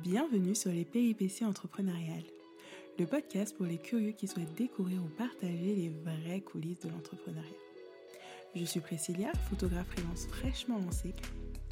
Bienvenue 0.00 0.54
sur 0.54 0.72
les 0.72 0.86
péripéties 0.86 1.44
entrepreneuriales, 1.44 2.24
le 2.98 3.04
podcast 3.04 3.54
pour 3.54 3.66
les 3.66 3.76
curieux 3.76 4.12
qui 4.12 4.26
souhaitent 4.26 4.54
découvrir 4.54 5.02
ou 5.04 5.08
partager 5.18 5.74
les 5.74 5.90
vraies 5.90 6.40
coulisses 6.40 6.80
de 6.80 6.88
l'entrepreneuriat. 6.88 7.50
Je 8.54 8.64
suis 8.64 8.80
Priscilla, 8.80 9.30
photographe 9.50 9.88
freelance 9.88 10.26
fraîchement 10.28 10.78
lancée, 10.78 11.14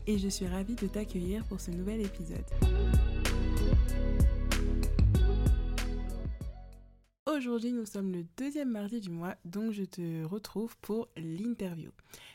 et 0.07 0.19
je 0.19 0.29
suis 0.29 0.47
ravie 0.47 0.75
de 0.75 0.87
t'accueillir 0.87 1.45
pour 1.47 1.61
ce 1.61 1.71
nouvel 1.71 2.03
épisode. 2.03 2.45
Aujourd'hui, 7.41 7.73
nous 7.73 7.87
sommes 7.87 8.13
le 8.13 8.27
deuxième 8.37 8.69
mardi 8.69 9.01
du 9.01 9.09
mois, 9.09 9.35
donc 9.47 9.73
je 9.73 9.85
te 9.85 10.25
retrouve 10.25 10.77
pour 10.83 11.09
l'interview. 11.17 11.91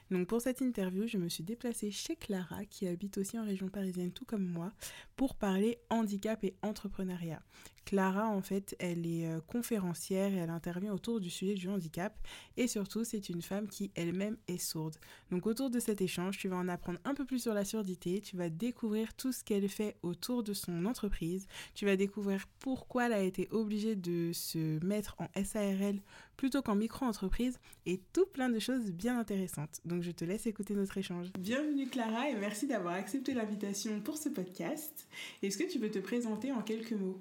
Donc 0.10 0.28
pour 0.28 0.42
cette 0.42 0.62
interview, 0.62 1.06
je 1.06 1.20
me 1.20 1.30
suis 1.30 1.44
déplacée 1.44 1.92
chez 1.92 2.16
Clara, 2.16 2.66
qui 2.66 2.88
habite 2.88 3.20
aussi 3.20 3.38
en 3.38 3.46
région 3.46 3.68
parisienne, 3.68 4.12
tout 4.12 4.26
comme 4.26 4.48
moi, 4.48 4.74
pour 5.16 5.36
parler 5.36 5.78
handicap 5.92 6.44
et 6.44 6.56
entrepreneuriat. 6.64 7.40
Clara, 7.86 8.28
en 8.28 8.42
fait, 8.42 8.76
elle 8.80 9.06
est 9.06 9.28
euh, 9.28 9.40
conférencière 9.48 10.34
et 10.34 10.38
elle 10.38 10.50
intervient 10.50 10.92
autour 10.92 11.20
du 11.20 11.30
sujet 11.30 11.54
du 11.54 11.70
handicap. 11.70 12.18
Et 12.58 12.68
surtout, 12.68 13.04
c'est 13.04 13.30
une 13.30 13.44
femme 13.44 13.68
qui 13.68 13.92
elle-même 13.96 14.38
est 14.48 14.58
sourde. 14.58 14.96
Donc 15.32 15.46
autour 15.46 15.70
de 15.70 15.80
cet 15.80 16.02
échange, 16.02 16.38
tu 16.38 16.48
vas 16.48 16.58
en 16.58 16.68
apprendre 16.68 17.00
un 17.06 17.14
peu 17.14 17.26
plus 17.26 17.40
sur 17.40 17.54
la 17.54 17.64
surdité, 17.64 18.22
tu 18.22 18.36
vas 18.36 18.50
découvrir 18.50 19.14
tout 19.14 19.32
ce 19.32 19.44
qu'elle 19.44 19.70
fait 19.70 19.98
autour 20.02 20.44
de 20.44 20.54
son 20.54 20.86
entreprise, 20.86 21.48
tu 21.76 21.86
vas 21.86 21.96
découvrir 21.96 22.48
pourquoi 22.60 23.06
elle 23.06 23.14
a 23.14 23.22
été 23.22 23.48
obligée 23.52 23.96
de 23.96 24.32
se 24.34 24.84
mettre 24.84 25.16
en 25.20 25.28
SARL 25.44 26.02
plutôt 26.38 26.62
qu'en 26.62 26.76
micro-entreprise 26.76 27.60
et 27.86 28.02
tout 28.14 28.26
plein 28.26 28.50
de 28.50 28.60
choses 28.60 28.92
bien 28.92 29.20
intéressantes. 29.20 29.80
Donc 29.86 30.02
je 30.02 30.12
te 30.12 30.26
laisse 30.26 30.48
écouter 30.48 30.74
notre 30.74 30.98
échange. 30.98 31.32
Bienvenue 31.40 31.88
Clara 31.88 32.30
et 32.30 32.36
merci 32.36 32.68
d'avoir 32.68 32.96
accepté 32.96 33.34
l'invitation 33.34 34.02
pour 34.02 34.18
ce 34.18 34.30
podcast. 34.30 35.08
Est-ce 35.44 35.58
que 35.58 35.70
tu 35.70 35.80
peux 35.80 35.90
te 35.90 36.00
présenter 36.00 36.52
en 36.52 36.62
quelques 36.62 36.94
mots? 36.94 37.20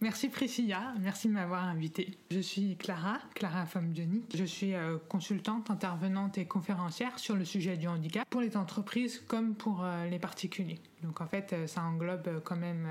Merci 0.00 0.28
Priscilla, 0.28 0.94
merci 1.00 1.26
de 1.26 1.32
m'avoir 1.32 1.64
invitée. 1.64 2.16
Je 2.30 2.38
suis 2.38 2.76
Clara, 2.76 3.18
Clara 3.34 3.66
Femme 3.66 3.88
Bionique. 3.88 4.32
Je 4.32 4.44
suis 4.44 4.72
euh, 4.72 4.96
consultante, 5.08 5.70
intervenante 5.70 6.38
et 6.38 6.46
conférencière 6.46 7.18
sur 7.18 7.34
le 7.34 7.44
sujet 7.44 7.76
du 7.76 7.88
handicap 7.88 8.24
pour 8.30 8.40
les 8.40 8.56
entreprises 8.56 9.18
comme 9.26 9.56
pour 9.56 9.82
euh, 9.82 10.06
les 10.06 10.20
particuliers. 10.20 10.78
Donc 11.02 11.20
en 11.20 11.26
fait, 11.26 11.52
euh, 11.52 11.66
ça 11.66 11.82
englobe 11.82 12.40
quand 12.44 12.54
même 12.54 12.86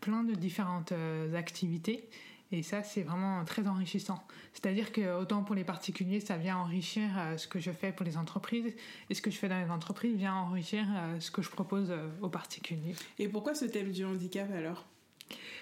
plein 0.00 0.24
de 0.24 0.32
différentes 0.32 0.94
activités 1.36 2.08
et 2.50 2.62
ça, 2.62 2.82
c'est 2.82 3.02
vraiment 3.02 3.44
très 3.44 3.68
enrichissant. 3.68 4.24
C'est-à-dire 4.54 4.90
que 4.90 5.20
autant 5.20 5.42
pour 5.42 5.54
les 5.54 5.64
particuliers, 5.64 6.20
ça 6.20 6.38
vient 6.38 6.56
enrichir 6.56 7.10
ce 7.36 7.46
que 7.46 7.58
je 7.58 7.70
fais 7.72 7.92
pour 7.92 8.06
les 8.06 8.16
entreprises, 8.16 8.74
et 9.10 9.14
ce 9.14 9.20
que 9.20 9.30
je 9.30 9.36
fais 9.36 9.50
dans 9.50 9.60
les 9.62 9.70
entreprises 9.70 10.16
vient 10.16 10.34
enrichir 10.34 10.86
ce 11.20 11.30
que 11.30 11.42
je 11.42 11.50
propose 11.50 11.92
aux 12.22 12.30
particuliers. 12.30 12.94
Et 13.18 13.28
pourquoi 13.28 13.54
ce 13.54 13.66
thème 13.66 13.92
du 13.92 14.02
handicap 14.06 14.50
alors? 14.50 14.86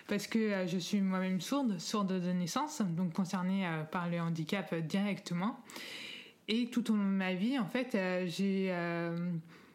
Parce 0.06 0.26
que 0.26 0.38
euh, 0.38 0.66
je 0.66 0.78
suis 0.78 1.00
moi-même 1.00 1.40
sourde, 1.40 1.78
sourde 1.78 2.20
de 2.20 2.32
naissance, 2.32 2.82
donc 2.82 3.12
concernée 3.12 3.66
euh, 3.66 3.84
par 3.84 4.08
le 4.08 4.20
handicap 4.20 4.72
euh, 4.72 4.80
directement. 4.80 5.58
Et 6.48 6.68
tout 6.68 6.92
au 6.92 6.96
long 6.96 7.04
de 7.04 7.08
ma 7.08 7.34
vie, 7.34 7.58
en 7.58 7.66
fait, 7.66 7.98
j'ai 8.26 8.72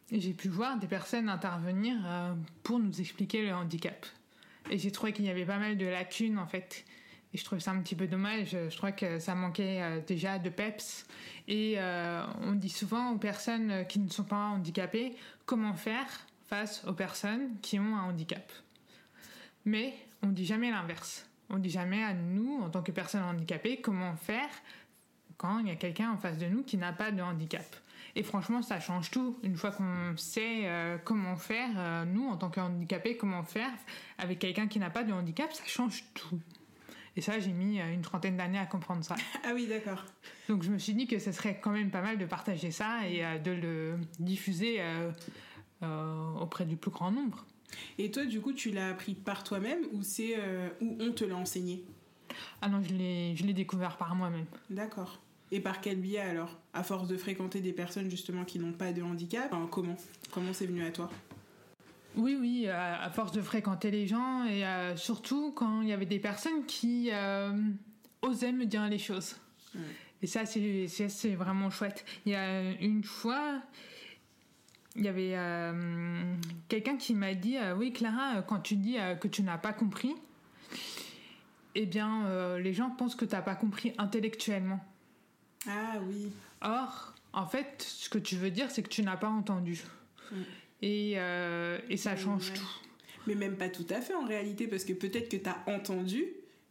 j'ai 0.10 0.34
pu 0.34 0.48
voir 0.48 0.78
des 0.80 0.88
personnes 0.88 1.28
intervenir 1.28 1.98
pour 2.64 2.80
nous 2.80 3.02
expliquer 3.02 3.46
le 3.46 3.54
handicap. 3.54 4.06
Et 4.70 4.78
j'ai 4.78 4.90
trouvé 4.90 5.12
qu'il 5.12 5.26
y 5.26 5.30
avait 5.30 5.46
pas 5.46 5.58
mal 5.58 5.78
de 5.78 5.86
lacunes, 5.86 6.40
en 6.40 6.48
fait. 6.48 6.86
Et 7.34 7.38
je 7.38 7.44
trouve 7.44 7.60
ça 7.60 7.72
un 7.72 7.82
petit 7.82 7.96
peu 7.96 8.08
dommage. 8.08 8.52
Je 8.52 8.78
crois 8.78 8.94
que 8.94 9.20
ça 9.20 9.36
manquait 9.36 10.02
déjà 10.08 10.40
de 10.40 10.48
peps. 10.50 11.06
Et 11.50 11.78
on 12.42 12.54
dit 12.54 12.70
souvent 12.70 13.12
aux 13.12 13.18
personnes 13.18 13.86
qui 13.90 14.00
ne 14.00 14.10
sont 14.10 14.24
pas 14.24 14.38
handicapées 14.38 15.18
comment 15.46 15.74
faire 15.74 16.08
face 16.48 16.86
aux 16.88 16.94
personnes 16.94 17.58
qui 17.62 17.80
ont 17.80 17.98
un 17.98 18.04
handicap? 18.04 18.50
Mais 19.66 19.94
on 20.22 20.28
dit 20.28 20.46
jamais 20.46 20.72
l'inverse. 20.72 21.28
On 21.50 21.58
dit 21.58 21.70
jamais 21.70 22.04
à 22.04 22.14
nous, 22.14 22.62
en 22.62 22.70
tant 22.70 22.82
que 22.82 22.92
personnes 22.92 23.24
handicapées, 23.24 23.82
comment 23.82 24.16
faire 24.16 24.50
quand 25.38 25.60
il 25.60 25.68
y 25.68 25.72
a 25.72 25.76
quelqu'un 25.76 26.12
en 26.12 26.18
face 26.18 26.38
de 26.38 26.46
nous 26.46 26.64
qui 26.64 26.78
n'a 26.78 26.94
pas 26.94 27.12
de 27.12 27.22
handicap. 27.22 27.66
Et 28.16 28.24
franchement, 28.24 28.62
ça 28.62 28.80
change 28.80 29.10
tout. 29.12 29.40
Une 29.44 29.56
fois 29.56 29.72
qu'on 29.72 30.16
sait 30.18 30.68
euh, 30.68 30.98
comment 31.04 31.36
faire, 31.36 31.70
euh, 31.78 32.06
nous, 32.06 32.28
en 32.28 32.38
tant 32.38 32.50
qu'handicapés, 32.50 33.18
comment 33.18 33.44
faire 33.44 33.72
avec 34.18 34.40
quelqu'un 34.40 34.68
qui 34.68 34.80
n'a 34.80 34.90
pas 34.90 35.04
de 35.04 35.12
handicap, 35.12 35.52
ça 35.52 35.64
change 35.66 36.04
tout. 36.14 36.40
Et 37.16 37.22
ça, 37.22 37.40
j'ai 37.40 37.52
mis 37.54 37.80
euh, 37.80 37.94
une 37.94 38.02
trentaine 38.02 38.38
d'années 38.38 38.60
à 38.60 38.66
comprendre 38.66 39.04
ça. 39.04 39.16
Ah 39.44 39.52
oui, 39.54 39.68
d'accord. 39.68 40.06
Donc 40.48 40.64
je 40.64 40.72
me 40.72 40.78
suis 40.78 40.94
dit 40.94 41.08
que 41.08 41.20
ce 41.20 41.32
serait 41.32 41.60
quand 41.60 41.72
même 41.72 41.90
pas 41.90 42.02
mal 42.02 42.18
de 42.18 42.26
partager 42.26 42.72
ça 42.72 43.08
et 43.08 43.40
de 43.40 43.52
le 43.52 43.98
diffuser 44.20 44.82
auprès 45.82 46.66
du 46.66 46.76
plus 46.76 46.92
grand 46.92 47.12
nombre. 47.12 47.46
Et 47.98 48.12
toi, 48.12 48.26
du 48.26 48.42
coup, 48.42 48.54
tu 48.54 48.72
l'as 48.72 48.90
appris 48.90 49.14
par 49.14 49.44
toi-même 49.44 49.80
ou 49.94 50.04
c'est 50.04 50.36
euh, 50.38 50.70
où 50.82 50.98
on 51.00 51.12
te 51.12 51.24
l'a 51.24 51.36
enseigné? 51.36 51.84
Ah 52.62 52.70
non, 52.70 52.82
je 52.82 52.94
l'ai, 52.94 53.36
je 53.36 53.46
l'ai 53.46 53.54
découvert 53.54 53.98
par 53.98 54.16
moi-même. 54.16 54.46
D'accord. 54.70 55.20
Et 55.52 55.60
par 55.60 55.82
quel 55.82 55.98
biais 55.98 56.20
alors? 56.20 56.58
À 56.74 56.84
force 56.84 57.08
de 57.08 57.18
fréquenter 57.18 57.60
des 57.60 57.74
personnes 57.74 58.10
justement 58.10 58.46
qui 58.46 58.58
n'ont 58.60 58.74
pas 58.74 58.94
de 58.94 59.02
handicap? 59.02 59.54
Comment? 59.70 59.98
Comment 60.32 60.54
c'est 60.54 60.66
venu 60.66 60.84
à 60.84 60.92
toi? 60.92 61.10
Oui, 62.16 62.38
oui, 62.40 62.68
à 62.68 63.10
force 63.10 63.32
de 63.32 63.42
fréquenter 63.42 63.90
les 63.90 64.06
gens 64.06 64.44
et 64.44 64.66
euh, 64.66 64.98
surtout 64.98 65.54
quand 65.54 65.82
il 65.82 65.88
y 65.88 65.94
avait 65.94 66.06
des 66.06 66.20
personnes 66.20 66.66
qui 66.66 67.10
euh, 67.12 67.54
osaient 68.22 68.52
me 68.52 68.66
dire 68.66 68.88
les 68.90 68.98
choses. 68.98 69.38
Et 70.22 70.28
ça, 70.28 70.46
c'est, 70.46 70.88
c'est 70.88 71.36
vraiment 71.36 71.70
chouette. 71.70 72.06
Il 72.26 72.34
y 72.34 72.36
a 72.36 72.72
une 72.82 73.04
fois, 73.04 73.62
il 74.96 75.06
y 75.06 75.08
avait 75.08 75.36
euh, 75.36 76.36
quelqu'un 76.68 76.98
qui 76.98 77.14
m'a 77.14 77.34
dit 77.34 77.58
euh, 77.58 77.76
Oui, 77.76 77.94
Clara, 77.94 78.38
euh, 78.38 78.42
quand 78.42 78.60
tu 78.60 78.76
dis 78.76 78.98
que 79.20 79.28
tu 79.28 79.42
n'as 79.42 79.58
pas 79.58 79.74
compris, 79.74 80.14
eh 81.76 81.86
bien, 81.86 82.58
les 82.58 82.74
gens 82.74 82.90
pensent 82.90 83.16
que 83.16 83.26
tu 83.26 83.34
n'as 83.34 83.42
pas 83.42 83.56
compris 83.56 83.94
intellectuellement. 83.98 84.84
Ah 85.68 85.96
oui. 86.06 86.32
Or, 86.62 87.14
en 87.34 87.46
fait, 87.46 87.82
ce 87.82 88.10
que 88.10 88.18
tu 88.18 88.36
veux 88.36 88.52
dire, 88.52 88.70
c'est 88.70 88.84
que 88.84 88.90
tu 88.90 89.04
n'as 89.04 89.16
pas 89.16 89.30
entendu. 89.30 89.82
Mm. 90.32 90.36
Et, 90.82 91.12
et, 91.90 91.98
ça 91.98 92.18
change 92.18 92.52
tout. 92.54 92.70
Mais 93.28 93.36
même 93.36 93.56
pas 93.56 93.70
tout 93.70 93.86
à 93.90 94.02
fait 94.02 94.16
en 94.16 94.26
réalité, 94.26 94.68
parce 94.68 94.84
que 94.84 94.94
peut-être 94.94 95.30
que 95.30 95.38
tu 95.38 95.50
as 95.50 95.64
entendu, 95.68 96.26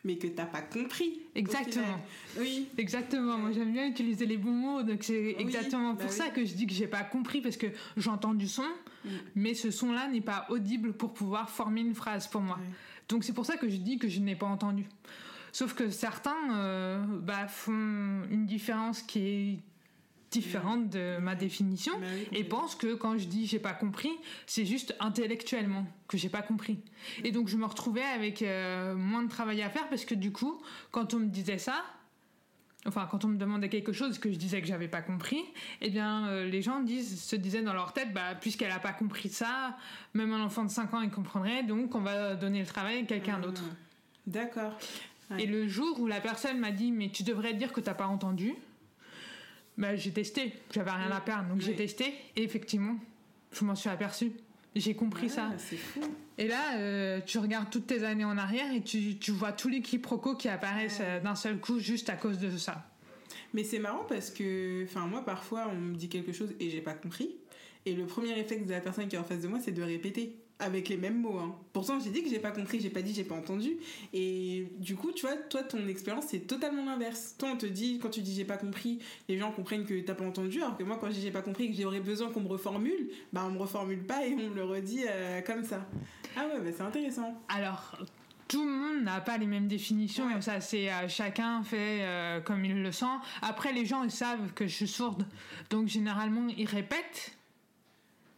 mais 0.05 0.16
que 0.16 0.27
t'as 0.27 0.47
pas 0.47 0.62
compris. 0.62 1.21
Exactement. 1.34 2.00
Oui. 2.38 2.69
Exactement. 2.78 3.38
Moi, 3.38 3.53
j'aime 3.53 3.72
bien 3.72 3.87
utiliser 3.87 4.27
les 4.27 4.37
bons 4.37 4.53
mots, 4.53 4.83
donc 4.83 5.03
c'est 5.03 5.37
exactement 5.38 5.94
bah 5.94 6.05
pour 6.05 6.12
ça 6.12 6.28
que 6.28 6.44
je 6.44 6.55
dis 6.55 6.66
que 6.66 6.72
j'ai 6.72 6.87
pas 6.87 7.03
compris 7.03 7.41
parce 7.41 7.56
que 7.56 7.66
j'entends 7.97 8.34
du 8.34 8.49
son, 8.49 8.65
mm. 9.05 9.09
mais 9.34 9.55
ce 9.55 9.71
son-là 9.71 10.09
n'est 10.09 10.21
pas 10.21 10.47
audible 10.49 10.93
pour 10.93 11.12
pouvoir 11.12 11.50
former 11.50 11.83
une 11.83 11.94
phrase 11.94 12.27
pour 12.28 12.41
moi. 12.41 12.59
Donc 13.09 13.25
c'est 13.25 13.33
pour 13.33 13.47
ça 13.47 13.56
que 13.56 13.69
je 13.69 13.77
dis 13.77 13.99
que 13.99 14.09
je 14.09 14.21
n'ai 14.21 14.37
pas 14.37 14.47
entendu. 14.47 14.87
Sauf 15.53 15.75
que 15.75 15.91
certains 15.91 16.55
euh, 16.55 17.05
bah, 17.05 17.49
font 17.49 18.22
une 18.31 18.47
différence 18.47 19.03
qui 19.03 19.19
est 19.19 19.59
différente 20.31 20.89
de 20.89 21.19
ma 21.19 21.35
définition 21.35 21.93
bah 22.01 22.07
et 22.33 22.45
pense 22.45 22.75
que 22.75 22.95
quand 22.95 23.19
je 23.19 23.27
dis 23.27 23.47
j'ai 23.47 23.59
pas 23.59 23.73
compris, 23.73 24.11
c'est 24.47 24.65
juste 24.65 24.95
intellectuellement 25.01 25.87
que 26.09 26.17
j'ai 26.17 26.29
pas 26.29 26.43
compris. 26.43 26.79
Et 27.25 27.33
donc 27.33 27.49
je 27.49 27.57
me 27.57 27.67
retrouvais 27.67 28.03
avec 28.03 28.43
euh, 28.43 28.95
moins 28.95 29.23
de 29.23 29.29
travail 29.29 29.63
à 29.63 29.71
faire 29.71 29.89
parce 29.89 30.05
que 30.05 30.15
du 30.15 30.33
coup, 30.33 30.61
quand 30.93 31.15
on 31.15 31.19
me 31.19 31.27
disait 31.27 31.59
ça, 31.59 31.83
enfin 32.87 33.09
quand 33.11 33.25
on 33.25 33.29
me 33.29 33.39
demandait 33.39 33.69
quelque 33.69 33.93
chose 33.93 34.19
que 34.19 34.31
je 34.31 34.37
disais 34.37 34.61
que 34.61 34.69
j'avais 34.69 34.89
pas 34.89 35.03
compris, 35.03 35.43
eh 35.81 35.91
bien 35.91 36.29
euh, 36.29 36.47
les 36.47 36.63
gens 36.63 36.81
disent, 36.81 37.23
se 37.23 37.37
disaient 37.37 37.63
dans 37.63 37.75
leur 37.75 37.93
tête, 37.93 38.13
bah 38.13 38.35
puisqu'elle 38.41 38.73
a 38.73 38.79
pas 38.79 38.93
compris 38.93 39.31
ça, 39.31 39.77
même 40.15 40.33
un 40.33 40.45
enfant 40.45 40.65
de 40.65 40.71
5 40.71 40.95
ans 40.95 41.01
il 41.01 41.11
comprendrait, 41.11 41.65
donc 41.65 41.95
on 41.95 42.01
va 42.01 42.37
donner 42.37 42.61
le 42.61 42.67
travail 42.67 42.99
à 42.99 43.03
quelqu'un 43.03 43.37
ah, 43.39 43.43
d'autre. 43.43 43.65
D'accord. 44.27 44.77
Et 45.39 45.47
le 45.47 45.69
jour 45.69 46.01
où 46.01 46.07
la 46.09 46.21
personne 46.21 46.59
m'a 46.59 46.73
dit 46.73 46.93
mais 46.93 47.09
tu 47.09 47.23
devrais 47.25 47.55
dire 47.55 47.73
que 47.73 47.81
t'as 47.81 47.95
pas 47.95 48.07
entendu, 48.07 48.55
bah, 49.81 49.97
j'ai 49.97 50.11
testé, 50.13 50.53
j'avais 50.73 50.91
rien 50.91 51.11
à 51.11 51.21
perdre, 51.21 51.49
donc 51.49 51.63
j'ai 51.63 51.75
testé 51.75 52.15
et 52.37 52.43
effectivement, 52.43 52.97
je 53.51 53.65
m'en 53.65 53.75
suis 53.75 53.89
aperçu. 53.89 54.33
J'ai 54.77 54.95
compris 54.95 55.29
ça. 55.31 55.51
Fou. 55.59 56.01
Et 56.39 56.47
là, 56.47 56.77
euh, 56.77 57.21
tu 57.27 57.39
regardes 57.39 57.71
toutes 57.71 57.89
tes 57.89 58.04
années 58.04 58.25
en 58.25 58.39
arrière 58.39 58.72
et 58.72 58.83
tu, 58.83 59.16
tu 59.16 59.33
vois 59.33 59.53
tous 59.53 59.69
les 59.69 59.81
quiproquos 59.81 60.37
qui 60.37 60.49
apparaissent 60.49 61.01
euh, 61.01 61.19
d'un 61.21 61.34
seul 61.34 61.59
coup 61.59 61.81
juste 61.81 62.09
à 62.09 62.15
cause 62.15 62.39
de 62.39 62.57
ça. 62.57 62.87
Mais 63.53 63.65
c'est 63.65 63.78
marrant 63.81 64.04
parce 64.09 64.31
que, 64.31 64.84
enfin, 64.84 65.07
moi, 65.07 65.25
parfois, 65.25 65.69
on 65.72 65.77
me 65.77 65.95
dit 65.97 66.09
quelque 66.09 66.33
chose 66.33 66.54
et 66.60 66.71
j'ai 66.71 66.83
pas 66.83 66.95
compris. 66.95 67.34
Et 67.87 67.95
le 67.95 68.04
premier 68.04 68.34
réflexe 68.34 68.66
de 68.66 68.72
la 68.72 68.81
personne 68.81 69.09
qui 69.09 69.16
est 69.16 69.19
en 69.19 69.25
face 69.25 69.41
de 69.41 69.49
moi, 69.49 69.59
c'est 69.60 69.72
de 69.72 69.83
répéter 69.83 70.37
avec 70.60 70.89
les 70.89 70.97
mêmes 70.97 71.21
mots. 71.21 71.39
Hein. 71.39 71.54
Pourtant, 71.72 71.98
j'ai 71.98 72.10
dit 72.10 72.22
que 72.22 72.28
j'ai 72.28 72.39
pas 72.39 72.51
compris, 72.51 72.80
j'ai 72.80 72.91
pas 72.91 73.03
dit, 73.03 73.15
j'ai 73.15 73.24
pas 73.24 73.34
entendu. 73.34 73.78
Et 74.12 74.68
du 74.78 74.97
coup, 74.97 75.12
tu 75.12 75.27
vois, 75.27 75.36
toi, 75.36 75.62
ton 75.62 75.86
expérience, 75.89 76.27
c'est 76.28 76.47
totalement 76.47 76.84
l'inverse. 76.84 77.34
Toi, 77.39 77.51
on 77.53 77.57
te 77.57 77.66
dit, 77.66 77.98
quand 78.01 78.10
tu 78.10 78.21
dis 78.21 78.34
j'ai 78.34 78.45
pas 78.45 78.57
compris, 78.57 78.98
les 79.28 79.39
gens 79.39 79.51
comprennent 79.53 79.84
que 79.84 79.98
t'as 80.01 80.15
pas 80.15 80.24
entendu. 80.24 80.62
Alors 80.62 80.77
que 80.77 80.84
moi, 80.84 80.98
quand 81.01 81.09
je 81.09 81.15
dis 81.15 81.22
j'ai 81.22 81.30
pas 81.30 81.42
compris 81.42 81.65
et 81.65 81.72
que 81.72 81.80
j'aurais 81.80 82.01
besoin 82.01 82.30
qu'on 82.30 82.41
me 82.41 82.48
reformule, 82.48 83.10
bah 83.33 83.45
on 83.47 83.51
me 83.51 83.59
reformule 83.59 84.04
pas 84.04 84.27
et 84.27 84.34
on 84.34 84.51
me 84.51 84.54
le 84.54 84.65
redit 84.65 85.04
euh, 85.09 85.41
comme 85.42 85.65
ça. 85.65 85.86
Ah 86.36 86.47
ouais, 86.47 86.60
bah 86.60 86.71
c'est 86.77 86.83
intéressant. 86.83 87.41
Alors, 87.48 87.97
tout 88.51 88.65
le 88.65 88.71
monde 88.71 89.04
n'a 89.04 89.21
pas 89.21 89.39
les 89.39 89.47
mêmes 89.47 89.68
définitions 89.68 90.28
et 90.36 90.42
ça 90.42 90.60
c'est 90.60 90.92
euh, 90.92 91.06
chacun 91.06 91.63
fait 91.63 92.01
euh, 92.01 92.41
comme 92.41 92.65
il 92.65 92.83
le 92.83 92.91
sent 92.91 93.04
après 93.42 93.72
les 93.72 93.86
gens 93.86 94.03
ils 94.03 94.10
savent 94.10 94.53
que 94.54 94.66
je 94.66 94.74
suis 94.74 94.89
sourde 94.89 95.24
donc 95.71 95.86
généralement 95.86 96.48
ils 96.59 96.66
répètent 96.66 97.36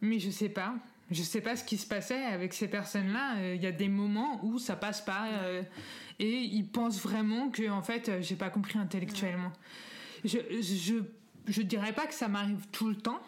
mais 0.01 0.19
je 0.19 0.29
sais 0.29 0.49
pas 0.49 0.75
Je 1.13 1.21
sais 1.21 1.41
pas 1.41 1.55
ce 1.55 1.63
qui 1.63 1.77
se 1.77 1.87
passait 1.87 2.25
avec 2.25 2.53
ces 2.53 2.67
personnes-là. 2.67 3.53
Il 3.53 3.61
y 3.61 3.67
a 3.67 3.71
des 3.71 3.87
moments 3.87 4.43
où 4.43 4.59
ça 4.59 4.75
passe 4.75 5.01
pas 5.01 5.27
et 6.19 6.39
ils 6.41 6.67
pensent 6.67 7.01
vraiment 7.01 7.49
que 7.49 7.69
en 7.69 7.81
fait 7.81 8.11
j'ai 8.21 8.35
pas 8.35 8.49
compris 8.49 8.79
intellectuellement. 8.79 9.53
Je, 10.25 10.39
je 10.61 11.03
je 11.47 11.61
dirais 11.61 11.93
pas 11.93 12.07
que 12.07 12.13
ça 12.13 12.27
m'arrive 12.27 12.65
tout 12.71 12.87
le 12.87 12.95
temps, 12.95 13.19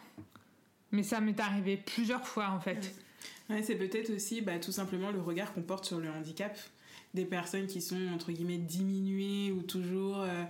mais 0.92 1.04
ça 1.04 1.20
m'est 1.20 1.40
arrivé 1.40 1.78
plusieurs 1.78 2.28
fois 2.28 2.50
en 2.50 2.60
fait. 2.60 2.96
Ouais, 3.50 3.62
c'est 3.62 3.76
peut-être 3.76 4.10
aussi 4.14 4.42
bah, 4.42 4.58
tout 4.60 4.72
simplement 4.72 5.12
le 5.12 5.22
regard 5.22 5.54
qu'on 5.54 5.62
porte 5.62 5.86
sur 5.86 6.00
le 6.00 6.10
handicap. 6.10 6.58
Des 7.14 7.26
personnes 7.26 7.68
qui 7.68 7.82
sont 7.82 8.10
entre 8.14 8.32
guillemets 8.32 8.58
diminuées 8.58 9.52
ou 9.52 9.62
toujours 9.62 10.22
euh, 10.22 10.44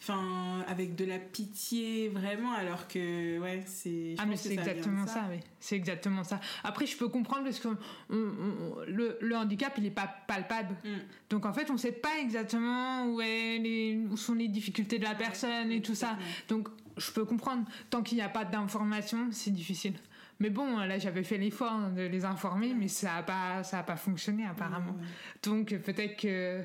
enfin 0.00 0.64
avec 0.66 0.94
de 0.94 1.04
la 1.04 1.18
pitié 1.18 2.08
vraiment 2.08 2.52
alors 2.52 2.88
que 2.88 3.38
ouais 3.38 3.62
c'est 3.66 4.14
ah 4.18 4.24
mais 4.26 4.36
c'est 4.36 4.52
exactement 4.54 5.06
ça, 5.06 5.26
oui. 5.30 5.40
C'est 5.58 5.76
exactement 5.76 6.24
ça. 6.24 6.40
Après 6.64 6.86
je 6.86 6.96
peux 6.96 7.08
comprendre 7.08 7.44
parce 7.44 7.60
que 7.60 7.68
le, 8.08 9.18
le, 9.20 9.36
handicap 9.36 9.74
il 9.76 9.86
est 9.86 9.90
pas 9.90 10.08
palpable. 10.26 10.74
Mm. 10.84 10.88
donc 11.28 11.46
en 11.46 11.52
fait 11.52 11.70
on 11.70 11.76
sait 11.76 11.92
pas 11.92 12.18
exactement 12.20 13.06
où, 13.06 13.20
est 13.20 13.58
les, 13.58 14.06
où 14.10 14.16
sont 14.16 14.34
les 14.34 14.48
difficultés 14.48 14.98
de 14.98 15.04
la 15.04 15.14
personne 15.14 15.70
et 15.70 15.82
tout 15.82 15.94
ça. 15.94 16.16
donc 16.48 16.68
je 16.96 17.10
peux 17.12 17.24
comprendre. 17.24 17.64
Tant 17.88 18.02
qu'il 18.02 18.16
n'y 18.16 18.22
a 18.22 18.28
pas 18.28 18.44
d'information 18.44 19.28
c'est 19.32 19.52
difficile. 19.52 19.94
Mais 20.40 20.48
bon, 20.48 20.78
là, 20.78 20.98
j'avais 20.98 21.22
fait 21.22 21.36
l'effort 21.36 21.90
de 21.94 22.00
les 22.00 22.24
informer, 22.24 22.72
mais 22.74 22.88
ça 22.88 23.16
n'a 23.16 23.22
pas, 23.22 23.62
ça 23.62 23.80
a 23.80 23.82
pas 23.82 23.96
fonctionné 23.96 24.46
apparemment. 24.46 24.96
Donc 25.42 25.74
peut-être 25.76 26.16
que 26.16 26.62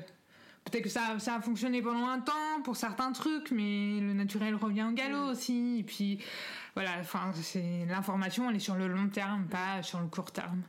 peut-être 0.66 0.84
que 0.84 0.90
ça, 0.90 1.18
ça 1.18 1.36
a 1.36 1.40
fonctionné 1.40 1.80
pendant 1.80 2.06
un 2.06 2.20
temps 2.20 2.60
pour 2.64 2.76
certains 2.76 3.12
trucs, 3.12 3.50
mais 3.50 4.00
le 4.00 4.12
naturel 4.12 4.54
revient 4.54 4.86
au 4.90 4.92
galop 4.92 5.30
aussi. 5.30 5.78
Et 5.78 5.82
puis 5.82 6.18
voilà, 6.74 6.90
enfin, 7.00 7.32
c'est 7.40 7.86
l'information, 7.88 8.50
elle 8.50 8.56
est 8.56 8.60
sur 8.60 8.74
le 8.74 8.88
long 8.88 9.08
terme, 9.08 9.46
pas 9.46 9.82
sur 9.82 10.00
le 10.00 10.08
court 10.08 10.30
terme. 10.32 10.62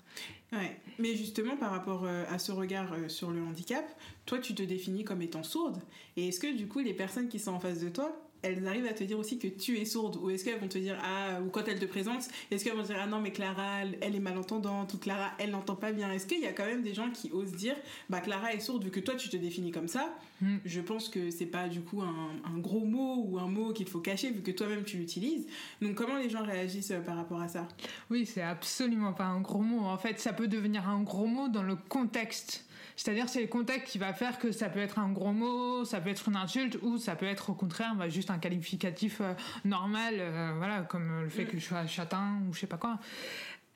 Ouais. 0.53 0.79
Mais 0.99 1.15
justement, 1.15 1.57
par 1.57 1.71
rapport 1.71 2.05
euh, 2.05 2.23
à 2.29 2.39
ce 2.39 2.51
regard 2.51 2.93
euh, 2.93 3.09
sur 3.09 3.31
le 3.31 3.41
handicap, 3.41 3.85
toi, 4.25 4.39
tu 4.39 4.55
te 4.55 4.63
définis 4.63 5.03
comme 5.03 5.21
étant 5.21 5.43
sourde. 5.43 5.81
Et 6.15 6.29
est-ce 6.29 6.39
que 6.39 6.55
du 6.55 6.67
coup, 6.67 6.79
les 6.79 6.93
personnes 6.93 7.27
qui 7.27 7.39
sont 7.39 7.51
en 7.51 7.59
face 7.59 7.79
de 7.81 7.89
toi, 7.89 8.15
elles 8.41 8.67
arrivent 8.67 8.85
à 8.85 8.93
te 8.93 9.03
dire 9.03 9.17
aussi 9.17 9.39
que 9.39 9.47
tu 9.47 9.77
es 9.77 9.85
sourde 9.85 10.17
ou 10.21 10.29
est-ce 10.29 10.43
qu'elles 10.43 10.59
vont 10.59 10.67
te 10.67 10.77
dire 10.77 10.97
ah 11.03 11.41
ou 11.41 11.49
quand 11.49 11.67
elles 11.67 11.79
te 11.79 11.85
présentent 11.85 12.27
est-ce 12.51 12.63
qu'elles 12.63 12.75
vont 12.75 12.83
te 12.83 12.87
dire 12.87 12.99
ah 13.01 13.07
non 13.07 13.19
mais 13.19 13.31
Clara 13.31 13.81
elle, 14.01 14.15
est 14.15 14.19
malentendante 14.19 14.93
ou 14.93 14.97
Clara 14.97 15.31
elle 15.39 15.51
n'entend 15.51 15.75
pas 15.75 15.91
bien. 15.91 16.11
Est-ce 16.11 16.27
qu'il 16.27 16.39
y 16.39 16.47
a 16.47 16.53
quand 16.53 16.65
même 16.65 16.83
des 16.83 16.93
gens 16.93 17.09
qui 17.11 17.31
osent 17.31 17.53
dire 17.53 17.75
bah 18.09 18.21
Clara 18.21 18.53
est 18.53 18.59
sourde 18.59 18.83
vu 18.83 18.91
que 18.91 18.99
toi 18.99 19.15
tu 19.15 19.29
te 19.29 19.37
définis 19.37 19.71
comme 19.71 19.87
ça 19.87 20.15
hmm. 20.41 20.57
je 20.65 20.81
pense 20.81 21.09
que 21.09 21.31
c'est 21.31 21.45
pas 21.45 21.67
du 21.67 21.81
coup 21.81 22.01
un, 22.01 22.57
gros 22.59 22.85
mot 22.85 23.25
ou 23.27 23.39
un 23.39 23.47
mot 23.47 23.73
qu'il 23.73 23.87
faut 23.87 23.99
cacher 23.99 24.31
vu 24.31 24.41
que 24.41 24.51
toi-même 24.51 24.83
tu 24.83 24.97
l'utilises. 24.97 25.47
Donc 25.81 25.95
comment 25.95 26.17
les 26.17 26.29
gens 26.29 26.43
réagissent 26.43 26.91
euh, 26.91 27.01
par 27.01 27.15
rapport 27.15 27.41
à 27.41 27.47
ça? 27.47 27.67
Oui 28.09 28.25
c'est 28.25 28.41
absolument 28.41 29.13
pas 29.13 29.25
un 29.25 29.41
gros 29.41 29.61
mot. 29.61 29.85
En 29.85 29.97
fait 29.97 30.19
ça 30.19 30.33
peut 30.33 30.47
devenir 30.47 30.87
un 30.87 31.01
gros 31.01 31.27
mot 31.27 31.47
dans 31.47 31.63
le 31.63 31.75
contexte 31.75 32.66
c'est-à-dire, 32.97 33.29
c'est 33.29 33.41
le 33.41 33.47
contexte 33.47 33.91
qui 33.91 33.99
va 33.99 34.11
faire 34.11 34.39
que 34.39 34.51
ça 34.51 34.69
peut 34.69 34.79
être 34.79 34.97
un 34.97 35.09
gros 35.09 35.31
mot, 35.31 35.85
ça 35.85 36.01
peut 36.01 36.09
être 36.09 36.27
une 36.27 36.35
insulte, 36.35 36.79
ou 36.81 36.97
ça 36.97 37.15
peut 37.15 37.27
être 37.27 37.51
au 37.51 37.53
contraire 37.53 37.93
bah, 37.95 38.09
juste 38.09 38.31
un 38.31 38.39
qualificatif 38.39 39.21
euh, 39.21 39.33
normal, 39.63 40.15
euh, 40.17 40.53
voilà, 40.57 40.81
comme 40.81 41.21
le 41.21 41.29
fait 41.29 41.45
que 41.45 41.59
je 41.59 41.63
sois 41.63 41.85
châtain 41.85 42.39
ou 42.49 42.53
je 42.53 42.61
sais 42.61 42.67
pas 42.67 42.77
quoi. 42.77 42.99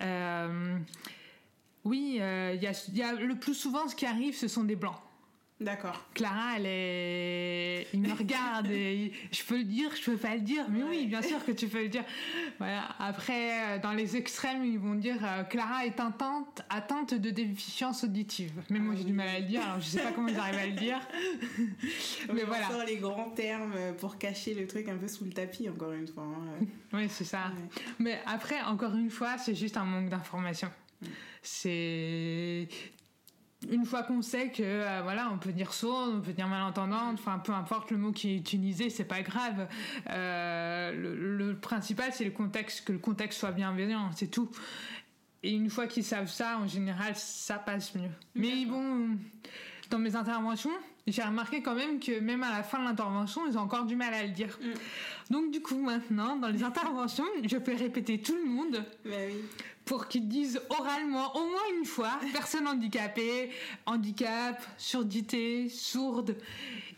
Euh, 0.02 0.76
oui, 1.84 2.16
il 2.16 2.64
y 2.64 2.98
y, 2.98 3.04
a, 3.04 3.14
le 3.14 3.36
plus 3.36 3.54
souvent 3.54 3.88
ce 3.88 3.96
qui 3.96 4.08
arrive, 4.08 4.36
ce 4.36 4.48
sont 4.48 4.64
des 4.64 4.76
blancs. 4.76 5.00
D'accord. 5.62 6.04
Clara, 6.16 6.58
elle 6.58 6.66
est. 6.66 7.88
Il 7.94 8.02
me 8.02 8.14
regarde 8.14 8.66
et 8.72 9.12
je 9.32 9.44
peux 9.44 9.60
le 9.60 9.64
dire, 9.64 9.92
je 9.96 10.12
peux 10.12 10.18
pas 10.18 10.34
le 10.34 10.42
dire, 10.42 10.66
mais 10.70 10.82
oui, 10.82 11.06
bien 11.06 11.22
sûr 11.22 11.44
que 11.46 11.52
tu 11.52 11.68
peux 11.68 11.84
le 11.84 11.88
dire. 11.88 12.04
Voilà. 12.58 12.84
Après, 12.98 13.78
dans 13.80 13.92
les 13.92 14.18
extrêmes, 14.18 14.66
ils 14.66 14.80
vont 14.80 14.96
dire 14.96 15.18
euh, 15.24 15.44
Clara 15.44 15.86
est 15.86 16.00
atteinte, 16.00 16.64
atteinte 16.70 17.14
de 17.14 17.30
déficience 17.30 18.04
auditive. 18.04 18.54
Mais 18.72 18.80
moi, 18.80 18.96
j'ai 18.96 19.04
du 19.04 19.14
mal 19.14 19.30
à 19.30 19.40
le 19.40 19.46
dire, 19.46 19.62
alors 19.62 19.80
je 19.80 19.86
sais 19.86 20.00
pas 20.00 20.12
comment 20.12 20.30
ils 20.30 20.38
arrivent 20.38 20.60
à 20.60 20.66
le 20.66 20.74
dire. 20.74 21.00
mais 22.34 22.44
voilà. 22.44 22.68
On 22.74 22.84
les 22.84 22.98
grands 22.98 23.30
termes 23.30 23.76
pour 24.00 24.18
cacher 24.18 24.56
le 24.56 24.66
truc 24.66 24.90
un 24.90 24.98
peu 24.98 25.08
sous 25.08 25.26
le 25.26 25.32
tapis, 25.32 25.70
encore 25.70 25.92
une 25.92 26.08
fois. 26.08 26.24
Hein. 26.24 26.66
oui, 26.94 27.08
c'est 27.08 27.24
ça. 27.24 27.52
Mais 28.00 28.20
après, 28.26 28.62
encore 28.64 28.96
une 28.96 29.12
fois, 29.12 29.38
c'est 29.38 29.56
juste 29.56 29.78
un 29.78 29.86
manque 29.86 30.10
d'information. 30.10 30.70
C'est 31.44 32.68
une 33.70 33.86
fois 33.86 34.04
qu'on 34.04 34.22
sait 34.22 34.50
que 34.50 34.64
euh, 34.64 35.02
voilà 35.04 35.30
on 35.32 35.38
peut 35.38 35.52
dire 35.52 35.74
sourde 35.74 36.16
on 36.16 36.22
peut 36.22 36.34
dire 36.34 36.48
malentendante 36.48 37.20
enfin 37.20 37.40
peu 37.40 37.52
importe 37.52 37.92
le 37.92 37.98
mot 37.98 38.12
qui 38.12 38.32
est 38.32 38.36
utilisé 38.36 38.90
c'est 38.90 39.06
pas 39.06 39.22
grave. 39.22 39.68
Euh, 40.10 40.92
le, 40.94 41.56
principal 41.56 42.12
c'est 42.12 42.26
le 42.26 42.32
contexte 42.32 42.86
que 42.86 42.92
le 42.92 43.00
contexte 43.00 43.40
soit 43.40 43.52
bienveillant 43.52 44.10
c'est 44.16 44.32
tout. 44.32 44.50
Et 45.44 45.52
une 45.52 45.70
fois 45.70 45.88
qu'ils 45.88 46.04
savent 46.04 46.30
ça 46.30 46.58
en 46.58 46.68
général 46.68 47.16
ça 47.16 47.58
passe 47.58 47.94
mieux. 47.96 48.10
Mais 48.36 48.66
bon 48.66 49.18
dans 49.90 50.00
mes 50.00 50.16
interventions 50.16 50.72
j'ai 51.08 51.24
remarqué 51.24 51.62
quand 51.62 51.76
même 51.76 52.00
que 52.00 52.20
même 52.20 52.44
à 52.44 52.52
la 52.52 52.64
fin 52.64 52.80
de 52.80 52.86
l'intervention 52.86 53.42
ils 53.48 53.58
ont 53.58 53.62
encore 53.62 53.86
du 53.86 53.96
mal 53.96 54.14
à 54.14 54.24
le 54.24 54.30
dire. 54.30 54.58
Mm. 54.62 55.34
donc 55.34 55.52
du 55.52 55.62
coup 55.62 55.82
maintenant 55.82 56.36
dans 56.36 56.50
les 56.50 56.64
interventions 56.72 57.26
je 57.44 57.58
peux 57.58 57.76
répéter 57.76 58.20
tout 58.20 58.36
le 58.36 58.50
monde. 58.50 58.84
Bah 59.06 59.12
oui 59.28 59.44
pour 59.86 60.08
qu'ils 60.08 60.28
disent 60.28 60.62
oralement 60.70 61.36
au 61.36 61.46
moins 61.46 61.80
une 61.80 61.86
fois 61.86 62.20
personne 62.34 62.68
handicapée, 62.68 63.52
handicap, 63.86 64.64
surdité, 64.78 65.70
sourde 65.70 66.36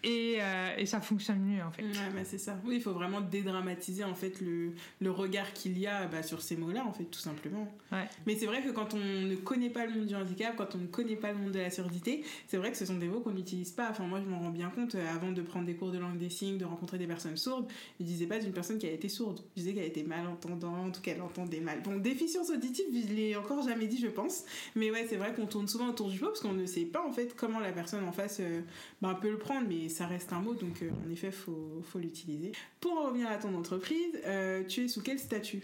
euh, 0.05 0.75
et, 0.77 0.85
ça 0.85 0.99
fonctionne 0.99 1.39
mieux 1.39 1.63
en 1.63 1.71
fait. 1.71 1.83
Ouais, 1.83 2.23
c'est 2.25 2.37
ça. 2.37 2.59
Oui, 2.65 2.75
il 2.75 2.81
faut 2.81 2.91
vraiment 2.91 3.21
dédramatiser 3.21 4.03
en 4.03 4.15
fait 4.15 4.41
le, 4.41 4.73
le 4.99 5.11
regard 5.11 5.53
qu'il 5.53 5.77
y 5.79 5.87
a 5.87 6.07
bah, 6.07 6.23
sur 6.23 6.41
ces 6.41 6.57
mots-là 6.57 6.85
en 6.85 6.91
fait 6.91 7.05
tout 7.05 7.19
simplement. 7.19 7.73
Ouais. 7.91 8.07
Mais 8.25 8.35
c'est 8.35 8.45
vrai 8.45 8.61
que 8.61 8.69
quand 8.71 8.93
on 8.93 8.97
ne 8.97 9.35
connaît 9.35 9.69
pas 9.69 9.85
le 9.85 9.93
monde 9.93 10.07
du 10.07 10.15
handicap, 10.15 10.55
quand 10.57 10.75
on 10.75 10.79
ne 10.79 10.87
connaît 10.87 11.15
pas 11.15 11.31
le 11.31 11.37
monde 11.37 11.51
de 11.51 11.59
la 11.59 11.69
surdité, 11.69 12.23
c'est 12.47 12.57
vrai 12.57 12.71
que 12.71 12.77
ce 12.77 12.85
sont 12.85 12.97
des 12.97 13.07
mots 13.07 13.21
qu'on 13.21 13.31
n'utilise 13.31 13.71
pas. 13.71 13.89
Enfin 13.89 14.05
moi 14.05 14.19
je 14.19 14.29
m'en 14.29 14.39
rends 14.39 14.49
bien 14.49 14.69
compte 14.69 14.95
euh, 14.95 15.13
avant 15.13 15.31
de 15.31 15.41
prendre 15.41 15.65
des 15.65 15.75
cours 15.75 15.91
de 15.91 15.99
langue 15.99 16.17
des 16.17 16.29
signes, 16.29 16.57
de 16.57 16.65
rencontrer 16.65 16.97
des 16.97 17.07
personnes 17.07 17.37
sourdes, 17.37 17.71
je 17.99 18.05
disais 18.05 18.25
pas 18.25 18.39
d'une 18.39 18.53
personne 18.53 18.77
qui 18.79 18.87
a 18.87 18.91
été 18.91 19.07
sourde, 19.07 19.39
je 19.55 19.61
disais 19.61 19.73
qu'elle 19.73 19.85
était 19.85 20.03
malentendante 20.03 20.97
ou 20.97 21.01
qu'elle 21.01 21.21
entendait 21.21 21.61
mal. 21.61 21.81
Bon, 21.81 21.95
déficience 21.97 22.49
auditive, 22.49 22.85
je 22.91 23.13
l'ai 23.13 23.35
encore 23.37 23.65
jamais 23.65 23.87
dit 23.87 23.99
je 23.99 24.07
pense, 24.07 24.43
mais 24.75 24.91
ouais 24.91 25.05
c'est 25.07 25.17
vrai 25.17 25.33
qu'on 25.33 25.45
tourne 25.45 25.67
souvent 25.67 25.87
autour 25.87 26.09
du 26.09 26.19
pot 26.19 26.27
parce 26.27 26.41
qu'on 26.41 26.53
ne 26.53 26.65
sait 26.65 26.85
pas 26.85 27.05
en 27.05 27.11
fait 27.11 27.35
comment 27.35 27.59
la 27.59 27.71
personne 27.71 28.03
en 28.03 28.11
face 28.11 28.37
euh, 28.41 28.61
bah, 29.01 29.17
peut 29.21 29.31
le 29.31 29.37
prendre, 29.37 29.67
mais 29.67 29.89
ça 29.93 30.07
reste 30.07 30.33
un 30.33 30.39
mot, 30.39 30.53
donc 30.53 30.81
euh, 30.81 30.89
en 31.05 31.11
effet, 31.11 31.27
il 31.27 31.33
faut, 31.33 31.81
faut 31.83 31.99
l'utiliser. 31.99 32.51
Pour 32.81 32.97
en 32.97 33.07
revenir 33.07 33.29
à 33.29 33.37
ton 33.37 33.55
entreprise, 33.55 34.19
euh, 34.25 34.63
tu 34.65 34.85
es 34.85 34.87
sous 34.87 35.01
quel 35.01 35.19
statut? 35.19 35.63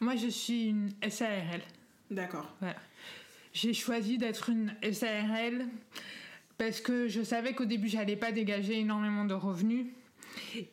Moi, 0.00 0.16
je 0.16 0.28
suis 0.28 0.68
une 0.68 0.90
SARL. 1.08 1.60
D'accord. 2.10 2.52
Voilà. 2.60 2.76
J'ai 3.52 3.74
choisi 3.74 4.18
d'être 4.18 4.50
une 4.50 4.74
SARL 4.92 5.66
parce 6.56 6.80
que 6.80 7.08
je 7.08 7.22
savais 7.22 7.54
qu'au 7.54 7.64
début, 7.64 7.88
j'allais 7.88 8.16
pas 8.16 8.32
dégager 8.32 8.78
énormément 8.78 9.24
de 9.24 9.34
revenus. 9.34 9.86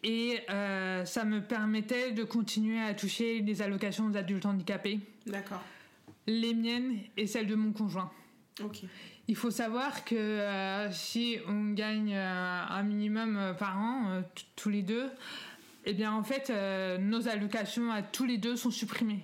Et 0.03 0.39
euh, 0.49 1.05
ça 1.05 1.25
me 1.25 1.41
permettait 1.41 2.11
de 2.11 2.23
continuer 2.23 2.79
à 2.79 2.93
toucher 2.93 3.39
les 3.39 3.61
allocations 3.61 4.07
aux 4.07 4.15
adultes 4.15 4.45
handicapés. 4.45 4.99
D'accord. 5.25 5.63
Les 6.27 6.53
miennes 6.53 6.99
et 7.17 7.27
celles 7.27 7.47
de 7.47 7.55
mon 7.55 7.71
conjoint. 7.71 8.11
Ok. 8.63 8.83
Il 9.27 9.35
faut 9.35 9.49
savoir 9.49 10.05
que 10.05 10.15
euh, 10.15 10.91
si 10.91 11.37
on 11.47 11.71
gagne 11.73 12.15
euh, 12.15 12.63
un 12.69 12.83
minimum 12.83 13.37
euh, 13.37 13.53
par 13.53 13.77
an, 13.79 14.21
tous 14.55 14.69
les 14.69 14.83
deux, 14.83 15.09
eh 15.85 15.93
bien 15.93 16.13
en 16.13 16.23
fait, 16.23 16.51
nos 16.99 17.27
allocations 17.27 17.91
à 17.91 18.01
tous 18.01 18.25
les 18.25 18.37
deux 18.37 18.55
sont 18.55 18.71
supprimées. 18.71 19.21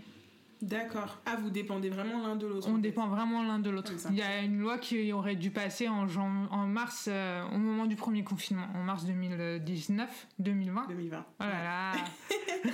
D'accord. 0.62 1.20
Ah, 1.26 1.38
vous 1.38 1.50
dépendez 1.50 1.90
vraiment 1.90 2.22
l'un 2.22 2.36
de 2.36 2.46
l'autre. 2.46 2.68
On 2.70 2.78
dépend 2.78 3.08
vraiment 3.08 3.44
l'un 3.44 3.58
de 3.60 3.70
l'autre. 3.70 3.92
Il 4.12 4.16
y 4.16 4.22
a 4.22 4.42
une 4.42 4.60
loi 4.60 4.78
qui 4.78 5.12
aurait 5.12 5.36
dû 5.36 5.50
passer 5.50 5.88
en, 5.88 6.06
en 6.08 6.68
mars, 6.68 7.06
euh, 7.12 7.44
au 7.54 7.58
moment 7.58 7.88
du 7.88 7.96
premier 7.96 8.24
confinement, 8.24 8.68
en 8.76 8.84
mars 8.84 9.06
2019, 9.06 10.28
2020. 10.38 10.86
2020. 10.88 11.26
Oh 11.40 11.44
là 11.44 11.64
là 11.64 11.92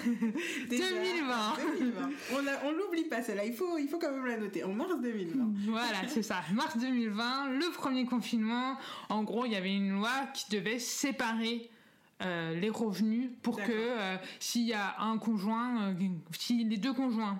2020. 0.69 1.53
2020. 1.79 2.09
On, 2.33 2.67
on 2.67 2.71
l'oublie 2.73 3.05
pas 3.05 3.21
celle-là, 3.21 3.45
il 3.45 3.53
faut, 3.53 3.77
il 3.77 3.87
faut 3.87 3.99
quand 3.99 4.11
même 4.11 4.25
la 4.25 4.37
noter. 4.37 4.63
En 4.65 4.73
mars 4.73 4.99
2020. 5.01 5.45
Voilà, 5.69 6.07
c'est 6.07 6.23
ça. 6.23 6.41
Mars 6.53 6.77
2020, 6.77 7.51
le 7.51 7.71
premier 7.71 8.05
confinement. 8.05 8.75
En 9.09 9.23
gros, 9.23 9.45
il 9.45 9.53
y 9.53 9.55
avait 9.55 9.73
une 9.73 9.91
loi 9.91 10.11
qui 10.33 10.49
devait 10.51 10.79
séparer 10.79 11.69
euh, 12.23 12.59
les 12.59 12.69
revenus 12.69 13.29
pour 13.43 13.57
que 13.57 13.71
euh, 13.71 14.17
s'il 14.39 14.63
y 14.63 14.73
a 14.73 14.99
un 14.99 15.17
conjoint, 15.17 15.93
si 16.37 16.63
les 16.65 16.77
deux 16.77 16.93
conjoints 16.93 17.39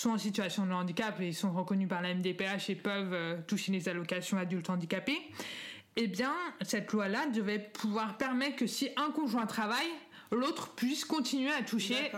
sont 0.00 0.10
en 0.10 0.18
situation 0.18 0.64
de 0.64 0.72
handicap 0.72 1.20
et 1.20 1.32
sont 1.32 1.52
reconnus 1.52 1.88
par 1.88 2.00
la 2.00 2.14
MDPH 2.14 2.70
et 2.70 2.74
peuvent 2.74 3.12
euh, 3.12 3.36
toucher 3.46 3.70
les 3.70 3.88
allocations 3.88 4.38
adultes 4.38 4.70
handicapés, 4.70 5.18
eh 5.96 6.06
bien, 6.06 6.32
cette 6.62 6.90
loi-là 6.92 7.26
devait 7.26 7.58
pouvoir 7.58 8.16
permettre 8.16 8.56
que 8.56 8.66
si 8.66 8.88
un 8.96 9.10
conjoint 9.10 9.44
travaille, 9.44 9.90
l'autre 10.32 10.74
puisse 10.74 11.04
continuer 11.04 11.50
à 11.52 11.62
toucher 11.62 12.10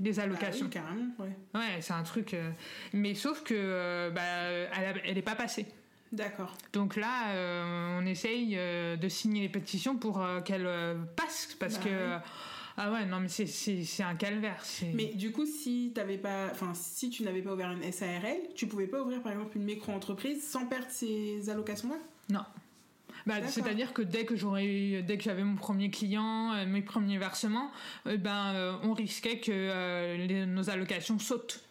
les 0.00 0.20
allocations. 0.20 0.66
Ah 0.70 0.74
carrément, 0.74 1.14
ouais. 1.18 1.36
Ouais, 1.54 1.80
c'est 1.80 1.94
un 1.94 2.02
truc. 2.04 2.34
Euh, 2.34 2.50
mais 2.92 3.14
sauf 3.14 3.42
que 3.42 3.54
euh, 3.56 4.10
bah, 4.10 4.22
elle 5.04 5.14
n'est 5.14 5.22
pas 5.22 5.34
passée. 5.34 5.66
D'accord. 6.12 6.54
Donc 6.72 6.94
là, 6.94 7.98
on 7.98 8.06
essaye 8.06 8.54
de 8.54 9.08
signer 9.08 9.42
les 9.42 9.48
pétitions 9.48 9.96
pour 9.96 10.24
qu'elle 10.44 10.68
passe 11.16 11.56
parce 11.58 11.78
bah 11.78 11.84
que 11.84 12.18
Ah 12.78 12.92
ouais, 12.92 13.06
non, 13.06 13.20
mais 13.20 13.28
c'est 13.28 14.02
un 14.02 14.14
calvaire. 14.16 14.62
Mais 14.94 15.06
du 15.14 15.32
coup, 15.32 15.46
si, 15.46 15.92
avais 15.96 16.18
pas, 16.18 16.52
si 16.74 17.08
tu 17.08 17.22
n'avais 17.22 17.40
pas 17.40 17.54
ouvert 17.54 17.72
une 17.72 17.90
SARL, 17.90 18.36
tu 18.54 18.66
pouvais 18.66 18.86
pas 18.86 19.00
ouvrir 19.00 19.22
par 19.22 19.32
exemple 19.32 19.56
une 19.56 19.64
micro-entreprise 19.64 20.46
sans 20.46 20.66
perdre 20.66 20.90
ces 20.90 21.48
allocations-là? 21.48 21.96
Non. 22.28 22.44
Bah, 23.26 23.34
C'est-à-dire 23.48 23.92
que 23.92 24.02
dès 24.02 24.24
que 24.24 24.36
j'aurais, 24.36 25.02
dès 25.02 25.18
que 25.18 25.24
j'avais 25.24 25.42
mon 25.42 25.56
premier 25.56 25.90
client, 25.90 26.52
euh, 26.52 26.66
mes 26.66 26.82
premiers 26.82 27.18
versements, 27.18 27.70
euh, 28.06 28.16
ben, 28.16 28.52
euh, 28.54 28.76
on 28.84 28.92
risquait 28.92 29.40
que 29.40 30.44
nos 30.44 30.70
allocations 30.70 31.18
sautent. 31.18 31.62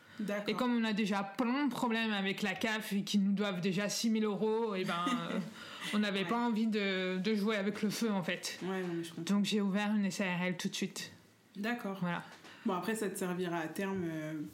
Et 0.47 0.53
comme 0.53 0.75
on 0.75 0.83
a 0.85 0.93
déjà 0.93 1.23
plein 1.23 1.65
de 1.65 1.71
problèmes 1.71 2.13
avec 2.13 2.41
la 2.41 2.53
CAF 2.53 2.93
et 2.93 3.03
qu'ils 3.03 3.21
nous 3.21 3.33
doivent 3.33 3.59
déjà 3.59 3.89
6000 3.89 4.23
euros, 4.23 4.73
et 4.75 4.85
ben, 4.85 5.05
on 5.93 5.99
n'avait 5.99 6.25
pas 6.25 6.37
envie 6.37 6.67
de, 6.67 7.17
de, 7.17 7.35
jouer 7.35 7.55
avec 7.55 7.81
le 7.81 7.89
feu 7.89 8.11
en 8.11 8.23
fait. 8.23 8.59
Ouais, 8.63 8.83
Donc 9.17 9.45
j'ai 9.45 9.61
ouvert 9.61 9.93
une 9.95 10.09
SARL 10.09 10.57
tout 10.57 10.69
de 10.69 10.75
suite. 10.75 11.11
D'accord. 11.55 11.97
Voilà. 12.01 12.23
Bon, 12.65 12.73
après, 12.73 12.95
ça 12.95 13.07
te 13.09 13.17
servira 13.17 13.59
à 13.59 13.67
terme, 13.67 14.05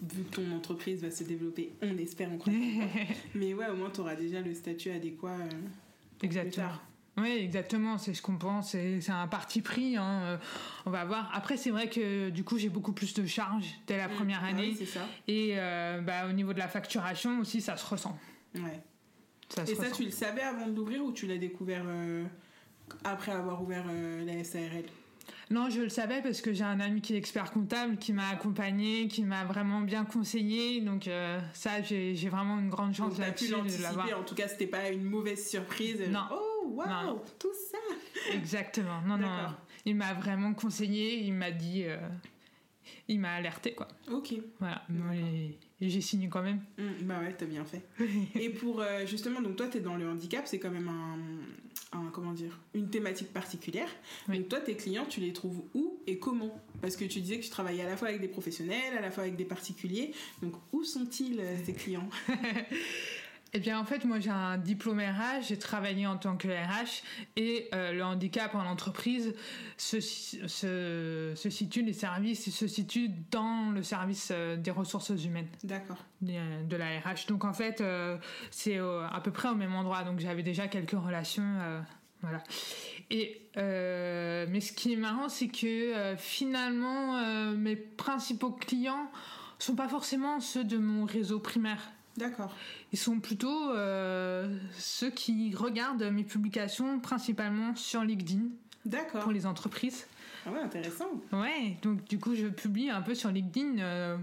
vu 0.01 0.23
que 0.23 0.35
ton 0.35 0.51
entreprise 0.51 1.01
va 1.01 1.09
se 1.11 1.23
développer, 1.23 1.71
on 1.81 1.97
espère, 1.97 2.29
on 2.29 2.51
Mais 3.35 3.53
ouais, 3.53 3.69
au 3.69 3.75
moins, 3.77 3.89
tu 3.89 4.01
auras 4.01 4.15
déjà 4.15 4.41
le 4.41 4.53
statut 4.53 4.91
adéquat. 4.91 5.37
Exactement. 6.21 6.73
Oui, 7.17 7.29
exactement, 7.29 7.97
c'est 7.97 8.13
ce 8.13 8.21
qu'on 8.21 8.37
pense, 8.37 8.71
c'est 8.71 9.09
un 9.09 9.27
parti 9.27 9.61
pris, 9.61 9.97
hein, 9.97 10.21
euh, 10.23 10.37
on 10.85 10.91
va 10.91 11.03
voir. 11.03 11.29
Après, 11.33 11.57
c'est 11.57 11.69
vrai 11.69 11.89
que 11.89 12.29
du 12.29 12.43
coup, 12.43 12.57
j'ai 12.57 12.69
beaucoup 12.69 12.93
plus 12.93 13.13
de 13.13 13.25
charges 13.25 13.67
dès 13.85 13.97
la 13.97 14.07
mm. 14.07 14.13
première 14.13 14.41
ah 14.43 14.47
année. 14.47 14.73
ça. 14.85 15.01
Et 15.27 15.51
euh, 15.55 15.99
bah, 16.01 16.27
au 16.29 16.31
niveau 16.31 16.53
de 16.53 16.59
la 16.59 16.69
facturation 16.69 17.39
aussi, 17.39 17.59
ça 17.59 17.75
se 17.75 17.85
ressent. 17.85 18.17
Ouais. 18.55 18.79
Et 19.67 19.75
ça, 19.75 19.91
tu 19.91 20.05
le 20.05 20.11
savais 20.11 20.41
avant 20.41 20.67
de 20.67 20.75
l'ouvrir 20.75 21.03
ou 21.03 21.11
tu 21.11 21.27
l'as 21.27 21.37
découvert 21.37 21.83
euh, 21.85 22.23
après 23.03 23.31
avoir 23.31 23.61
ouvert 23.61 23.85
la 24.25 24.43
SARL 24.43 24.85
non, 25.49 25.69
je 25.69 25.81
le 25.81 25.89
savais 25.89 26.21
parce 26.21 26.39
que 26.41 26.53
j'ai 26.53 26.63
un 26.63 26.79
ami 26.79 27.01
qui 27.01 27.13
est 27.13 27.17
expert 27.17 27.51
comptable, 27.51 27.97
qui 27.97 28.13
m'a 28.13 28.29
accompagné, 28.29 29.07
qui 29.09 29.23
m'a 29.23 29.43
vraiment 29.43 29.81
bien 29.81 30.05
conseillé. 30.05 30.79
Donc 30.79 31.09
ça, 31.53 31.81
j'ai 31.81 32.29
vraiment 32.29 32.57
une 32.57 32.69
grande 32.69 32.95
chance 32.95 33.17
là-dessus 33.19 33.49
de 33.49 33.83
l'avoir. 33.83 34.19
En 34.19 34.23
tout 34.23 34.35
cas, 34.35 34.47
c'était 34.47 34.67
pas 34.67 34.89
une 34.89 35.03
mauvaise 35.03 35.45
surprise. 35.45 36.01
Non. 36.09 36.21
Oh 36.31 36.69
waouh, 36.69 37.19
tout 37.37 37.53
ça. 37.53 37.77
Exactement. 38.33 39.01
Non, 39.05 39.17
non. 39.17 39.27
Il 39.85 39.95
m'a 39.95 40.13
vraiment 40.13 40.53
conseillé. 40.53 41.19
Il 41.19 41.33
m'a 41.33 41.51
dit. 41.51 41.83
Euh, 41.85 41.97
il 43.07 43.19
m'a 43.19 43.33
alerté, 43.33 43.73
quoi. 43.73 43.87
Ok. 44.11 44.33
Voilà. 44.59 44.83
Et, 45.13 45.57
j'ai 45.81 46.01
signé 46.01 46.29
quand 46.29 46.43
même. 46.43 46.61
Mmh, 46.77 47.03
bah 47.03 47.19
ouais, 47.19 47.33
t'as 47.35 47.45
bien 47.45 47.65
fait. 47.65 47.81
et 48.35 48.49
pour 48.49 48.81
euh, 48.81 49.05
justement, 49.05 49.41
donc 49.41 49.55
toi, 49.55 49.67
t'es 49.67 49.79
dans 49.79 49.95
le 49.95 50.07
handicap, 50.07 50.45
c'est 50.45 50.59
quand 50.59 50.69
même 50.69 50.89
un, 51.91 52.09
comment 52.11 52.33
dire, 52.33 52.59
une 52.75 52.89
thématique 52.89 53.33
particulière. 53.33 53.89
Donc 54.27 54.47
toi, 54.47 54.59
tes 54.59 54.75
clients, 54.75 55.05
tu 55.05 55.21
les 55.21 55.33
trouves 55.33 55.63
où 55.73 55.99
et 56.05 56.19
comment? 56.19 56.61
Parce 56.81 56.95
que 56.95 57.05
tu 57.05 57.19
disais 57.19 57.39
que 57.39 57.43
tu 57.43 57.49
travaillais 57.49 57.83
à 57.83 57.89
la 57.89 57.97
fois 57.97 58.09
avec 58.09 58.21
des 58.21 58.27
professionnels, 58.27 58.95
à 58.97 59.01
la 59.01 59.09
fois 59.09 59.23
avec 59.23 59.35
des 59.35 59.45
particuliers. 59.45 60.11
Donc 60.41 60.53
où 60.71 60.83
sont-ils 60.83 61.39
euh, 61.39 61.55
ces 61.65 61.73
clients? 61.73 62.09
Eh 63.53 63.59
bien, 63.59 63.77
en 63.77 63.83
fait, 63.83 64.05
moi, 64.05 64.19
j'ai 64.19 64.29
un 64.29 64.57
diplôme 64.57 65.01
RH, 65.01 65.47
j'ai 65.49 65.59
travaillé 65.59 66.07
en 66.07 66.15
tant 66.15 66.37
que 66.37 66.47
RH, 66.47 67.03
et 67.35 67.67
euh, 67.73 67.91
le 67.91 68.01
handicap 68.01 68.55
en 68.55 68.65
entreprise 68.65 69.35
se, 69.75 69.99
se, 69.99 71.33
se, 71.35 71.49
situe, 71.49 71.81
les 71.81 71.91
services 71.91 72.49
se 72.49 72.67
situent 72.67 73.11
dans 73.29 73.71
le 73.71 73.83
service 73.83 74.29
euh, 74.31 74.55
des 74.55 74.71
ressources 74.71 75.09
humaines. 75.09 75.49
D'accord. 75.65 75.97
De, 76.21 76.77
la 76.77 76.99
RH. 76.99 77.27
Donc, 77.27 77.43
en 77.43 77.51
fait, 77.51 77.81
euh, 77.81 78.17
c'est 78.51 78.77
à 78.77 79.19
peu 79.21 79.31
près 79.31 79.49
au 79.49 79.55
même 79.55 79.75
endroit. 79.75 80.03
Donc, 80.03 80.19
j'avais 80.19 80.43
déjà 80.43 80.69
quelques 80.69 80.91
relations. 80.91 81.57
voilà. 82.21 82.41
Et, 83.09 83.41
mais 83.55 84.61
ce 84.61 84.71
qui 84.71 84.93
est 84.93 84.97
marrant, 84.97 85.27
c'est 85.27 85.49
que 85.49 86.15
finalement, 86.17 87.51
mes 87.55 87.75
principaux 87.75 88.51
clients 88.51 89.11
sont 89.59 89.75
pas 89.75 89.89
forcément 89.89 90.39
ceux 90.39 90.63
de 90.63 90.77
mon 90.77 91.05
réseau 91.05 91.39
primaire. 91.39 91.91
D'accord. 92.17 92.53
Ils 92.91 92.99
sont 92.99 93.19
plutôt 93.19 93.71
euh, 93.71 94.57
ceux 94.73 95.09
qui 95.09 95.55
regardent 95.55 96.03
mes 96.03 96.23
publications 96.23 96.99
principalement 96.99 97.75
sur 97.75 98.03
LinkedIn. 98.03 98.43
D'accord. 98.85 99.23
Pour 99.23 99.31
les 99.31 99.45
entreprises. 99.45 100.07
Ah 100.45 100.51
ouais, 100.51 100.59
intéressant. 100.59 101.09
Ouais, 101.31 101.77
donc 101.81 102.03
du 102.05 102.19
coup, 102.19 102.35
je 102.35 102.47
publie 102.47 102.89
un 102.89 103.01
peu 103.01 103.13
sur 103.13 103.29
LinkedIn, 103.29 103.79
euh, 103.79 104.17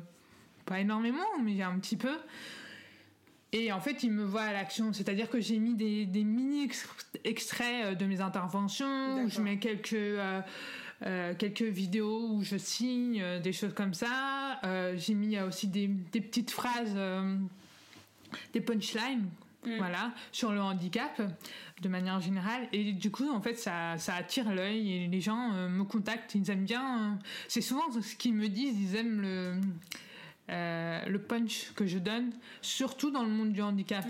pas 0.67 0.81
énormément, 0.81 1.39
mais 1.43 1.63
un 1.63 1.79
petit 1.79 1.97
peu. 1.97 2.17
Et 3.53 3.73
en 3.73 3.81
fait, 3.81 4.03
ils 4.03 4.13
me 4.13 4.25
voient 4.25 4.43
à 4.43 4.53
l'action. 4.53 4.93
C'est-à-dire 4.93 5.31
que 5.31 5.41
j'ai 5.41 5.59
mis 5.59 5.75
des, 5.75 6.05
des, 6.05 6.25
mini 6.25 6.69
extraits 7.25 7.85
euh, 7.85 7.95
de 7.95 8.05
mes 8.05 8.21
interventions, 8.21 9.23
où 9.25 9.31
je 9.31 9.41
mets 9.41 9.59
quelques. 9.59 9.97
quelques 11.39 11.63
vidéos 11.63 12.29
où 12.33 12.43
je 12.43 12.57
signe, 12.57 13.23
des 13.41 13.53
choses 13.53 13.73
comme 13.73 13.95
ça. 13.95 14.61
j'ai 14.97 15.15
mis 15.15 15.39
aussi 15.41 15.69
des, 15.69 15.87
des 15.87 16.21
petites 16.21 16.51
phrases 16.51 16.99
des 18.53 18.61
punchlines 18.61 19.29
mm. 19.65 19.77
voilà 19.79 20.13
sur 20.33 20.53
le 20.53 20.61
handicap 20.61 21.21
de 21.81 21.89
manière 21.89 22.21
générale. 22.21 22.69
Et 22.73 22.93
du 22.93 23.11
coup 23.11 23.29
en 23.31 23.41
fait 23.41 23.59
ça, 23.59 23.97
ça 23.99 24.15
attire 24.15 24.53
l'œil 24.53 24.93
et 24.93 25.07
les 25.09 25.21
gens 25.21 25.53
euh, 25.55 25.69
me 25.69 25.85
contactent. 25.85 26.35
Ils 26.35 26.51
aiment 26.51 26.65
bien 26.65 26.99
euh, 26.99 27.15
c'est 27.49 27.61
souvent 27.61 27.91
ce 27.91 28.17
qu'ils 28.17 28.35
me 28.35 28.49
disent 28.49 28.81
ils 28.81 28.97
aiment 28.97 29.21
le 29.21 29.55
euh, 30.51 31.05
le 31.07 31.19
punch 31.19 31.73
que 31.75 31.87
je 31.87 31.99
donne 31.99 32.33
surtout 32.63 33.11
dans 33.11 33.23
le 33.23 33.29
monde 33.29 33.53
du 33.53 33.61
handicap 33.61 34.07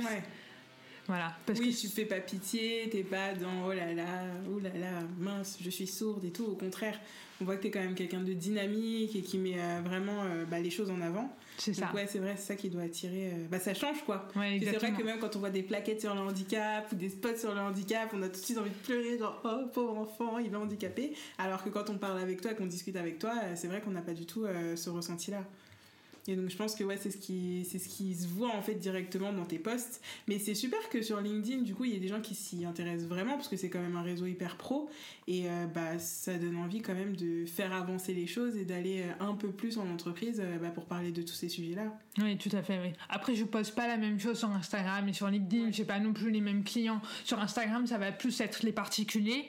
voilà 1.09 1.37
parce 1.47 1.59
oui 1.59 1.75
que 1.75 1.81
tu 1.81 1.89
fais 1.89 2.05
pas 2.05 2.21
pitié 2.21 2.89
t'es 2.91 3.03
pas 3.03 3.35
dans 3.35 3.67
oh 3.67 3.73
là 3.73 3.93
là 3.93 4.25
oh 4.55 4.61
là 4.61 4.71
là 4.79 5.03
mince 5.19 5.59
je 5.61 5.71
suis 5.71 5.87
sourde 5.87 6.25
et 6.25 6.31
tout 6.31 6.45
au 6.45 6.55
contraire 6.55 7.01
on 7.41 7.45
voit 7.45 7.57
que 7.57 7.63
t'es 7.63 7.71
quand 7.71 7.81
même 7.81 7.95
quelqu'un 7.95 8.21
de 8.21 8.33
dynamique 8.33 9.17
et 9.17 9.23
qui 9.23 9.39
met 9.39 9.57
vraiment 9.85 10.25
bah, 10.51 10.61
les 10.61 10.71
choses 10.71 10.91
en 10.91 11.01
avant 11.01 11.35
c'est 11.59 11.75
ça. 11.75 11.91
Ouais, 11.93 12.07
c'est 12.09 12.21
vrai, 12.21 12.35
c'est 12.37 12.47
ça 12.47 12.55
qui 12.55 12.71
doit 12.71 12.83
attirer. 12.83 13.33
Euh, 13.33 13.47
bah, 13.51 13.59
ça 13.59 13.75
change 13.75 14.05
quoi. 14.05 14.29
Ouais, 14.37 14.61
c'est 14.63 14.77
vrai 14.77 14.93
que 14.93 15.03
même 15.03 15.19
quand 15.19 15.35
on 15.35 15.41
voit 15.41 15.51
des 15.51 15.63
plaquettes 15.63 16.01
sur 16.01 16.15
le 16.15 16.21
handicap 16.21 16.91
ou 16.93 16.95
des 16.95 17.11
spots 17.11 17.37
sur 17.37 17.53
le 17.53 17.61
handicap, 17.61 18.11
on 18.15 18.23
a 18.23 18.29
tout 18.29 18.41
de 18.41 18.45
suite 18.45 18.59
envie 18.59 18.71
de 18.71 18.75
pleurer, 18.77 19.19
genre 19.19 19.43
oh 19.45 19.67
pauvre 19.73 19.99
enfant, 19.99 20.39
il 20.39 20.53
est 20.53 20.57
handicapé. 20.57 21.15
Alors 21.37 21.63
que 21.65 21.69
quand 21.69 21.91
on 21.91 21.99
parle 21.99 22.21
avec 22.21 22.41
toi, 22.41 22.55
qu'on 22.55 22.67
discute 22.67 22.97
avec 22.97 23.19
toi, 23.19 23.33
euh, 23.43 23.53
c'est 23.57 23.67
vrai 23.67 23.81
qu'on 23.81 23.91
n'a 23.91 24.03
pas 24.03 24.15
du 24.15 24.25
tout 24.25 24.45
euh, 24.45 24.77
ce 24.77 24.89
ressenti-là. 24.89 25.45
Et 26.29 26.37
donc 26.37 26.51
je 26.51 26.57
pense 26.57 26.75
que 26.75 26.85
ouais, 26.85 26.99
c'est 26.99 27.11
ce 27.11 27.17
qui 27.17 27.67
c'est 27.69 27.79
ce 27.79 27.89
qui 27.89 28.15
se 28.15 28.29
voit 28.29 28.55
en 28.55 28.61
fait 28.61 28.75
directement 28.75 29.33
dans 29.33 29.47
tes 29.47 29.59
posts. 29.59 30.03
Mais 30.29 30.39
c'est 30.39 30.55
super 30.55 30.79
que 30.91 31.01
sur 31.01 31.21
LinkedIn, 31.21 31.63
du 31.63 31.75
coup, 31.75 31.85
il 31.85 31.95
y 31.95 31.97
a 31.97 31.99
des 31.99 32.09
gens 32.09 32.21
qui 32.21 32.35
s'y 32.35 32.67
intéressent 32.67 33.09
vraiment 33.09 33.35
parce 33.35 33.49
que 33.49 33.57
c'est 33.57 33.71
quand 33.71 33.81
même 33.81 33.97
un 33.97 34.03
réseau 34.03 34.27
hyper 34.27 34.57
pro 34.57 34.91
et 35.27 35.49
euh, 35.49 35.67
bah 35.67 35.99
ça 35.99 36.35
donne 36.35 36.57
envie 36.57 36.83
quand 36.83 36.95
même 36.95 37.17
de 37.17 37.47
faire 37.47 37.73
avancer 37.73 38.13
les 38.13 38.27
choses 38.27 38.57
et 38.57 38.67
d'aller 38.67 39.03
euh, 39.03 39.25
un 39.25 39.35
peu 39.35 39.49
plus 39.49 39.79
en 39.79 39.89
entreprise 39.89 40.41
euh, 40.45 40.59
bah, 40.59 40.69
pour 40.69 40.85
parler 40.85 41.13
de 41.13 41.23
tous 41.23 41.35
ces 41.35 41.49
sujets-là. 41.49 41.99
Oui, 42.19 42.37
tout 42.37 42.55
à 42.55 42.63
fait. 42.63 42.79
Oui. 42.83 42.93
Après, 43.09 43.35
je 43.35 43.45
poste 43.45 43.75
pas 43.75 43.89
la 43.89 43.97
même 43.97 44.21
chose 44.21 44.39
sur 44.39 44.51
Instagram 44.51 45.09
et 45.09 45.15
sur 45.15 45.29
LinkedIn. 45.29 45.71
J'ai 45.71 45.85
pas 45.85 45.99
non 45.99 46.13
plus 46.13 46.31
les 46.31 46.43
mêmes 46.43 46.63
clients. 46.63 47.01
Sur 47.25 47.41
Instagram, 47.41 47.87
ça 47.87 47.97
va 47.97 48.13
plus 48.13 48.39
être 48.43 48.63
les 48.65 48.73
particuliers 48.73 49.49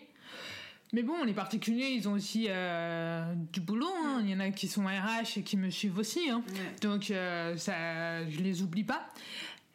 mais 0.91 1.03
bon, 1.03 1.23
les 1.23 1.33
particuliers, 1.33 1.89
ils 1.89 2.09
ont 2.09 2.13
aussi 2.13 2.47
euh, 2.49 3.33
du 3.53 3.61
boulot. 3.61 3.91
Hein. 4.03 4.21
Il 4.23 4.29
y 4.29 4.35
en 4.35 4.39
a 4.39 4.49
qui 4.49 4.67
sont 4.67 4.85
RH 4.85 5.37
et 5.37 5.43
qui 5.43 5.55
me 5.55 5.69
suivent 5.69 5.99
aussi. 5.99 6.29
Hein. 6.29 6.41
Donc, 6.81 7.11
euh, 7.11 7.55
ça, 7.57 8.27
je 8.27 8.39
les 8.39 8.63
oublie 8.63 8.83
pas. 8.83 9.07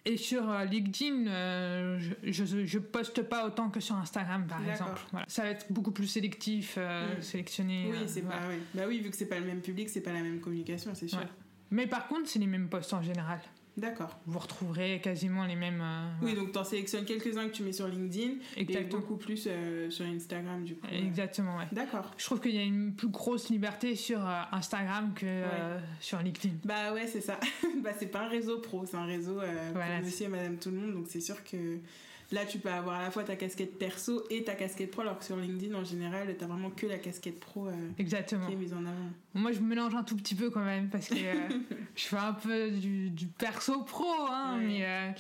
Et 0.06 0.16
sur 0.16 0.50
euh, 0.50 0.64
LinkedIn, 0.64 1.98
je, 2.24 2.66
je, 2.66 2.78
poste 2.78 3.22
pas 3.22 3.46
autant 3.46 3.70
que 3.70 3.80
sur 3.80 3.96
Instagram, 3.96 4.46
par 4.46 4.60
exemple. 4.68 5.00
Ça 5.28 5.42
va 5.42 5.50
être 5.50 5.66
beaucoup 5.70 5.92
plus 5.92 6.08
sélectif, 6.08 6.78
sélectionné. 7.20 7.88
Oui, 7.90 7.98
c'est 8.06 8.22
pas, 8.22 8.40
oui. 8.48 8.56
Bah 8.74 8.82
oui, 8.88 9.00
vu 9.00 9.10
que 9.10 9.16
c'est 9.16 9.28
pas 9.28 9.38
le 9.38 9.46
même 9.46 9.60
public, 9.60 9.88
c'est 9.88 10.02
pas 10.02 10.12
la 10.12 10.20
même 10.20 10.40
communication, 10.40 10.90
c'est 10.94 11.08
sûr. 11.08 11.24
Mais 11.70 11.86
par 11.86 12.08
contre, 12.08 12.28
c'est 12.28 12.38
les 12.38 12.46
mêmes 12.46 12.68
posts 12.68 12.92
en 12.92 13.02
général. 13.02 13.40
D'accord. 13.76 14.18
Vous 14.26 14.38
retrouverez 14.38 15.00
quasiment 15.02 15.44
les 15.46 15.56
mêmes. 15.56 15.80
Euh, 15.82 16.06
oui, 16.22 16.34
donc 16.34 16.52
tu 16.52 16.58
en 16.58 16.64
sélectionnes 16.64 17.04
quelques-uns 17.04 17.48
que 17.48 17.52
tu 17.52 17.62
mets 17.64 17.72
sur 17.72 17.88
LinkedIn 17.88 18.34
et 18.56 18.84
beaucoup 18.84 19.16
plus 19.16 19.48
euh, 19.48 19.90
sur 19.90 20.04
Instagram 20.04 20.64
du 20.64 20.76
coup. 20.76 20.86
Exactement, 20.92 21.56
ouais. 21.58 21.66
D'accord. 21.72 22.12
Je 22.16 22.24
trouve 22.24 22.40
qu'il 22.40 22.54
y 22.54 22.58
a 22.58 22.62
une 22.62 22.94
plus 22.94 23.08
grosse 23.08 23.48
liberté 23.48 23.96
sur 23.96 24.24
euh, 24.24 24.42
Instagram 24.52 25.12
que 25.14 25.42
sur 26.00 26.20
LinkedIn. 26.20 26.54
Bah 26.64 26.92
ouais, 26.92 27.06
c'est 27.06 27.20
ça. 27.20 27.40
bah 27.82 27.90
c'est 27.98 28.06
pas 28.06 28.22
un 28.22 28.28
réseau 28.28 28.58
pro, 28.58 28.86
c'est 28.86 28.96
un 28.96 29.06
réseau 29.06 29.40
pour 29.72 29.82
monsieur 30.02 30.26
et 30.26 30.28
madame 30.28 30.56
tout 30.56 30.70
le 30.70 30.76
monde, 30.76 30.94
donc 30.94 31.06
c'est 31.08 31.20
sûr 31.20 31.42
que 31.42 31.78
Là, 32.34 32.44
tu 32.44 32.58
peux 32.58 32.68
avoir 32.68 32.96
à 32.96 33.02
la 33.02 33.10
fois 33.12 33.22
ta 33.22 33.36
casquette 33.36 33.78
perso 33.78 34.24
et 34.28 34.42
ta 34.42 34.56
casquette 34.56 34.90
pro, 34.90 35.02
alors 35.02 35.20
que 35.20 35.24
sur 35.24 35.36
LinkedIn, 35.36 35.72
en 35.72 35.84
général, 35.84 36.34
tu 36.36 36.44
vraiment 36.44 36.70
que 36.70 36.84
la 36.86 36.98
casquette 36.98 37.38
pro 37.38 37.68
euh, 37.68 37.90
Exactement. 37.96 38.46
qui 38.48 38.54
est 38.54 38.56
mise 38.56 38.72
en 38.74 38.84
avant. 38.84 39.10
Moi, 39.34 39.52
je 39.52 39.60
mélange 39.60 39.94
un 39.94 40.02
tout 40.02 40.16
petit 40.16 40.34
peu 40.34 40.50
quand 40.50 40.64
même, 40.64 40.88
parce 40.88 41.08
que 41.08 41.14
euh, 41.14 41.48
je 41.94 42.02
fais 42.02 42.16
un 42.16 42.32
peu 42.32 42.72
du, 42.72 43.28
perso 43.38 43.82
pro, 43.82 44.04
hein, 44.28 44.58
mais, 44.60 44.84
euh, 44.84 45.12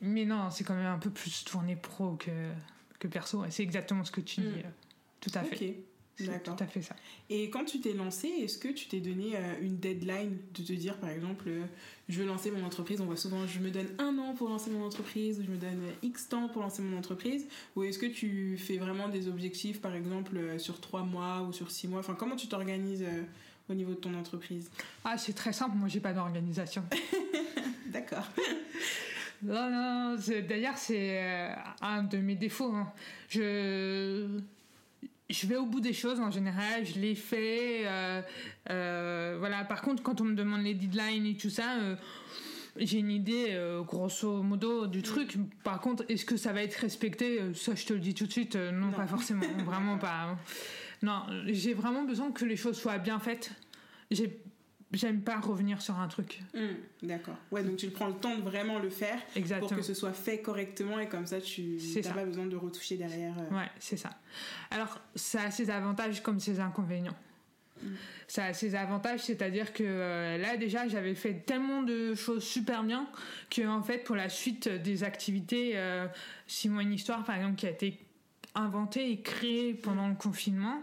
mais 0.00 0.24
non, 0.24 0.50
c'est 0.50 0.64
quand 0.64 0.74
même 0.74 0.86
un 0.86 0.98
peu 0.98 1.10
plus 1.10 1.44
tourné 1.44 1.76
pro 1.76 2.16
que, 2.16 2.50
que 2.98 3.06
perso. 3.06 3.44
C'est 3.48 3.62
exactement 3.62 4.02
ce 4.02 4.10
que 4.10 4.20
tu 4.20 4.40
dis. 4.40 4.48
Mm. 4.48 4.72
Tout 5.20 5.30
à 5.34 5.44
fait. 5.44 5.76
C'est 6.18 6.42
tout 6.42 6.56
à 6.58 6.66
fait 6.66 6.80
ça. 6.80 6.96
Et 7.28 7.50
quand 7.50 7.64
tu 7.64 7.80
t'es 7.80 7.92
lancé, 7.92 8.28
est-ce 8.28 8.56
que 8.56 8.68
tu 8.68 8.86
t'es 8.88 9.00
donné 9.00 9.36
euh, 9.36 9.54
une 9.60 9.76
deadline 9.76 10.38
de 10.54 10.62
te 10.62 10.72
dire, 10.72 10.96
par 10.96 11.10
exemple, 11.10 11.44
euh, 11.48 11.64
je 12.08 12.20
veux 12.20 12.26
lancer 12.26 12.50
mon 12.50 12.64
entreprise 12.64 13.00
On 13.02 13.04
voit 13.04 13.16
souvent, 13.16 13.46
je 13.46 13.58
me 13.58 13.70
donne 13.70 13.88
un 13.98 14.16
an 14.18 14.34
pour 14.34 14.48
lancer 14.48 14.70
mon 14.70 14.86
entreprise, 14.86 15.38
ou 15.38 15.42
je 15.44 15.50
me 15.50 15.58
donne 15.58 15.82
X 16.02 16.28
temps 16.28 16.48
pour 16.48 16.62
lancer 16.62 16.80
mon 16.80 16.96
entreprise. 16.96 17.46
Ou 17.74 17.84
est-ce 17.84 17.98
que 17.98 18.06
tu 18.06 18.56
fais 18.56 18.78
vraiment 18.78 19.08
des 19.08 19.28
objectifs, 19.28 19.82
par 19.82 19.94
exemple, 19.94 20.36
euh, 20.38 20.58
sur 20.58 20.80
trois 20.80 21.02
mois 21.02 21.42
ou 21.42 21.52
sur 21.52 21.70
six 21.70 21.86
mois? 21.86 22.00
Enfin, 22.00 22.14
comment 22.14 22.36
tu 22.36 22.48
t'organises 22.48 23.04
au 23.68 23.74
niveau 23.74 23.92
de 23.92 23.98
ton 23.98 24.14
entreprise? 24.14 24.70
Ah, 25.04 25.18
c'est 25.18 25.34
très 25.34 25.52
simple, 25.52 25.76
moi 25.76 25.88
j'ai 25.88 26.00
pas 26.00 26.14
d'organisation. 26.14 26.82
D'accord. 27.88 28.26
Non, 29.42 29.70
non, 29.70 30.16
d'ailleurs, 30.48 30.78
c'est 30.78 31.54
un 31.82 32.04
de 32.04 32.16
mes 32.16 32.36
défauts. 32.36 32.72
Hein. 32.72 32.90
Je 33.28 34.40
je 35.28 35.46
vais 35.46 35.56
au 35.56 35.66
bout 35.66 35.80
des 35.80 35.92
choses 35.92 36.20
en 36.20 36.30
général, 36.30 36.84
je 36.84 37.00
les 37.00 37.14
fais. 37.14 37.82
Euh, 37.86 38.22
euh, 38.70 39.36
voilà. 39.38 39.64
Par 39.64 39.82
contre, 39.82 40.02
quand 40.02 40.20
on 40.20 40.24
me 40.24 40.34
demande 40.34 40.62
les 40.62 40.74
deadlines 40.74 41.26
et 41.26 41.36
tout 41.36 41.50
ça, 41.50 41.78
euh, 41.78 41.96
j'ai 42.76 42.98
une 42.98 43.10
idée 43.10 43.58
grosso 43.86 44.42
modo 44.42 44.86
du 44.86 45.02
truc. 45.02 45.36
Par 45.64 45.80
contre, 45.80 46.04
est-ce 46.08 46.24
que 46.24 46.36
ça 46.36 46.52
va 46.52 46.62
être 46.62 46.76
respecté? 46.76 47.40
Ça, 47.54 47.74
je 47.74 47.86
te 47.86 47.92
le 47.92 48.00
dis 48.00 48.14
tout 48.14 48.26
de 48.26 48.32
suite. 48.32 48.54
Non, 48.54 48.92
pas 48.92 49.06
forcément. 49.06 49.46
vraiment 49.64 49.98
pas. 49.98 50.22
Hein. 50.22 50.38
Non, 51.02 51.22
j'ai 51.46 51.74
vraiment 51.74 52.04
besoin 52.04 52.30
que 52.30 52.44
les 52.44 52.56
choses 52.56 52.78
soient 52.78 52.98
bien 52.98 53.18
faites. 53.18 53.50
J'ai 54.10 54.42
J'aime 54.92 55.20
pas 55.20 55.40
revenir 55.40 55.82
sur 55.82 55.98
un 55.98 56.06
truc. 56.06 56.40
Hmm, 56.54 56.76
d'accord. 57.02 57.36
Ouais, 57.50 57.64
donc 57.64 57.76
tu 57.76 57.90
prends 57.90 58.06
le 58.06 58.14
temps 58.14 58.36
de 58.36 58.42
vraiment 58.42 58.78
le 58.78 58.88
faire 58.88 59.18
pour 59.58 59.74
que 59.74 59.82
ce 59.82 59.94
soit 59.94 60.12
fait 60.12 60.40
correctement 60.40 61.00
et 61.00 61.08
comme 61.08 61.26
ça 61.26 61.40
tu 61.40 61.78
n'as 62.04 62.12
pas 62.12 62.24
besoin 62.24 62.46
de 62.46 62.56
retoucher 62.56 62.96
derrière. 62.96 63.34
Euh. 63.38 63.56
Ouais, 63.56 63.68
c'est 63.80 63.96
ça. 63.96 64.10
Alors, 64.70 65.00
ça 65.16 65.42
a 65.42 65.50
ses 65.50 65.70
avantages 65.70 66.22
comme 66.22 66.38
ses 66.38 66.60
inconvénients. 66.60 67.16
Hmm. 67.82 67.94
Ça 68.28 68.46
a 68.46 68.52
ses 68.52 68.76
avantages, 68.76 69.20
c'est-à-dire 69.20 69.72
que 69.72 69.82
euh, 69.84 70.38
là 70.38 70.56
déjà 70.56 70.88
j'avais 70.88 71.14
fait 71.14 71.34
tellement 71.44 71.82
de 71.82 72.14
choses 72.14 72.42
super 72.42 72.82
bien 72.84 73.08
que 73.50 73.66
en 73.66 73.82
fait 73.82 73.98
pour 73.98 74.16
la 74.16 74.28
suite 74.28 74.68
des 74.68 75.04
activités, 75.04 75.72
euh, 75.74 76.06
si 76.46 76.68
moi 76.68 76.82
une 76.82 76.92
histoire 76.92 77.24
par 77.24 77.36
exemple 77.36 77.56
qui 77.56 77.66
a 77.66 77.70
été 77.70 77.98
inventée 78.54 79.10
et 79.10 79.20
créée 79.20 79.74
pendant 79.74 80.08
le 80.08 80.14
confinement, 80.14 80.82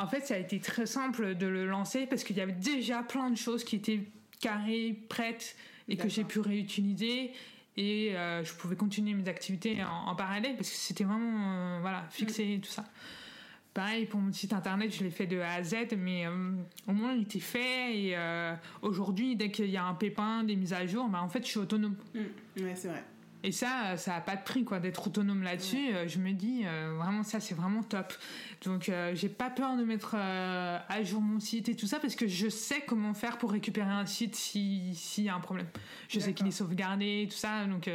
en 0.00 0.06
fait, 0.06 0.26
ça 0.26 0.34
a 0.34 0.38
été 0.38 0.60
très 0.60 0.86
simple 0.86 1.34
de 1.34 1.46
le 1.46 1.66
lancer 1.66 2.06
parce 2.06 2.24
qu'il 2.24 2.36
y 2.36 2.40
avait 2.40 2.52
déjà 2.52 3.02
plein 3.02 3.30
de 3.30 3.36
choses 3.36 3.64
qui 3.64 3.76
étaient 3.76 4.00
carrées, 4.40 4.98
prêtes 5.08 5.56
et 5.88 5.96
que 5.96 6.08
j'ai 6.08 6.24
pu 6.24 6.40
réutiliser 6.40 7.32
et 7.76 8.16
euh, 8.16 8.42
je 8.42 8.54
pouvais 8.54 8.76
continuer 8.76 9.14
mes 9.14 9.28
activités 9.28 9.78
en, 9.84 10.14
parallèle 10.14 10.56
parce 10.56 10.70
que 10.70 10.76
c'était 10.76 11.04
vraiment 11.04 11.52
euh, 11.52 11.78
voilà 11.80 12.06
fixé 12.10 12.54
et 12.54 12.60
tout 12.60 12.70
ça. 12.70 12.84
Pareil 13.74 14.06
pour 14.06 14.20
mon 14.20 14.32
site 14.32 14.52
internet, 14.52 14.92
je 14.94 15.04
l'ai 15.04 15.10
fait 15.10 15.26
de 15.26 15.38
A 15.38 15.52
à 15.52 15.62
Z, 15.62 15.76
mais 15.96 16.26
euh, 16.26 16.52
au 16.88 16.92
moins 16.92 17.12
il 17.12 17.22
était 17.22 17.38
fait 17.38 17.96
et 17.96 18.16
aujourd'hui, 18.82 19.36
dès 19.36 19.50
qu'il 19.50 19.70
y 19.70 19.76
a 19.76 19.84
un 19.84 19.94
pépin, 19.94 20.44
des 20.44 20.56
mises 20.56 20.72
à 20.72 20.86
jour, 20.86 21.08
bah, 21.08 21.22
en 21.22 21.28
fait 21.28 21.44
je 21.44 21.50
suis 21.50 21.60
autonome. 21.60 21.96
Mmh. 22.14 22.62
Ouais, 22.62 22.74
c'est 22.74 22.88
vrai. 22.88 23.04
Et 23.42 23.52
ça, 23.52 23.96
ça 23.96 24.12
n'a 24.12 24.20
pas 24.20 24.36
de 24.36 24.42
prix, 24.42 24.64
quoi, 24.64 24.80
d'être 24.80 25.06
autonome 25.06 25.42
là-dessus. 25.42 25.94
Euh, 25.94 26.06
je 26.06 26.18
me 26.18 26.32
dis, 26.32 26.62
euh, 26.64 26.94
vraiment, 26.98 27.22
ça, 27.22 27.40
c'est 27.40 27.54
vraiment 27.54 27.82
top. 27.82 28.12
Donc, 28.64 28.88
euh, 28.88 29.14
j'ai 29.14 29.30
pas 29.30 29.48
peur 29.48 29.76
de 29.76 29.84
mettre 29.84 30.14
à 30.14 31.02
jour 31.02 31.20
mon 31.20 31.40
site 31.40 31.68
et 31.68 31.76
tout 31.76 31.86
ça 31.86 31.98
parce 31.98 32.14
que 32.14 32.26
je 32.26 32.48
sais 32.48 32.82
comment 32.86 33.14
faire 33.14 33.38
pour 33.38 33.52
récupérer 33.52 33.90
un 33.90 34.06
site 34.06 34.36
s'il 34.36 35.24
y 35.24 35.28
a 35.28 35.34
un 35.34 35.40
problème. 35.40 35.68
Je 36.08 36.20
sais 36.20 36.34
qu'il 36.34 36.46
est 36.46 36.52
sauvegardé, 36.52 37.26
tout 37.30 37.36
ça. 37.36 37.64
Donc, 37.64 37.90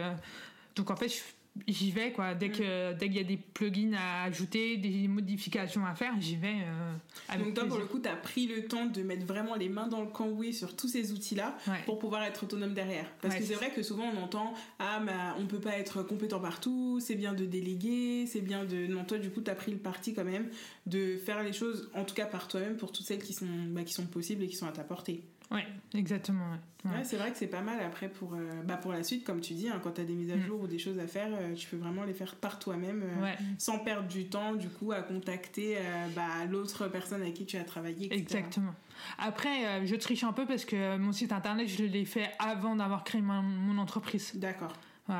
donc 0.75 0.89
en 0.89 0.95
fait, 0.95 1.09
je 1.09 1.21
j'y 1.67 1.91
vais 1.91 2.11
quoi. 2.11 2.33
Dès 2.33 2.49
mm. 2.49 2.51
que 2.51 2.93
dès 2.93 3.07
qu'il 3.07 3.17
y 3.17 3.19
a 3.19 3.23
des 3.23 3.37
plugins 3.37 3.93
à 3.93 4.23
ajouter 4.23 4.77
des 4.77 5.07
modifications 5.07 5.85
à 5.85 5.95
faire 5.95 6.13
j'y 6.19 6.35
vais 6.35 6.55
euh, 6.65 7.37
donc 7.37 7.53
toi 7.53 7.65
pour 7.65 7.77
le 7.77 7.85
coup 7.85 7.99
tu 7.99 8.09
as 8.09 8.15
pris 8.15 8.47
le 8.47 8.65
temps 8.65 8.85
de 8.85 9.01
mettre 9.01 9.25
vraiment 9.25 9.55
les 9.55 9.69
mains 9.69 9.87
dans 9.87 10.01
le 10.01 10.07
cambouis 10.07 10.53
sur 10.53 10.75
tous 10.75 10.87
ces 10.87 11.11
outils 11.11 11.35
là 11.35 11.55
pour 11.85 11.99
pouvoir 11.99 12.23
être 12.23 12.43
autonome 12.43 12.73
derrière. 12.73 13.09
Parce 13.21 13.35
que 13.35 13.43
c'est 13.43 13.55
vrai 13.55 13.71
que 13.71 13.83
souvent 13.83 14.05
on 14.05 14.21
entend 14.21 14.53
ah 14.79 14.99
bah 15.05 15.35
on 15.39 15.45
peut 15.45 15.59
pas 15.59 15.77
être 15.77 16.03
compétent 16.03 16.39
partout 16.39 16.99
c'est 16.99 17.15
bien 17.15 17.33
de 17.33 17.45
déléguer 17.45 18.25
c'est 18.27 18.41
bien 18.41 18.65
de 18.65 18.87
non 18.87 19.03
toi 19.05 19.17
du 19.17 19.29
coup 19.29 19.41
tu 19.41 19.51
as 19.51 19.55
pris 19.55 19.71
le 19.71 19.77
parti 19.77 20.13
quand 20.13 20.25
même 20.25 20.49
de 20.85 21.17
faire 21.17 21.43
les 21.43 21.53
choses 21.53 21.89
en 21.93 22.03
tout 22.03 22.15
cas 22.15 22.25
par 22.25 22.47
toi-même 22.47 22.77
pour 22.77 22.91
toutes 22.91 23.05
celles 23.05 23.23
qui 23.23 23.33
sont 23.33 23.47
bah, 23.69 23.83
qui 23.83 23.93
sont 23.93 24.05
possibles 24.05 24.43
et 24.43 24.47
qui 24.47 24.55
sont 24.55 24.67
à 24.67 24.71
ta 24.71 24.83
portée 24.83 25.23
oui, 25.51 25.61
exactement. 25.93 26.45
Ouais. 26.85 27.03
c'est 27.03 27.17
vrai 27.17 27.31
que 27.31 27.37
c'est 27.37 27.47
pas 27.47 27.61
mal 27.61 27.79
après 27.81 28.09
pour, 28.09 28.33
euh, 28.33 28.61
bah 28.63 28.77
pour 28.77 28.91
la 28.91 29.03
suite, 29.03 29.23
comme 29.23 29.41
tu 29.41 29.53
dis, 29.53 29.69
hein, 29.69 29.79
quand 29.83 29.91
tu 29.91 30.01
as 30.01 30.03
des 30.03 30.13
mises 30.13 30.31
à 30.31 30.35
mm. 30.35 30.45
jour 30.45 30.61
ou 30.61 30.67
des 30.67 30.79
choses 30.79 30.99
à 30.99 31.07
faire, 31.07 31.29
euh, 31.31 31.53
tu 31.53 31.67
peux 31.67 31.77
vraiment 31.77 32.03
les 32.03 32.13
faire 32.13 32.35
par 32.35 32.59
toi-même 32.59 33.03
euh, 33.03 33.33
sans 33.57 33.79
perdre 33.79 34.07
du 34.07 34.25
temps 34.25 34.55
du 34.55 34.69
coup 34.69 34.91
à 34.91 35.01
contacter 35.01 35.77
bah, 36.15 36.45
l'autre 36.49 36.87
personne 36.87 37.21
avec 37.21 37.35
qui 37.35 37.45
tu 37.45 37.57
as 37.57 37.63
travaillé. 37.63 38.11
Exactement. 38.13 38.73
Après, 39.19 39.85
je 39.85 39.95
triche 39.95 40.23
un 40.23 40.33
peu 40.33 40.45
parce 40.45 40.65
que 40.65 40.97
mon 40.97 41.11
site 41.11 41.31
internet, 41.31 41.67
je 41.67 41.83
l'ai 41.83 42.05
fait 42.05 42.31
avant 42.39 42.75
d'avoir 42.75 43.03
créé 43.03 43.21
mon 43.21 43.77
entreprise. 43.77 44.31
D'accord. 44.35 44.73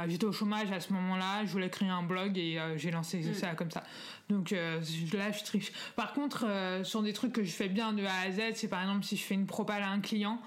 J'étais 0.08 0.26
au 0.26 0.32
chômage 0.32 0.72
à 0.72 0.80
ce 0.80 0.92
moment-là, 0.94 1.46
je 1.46 1.52
voulais 1.52 1.70
créer 1.70 1.90
un 1.90 2.02
blog 2.02 2.38
et 2.40 2.60
euh, 2.60 2.76
j'ai 2.76 2.90
lancé 2.90 3.20
mm. 3.20 3.34
ça 3.36 3.54
comme 3.54 3.70
ça. 3.70 3.84
Donc 4.30 4.52
euh, 4.52 4.82
là, 5.14 5.32
je 5.32 5.44
triche. 5.44 5.72
Par 5.96 6.14
contre, 6.14 6.46
euh, 6.48 6.84
sur 6.84 7.04
des 7.04 7.14
trucs 7.14 7.34
que 7.34 7.44
je 7.44 7.52
fais 7.52 7.70
bien 7.70 7.94
de 7.94 8.04
A 8.04 8.22
à 8.22 8.32
Z, 8.32 8.56
c'est 8.56 8.68
par 8.68 8.82
exemple 8.82 9.06
si 9.06 9.16
je 9.16 9.24
fais 9.24 9.36
une 9.36 9.46
propale 9.46 9.84
à 9.84 9.90
un 9.90 10.00
client, 10.00 10.42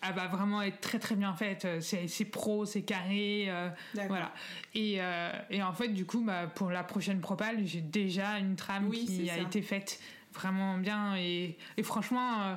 elle 0.00 0.14
va 0.14 0.26
vraiment 0.28 0.62
être 0.62 0.80
très 0.80 0.98
très 0.98 1.16
bien 1.16 1.34
faite. 1.34 1.66
C'est 1.80 2.24
pro, 2.24 2.64
c'est 2.64 2.82
carré, 2.82 3.50
voilà. 4.06 4.32
Et, 4.74 5.00
et, 5.50 5.62
en 5.62 5.72
fait, 5.72 5.88
du 5.88 6.06
coup, 6.06 6.22
bah, 6.24 6.46
pour 6.46 6.70
la 6.70 6.84
prochaine 6.84 7.20
propale, 7.20 7.66
j'ai 7.66 7.80
déjà 7.80 8.38
une 8.38 8.54
trame 8.54 8.90
qui 8.90 9.28
a 9.28 9.38
été 9.38 9.60
faite 9.60 10.00
vraiment 10.32 10.78
bien 10.78 11.16
et, 11.16 11.58
et 11.76 11.82
franchement 11.82 12.56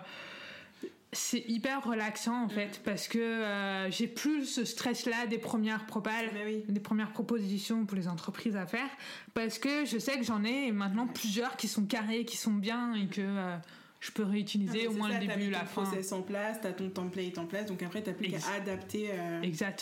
c'est 1.13 1.43
hyper 1.49 1.83
relaxant 1.83 2.43
en 2.43 2.49
fait 2.49 2.81
parce 2.85 3.09
que 3.09 3.19
euh, 3.19 3.91
j'ai 3.91 4.07
plus 4.07 4.45
ce 4.45 4.63
stress 4.63 5.05
là 5.05 5.27
des 5.27 5.37
premières 5.37 5.85
propales, 5.85 6.29
des 6.67 6.79
premières 6.79 7.11
propositions 7.11 7.85
pour 7.85 7.97
les 7.97 8.07
entreprises 8.07 8.55
à 8.55 8.65
faire 8.65 8.89
parce 9.33 9.59
que 9.59 9.83
je 9.85 9.97
sais 9.97 10.17
que 10.17 10.23
j'en 10.23 10.43
ai 10.45 10.71
maintenant 10.71 11.07
plusieurs 11.07 11.57
qui 11.57 11.67
sont 11.67 11.85
carrés, 11.85 12.23
qui 12.23 12.37
sont 12.37 12.53
bien 12.53 12.93
et 12.93 13.07
que 13.07 13.21
euh, 13.21 13.57
je 14.01 14.11
peux 14.11 14.23
réutiliser 14.23 14.87
au 14.87 14.93
moins 14.93 15.09
le 15.09 15.27
début, 15.27 15.51
la 15.51 15.59
fin. 15.59 15.83
Tu 15.83 15.89
process 15.89 16.11
en 16.11 16.23
place, 16.23 16.59
tu 16.59 16.65
as 16.65 16.73
ton 16.73 16.89
template 16.89 17.37
en 17.37 17.45
place, 17.45 17.67
donc 17.67 17.83
après 17.83 18.01
tu 18.01 18.09
n'as 18.09 18.15
plus 18.15 18.29
qu'à 18.29 18.39
adapter 18.55 19.11
euh, 19.11 19.41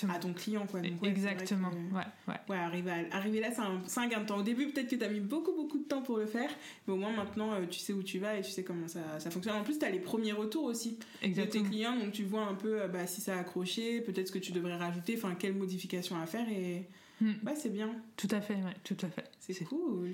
à 0.09 0.19
ton 0.19 0.33
client. 0.33 0.67
Quoi. 0.67 0.81
Exactement. 1.03 1.71
ouais, 1.71 2.03
ouais. 2.27 2.35
ouais, 2.49 2.57
arriver, 2.57 2.91
arriver 3.11 3.39
là, 3.39 3.47
c'est 3.49 4.01
un, 4.01 4.07
gain 4.07 4.19
de 4.19 4.25
temps. 4.25 4.37
Au 4.37 4.43
début, 4.43 4.67
peut-être 4.67 4.89
que 4.89 4.97
tu 4.97 5.03
as 5.03 5.07
mis 5.07 5.21
beaucoup, 5.21 5.53
beaucoup 5.53 5.77
de 5.77 5.85
temps 5.85 6.01
pour 6.01 6.17
le 6.17 6.25
faire, 6.25 6.49
mais 6.85 6.93
au 6.93 6.97
moins 6.97 7.13
maintenant, 7.13 7.53
euh, 7.53 7.65
tu 7.69 7.79
sais 7.79 7.93
où 7.93 8.03
tu 8.03 8.19
vas 8.19 8.37
et 8.37 8.41
tu 8.41 8.51
sais 8.51 8.63
comment 8.63 8.89
ça, 8.89 8.99
ça 9.19 9.31
fonctionne. 9.31 9.55
En 9.55 9.63
plus, 9.63 9.79
tu 9.79 9.85
as 9.85 9.89
les 9.89 9.99
premiers 9.99 10.33
retours 10.33 10.65
aussi 10.65 10.99
de 11.23 11.45
tes 11.45 11.63
clients, 11.63 11.95
donc 11.95 12.11
tu 12.11 12.25
vois 12.25 12.43
un 12.43 12.55
peu 12.55 12.81
euh, 12.81 12.87
bah, 12.89 13.07
si 13.07 13.21
ça 13.21 13.37
a 13.37 13.39
accroché, 13.39 14.01
peut-être 14.01 14.27
ce 14.27 14.33
que 14.33 14.39
tu 14.39 14.51
devrais 14.51 14.75
rajouter, 14.75 15.15
enfin, 15.15 15.33
quelle 15.39 15.53
modification 15.53 16.19
à 16.21 16.25
faire 16.25 16.47
et. 16.49 16.85
Hmm. 17.21 17.33
Ouais, 17.45 17.55
c'est 17.55 17.71
bien. 17.71 17.95
Tout 18.15 18.29
à 18.31 18.39
fait, 18.39 18.55
ouais, 18.55 18.75
tout 18.83 18.97
à 19.01 19.09
fait. 19.09 19.29
C'est 19.39 19.65
cool. 19.65 20.13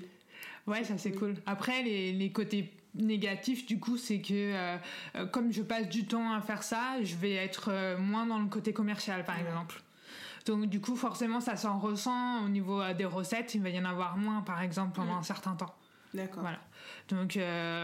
Ouais, 0.66 0.82
ça 0.82 0.98
c'est 0.98 1.12
cool. 1.12 1.34
Après, 1.46 1.82
les, 1.84 2.12
les 2.12 2.32
côtés 2.32 2.72
négatif 2.96 3.66
du 3.66 3.78
coup 3.78 3.96
c'est 3.96 4.20
que 4.20 4.32
euh, 4.32 4.76
euh, 5.16 5.26
comme 5.26 5.52
je 5.52 5.62
passe 5.62 5.88
du 5.88 6.06
temps 6.06 6.32
à 6.32 6.40
faire 6.40 6.62
ça 6.62 7.02
je 7.02 7.16
vais 7.16 7.32
être 7.32 7.70
euh, 7.70 7.98
moins 7.98 8.26
dans 8.26 8.38
le 8.38 8.46
côté 8.46 8.72
commercial 8.72 9.24
par 9.24 9.38
exemple. 9.38 9.82
Donc 10.46 10.66
du 10.66 10.80
coup 10.80 10.94
forcément 10.94 11.40
ça 11.40 11.56
s'en 11.56 11.78
ressent 11.78 12.44
au 12.44 12.48
niveau 12.48 12.80
des 12.92 13.04
recettes. 13.04 13.54
Il 13.54 13.62
va 13.62 13.70
y 13.70 13.80
en 13.80 13.84
avoir 13.84 14.16
moins 14.16 14.42
par 14.42 14.62
exemple 14.62 14.92
pendant 14.94 15.16
un 15.16 15.24
certain 15.24 15.56
temps. 15.56 15.74
D'accord. 16.14 16.42
Voilà. 16.42 16.60
Donc 17.08 17.32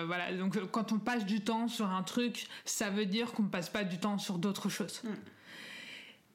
voilà. 0.06 0.32
Donc 0.32 0.56
quand 0.70 0.92
on 0.92 0.98
passe 1.00 1.26
du 1.26 1.40
temps 1.40 1.66
sur 1.66 1.90
un 1.90 2.04
truc 2.04 2.46
ça 2.64 2.88
veut 2.88 3.06
dire 3.06 3.32
qu'on 3.32 3.42
ne 3.42 3.48
passe 3.48 3.68
pas 3.68 3.82
du 3.82 3.98
temps 3.98 4.16
sur 4.16 4.38
d'autres 4.38 4.68
choses. 4.68 5.02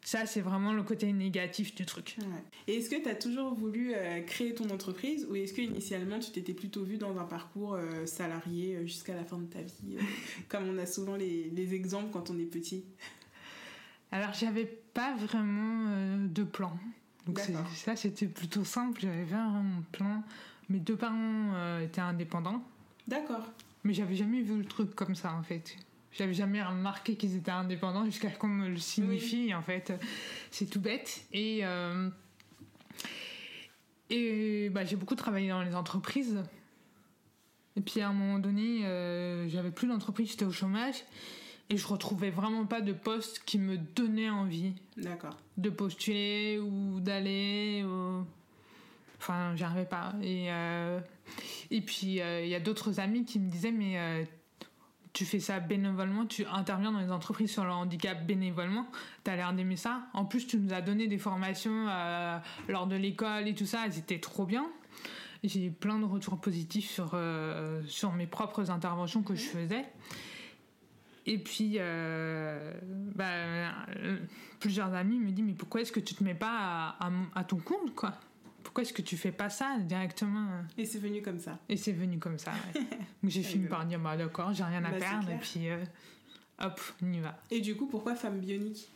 Ça, 0.08 0.26
c'est 0.26 0.40
vraiment 0.40 0.72
le 0.72 0.84
côté 0.84 1.12
négatif 1.12 1.76
du 1.76 1.86
truc. 1.86 2.16
Et 2.66 2.78
est-ce 2.78 2.90
que 2.90 2.96
tu 2.96 3.10
as 3.10 3.16
toujours 3.16 3.54
voulu 3.54 3.92
euh, 3.94 4.22
créer 4.22 4.54
ton 4.54 4.70
entreprise 4.70 5.28
ou 5.30 5.36
est-ce 5.36 5.52
que 5.52 5.60
initialement 5.60 6.18
tu 6.18 6.32
t'étais 6.32 6.54
plutôt 6.54 6.86
vu 6.86 6.96
dans 6.96 7.20
un 7.20 7.26
parcours 7.26 7.74
euh, 7.74 8.06
salarié 8.06 8.78
euh, 8.78 8.86
jusqu'à 8.86 9.14
la 9.14 9.26
fin 9.26 9.38
de 9.38 9.48
ta 9.48 9.62
vie, 9.62 9.98
comme 10.48 10.64
on 10.70 10.78
a 10.78 10.86
souvent 10.86 11.18
les, 11.18 11.50
les, 11.50 11.74
exemples 11.74 12.10
quand 12.14 12.30
on 12.30 12.40
est 12.40 12.46
petit? 12.46 12.86
Alors, 14.14 14.34
j'avais 14.34 14.64
pas 14.94 15.14
vraiment 15.18 16.26
de 16.26 16.44
plan. 16.46 16.72
Donc, 17.26 17.42
ça, 17.76 17.98
c'était 17.98 18.28
plutôt 18.28 18.64
simple. 18.64 19.02
J'avais 19.02 19.34
un 19.34 19.84
plan. 19.92 20.24
Mes 20.70 20.80
deux 20.80 20.96
parents 20.96 21.82
étaient 21.82 22.00
indépendants. 22.00 22.64
D'accord. 23.10 23.52
Mais 23.84 23.94
j'avais 23.94 24.16
jamais 24.16 24.40
vu 24.40 24.58
le 24.58 24.66
truc 24.66 24.96
comme 24.96 25.16
ça, 25.16 25.34
en 25.34 25.44
fait. 25.44 25.76
J'avais 26.18 26.34
jamais 26.34 26.64
remarqué 26.64 27.16
qu'ils 27.16 27.36
étaient 27.36 27.52
indépendants 27.52 28.06
jusqu'à 28.06 28.32
ce 28.32 28.38
qu'on 28.38 28.48
me 28.48 28.68
le 28.68 28.78
signifie. 28.78 29.54
En 29.54 29.62
fait, 29.62 29.94
c'est 30.52 30.66
tout 30.70 30.80
bête. 30.80 31.26
Et, 31.32 31.60
euh, 31.64 32.10
et 34.10 34.70
bah, 34.70 34.84
j'ai 34.84 34.96
beaucoup 34.96 35.16
travaillé 35.16 35.50
dans 35.50 35.62
les 35.62 35.76
entreprises. 35.76 36.42
Et 37.76 37.82
puis 37.82 38.02
à 38.02 38.10
un 38.10 38.14
moment 38.14 38.40
donné, 38.40 38.86
euh, 38.86 39.48
j'avais 39.48 39.70
plus 39.70 39.88
d'entreprise, 39.88 40.32
j'étais 40.32 40.46
au 40.46 40.52
chômage. 40.52 41.04
Et 41.70 41.78
je 41.78 41.86
retrouvais 41.86 42.32
vraiment 42.32 42.66
pas 42.66 42.82
de 42.82 42.94
poste 42.94 43.44
qui 43.46 43.60
me 43.60 43.78
donnait 43.78 44.30
envie. 44.30 44.74
D'accord. 44.96 45.38
De 45.58 45.70
postuler 45.70 46.60
ou 46.60 47.00
d'aller. 47.00 47.86
Enfin, 49.20 49.56
j'arrivais 49.56 49.86
pas. 49.86 50.14
Et. 50.22 50.52
Euh, 50.52 51.00
Et 51.70 51.82
puis, 51.82 52.22
euh, 52.22 52.42
il 52.42 52.50
y 52.50 52.56
a 52.56 52.62
d'autres 52.62 53.02
amis 53.02 53.26
qui 53.26 53.38
me 53.38 53.50
disaient, 53.52 53.74
mais 53.74 54.26
tu 55.18 55.26
fais 55.26 55.40
ça 55.40 55.60
bénévolement, 55.60 56.28
tu 56.28 56.46
interviens 56.46 56.92
dans 56.92 57.00
les 57.00 57.12
entreprises 57.12 57.50
sur 57.50 57.64
le 57.64 57.72
handicap 57.72 58.24
bénévolement, 58.24 58.88
tu 59.24 59.32
as 59.32 59.36
l'air 59.36 59.52
d'aimer 59.52 59.76
ça. 59.76 60.04
En 60.14 60.26
plus, 60.26 60.46
tu 60.46 60.58
nous 60.58 60.74
as 60.74 60.82
donné 60.82 61.08
des 61.08 61.18
formations 61.18 61.88
euh, 61.90 62.38
lors 62.68 62.86
de 62.86 62.96
l'école 62.96 63.48
et 63.48 63.56
tout 63.56 63.66
ça, 63.66 63.80
elles 63.88 63.98
étaient 63.98 64.20
trop 64.20 64.46
bien. 64.46 64.68
J'ai 65.44 65.66
eu 65.66 65.72
plein 65.72 65.98
de 65.98 66.06
retours 66.06 66.40
positifs 66.40 66.92
sur, 66.92 67.20
sur 67.88 68.14
mes 68.14 68.28
propres 68.28 68.70
interventions 68.70 69.24
que 69.24 69.34
je 69.34 69.46
faisais. 69.46 69.86
Et 71.26 71.40
puis, 71.40 71.80
bah, 73.16 73.74
plusieurs 74.60 74.94
amis 74.94 75.20
me 75.20 75.32
disent, 75.32 75.46
mais 75.46 75.54
pourquoi 75.54 75.82
est-ce 75.82 75.92
que 75.92 76.00
tu 76.00 76.14
te 76.14 76.24
mets 76.24 76.36
pas 76.36 76.96
à, 77.00 77.10
à 77.34 77.44
ton 77.44 77.58
compte, 77.58 77.96
quoi? 77.96 78.14
Pourquoi 78.78 78.90
est-ce 78.92 78.94
que 78.94 79.02
tu 79.02 79.18
fais 79.18 79.32
pas 79.32 79.50
ça 79.50 79.80
directement? 79.80 80.48
Et 80.78 80.86
c'est 80.86 81.00
venu 81.00 81.24
comme 81.24 81.40
ça. 81.40 81.58
Et 81.68 81.78
c'est 81.78 81.94
venu 81.94 82.20
comme 82.20 82.38
ça, 82.38 82.52
ouais. 82.52 82.82
Donc 83.24 83.32
j'ai 83.32 83.42
fini 83.42 83.66
par 83.66 83.84
dire, 83.88 84.00
bah 84.00 84.16
d'accord, 84.16 84.54
j'ai 84.54 84.64
rien 84.64 84.86
à 84.86 84.92
bah, 84.92 85.00
perdre, 85.00 85.32
et 85.32 85.38
puis 85.38 85.68
euh, 85.68 85.84
hop, 86.60 86.80
on 87.02 87.12
y 87.12 87.20
va. 87.20 87.42
Et 87.50 87.60
du 87.60 87.76
coup, 87.76 87.88
pourquoi 87.88 88.14
femme 88.14 88.40
bionique? 88.40 88.88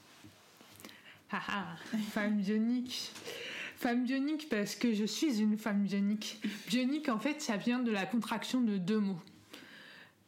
Ah, 1.32 1.42
ah 1.48 1.78
femme 2.12 2.38
bionique. 2.38 3.12
Femme 3.76 4.04
bionique 4.04 4.50
parce 4.50 4.76
que 4.76 4.94
je 4.94 5.04
suis 5.04 5.42
une 5.42 5.58
femme 5.58 5.82
bionique. 5.82 6.40
Bionique, 6.68 7.10
en 7.10 7.18
fait, 7.18 7.42
ça 7.42 7.58
vient 7.58 7.80
de 7.80 7.90
la 7.90 8.06
contraction 8.06 8.62
de 8.62 8.78
deux 8.78 9.00
mots. 9.00 9.22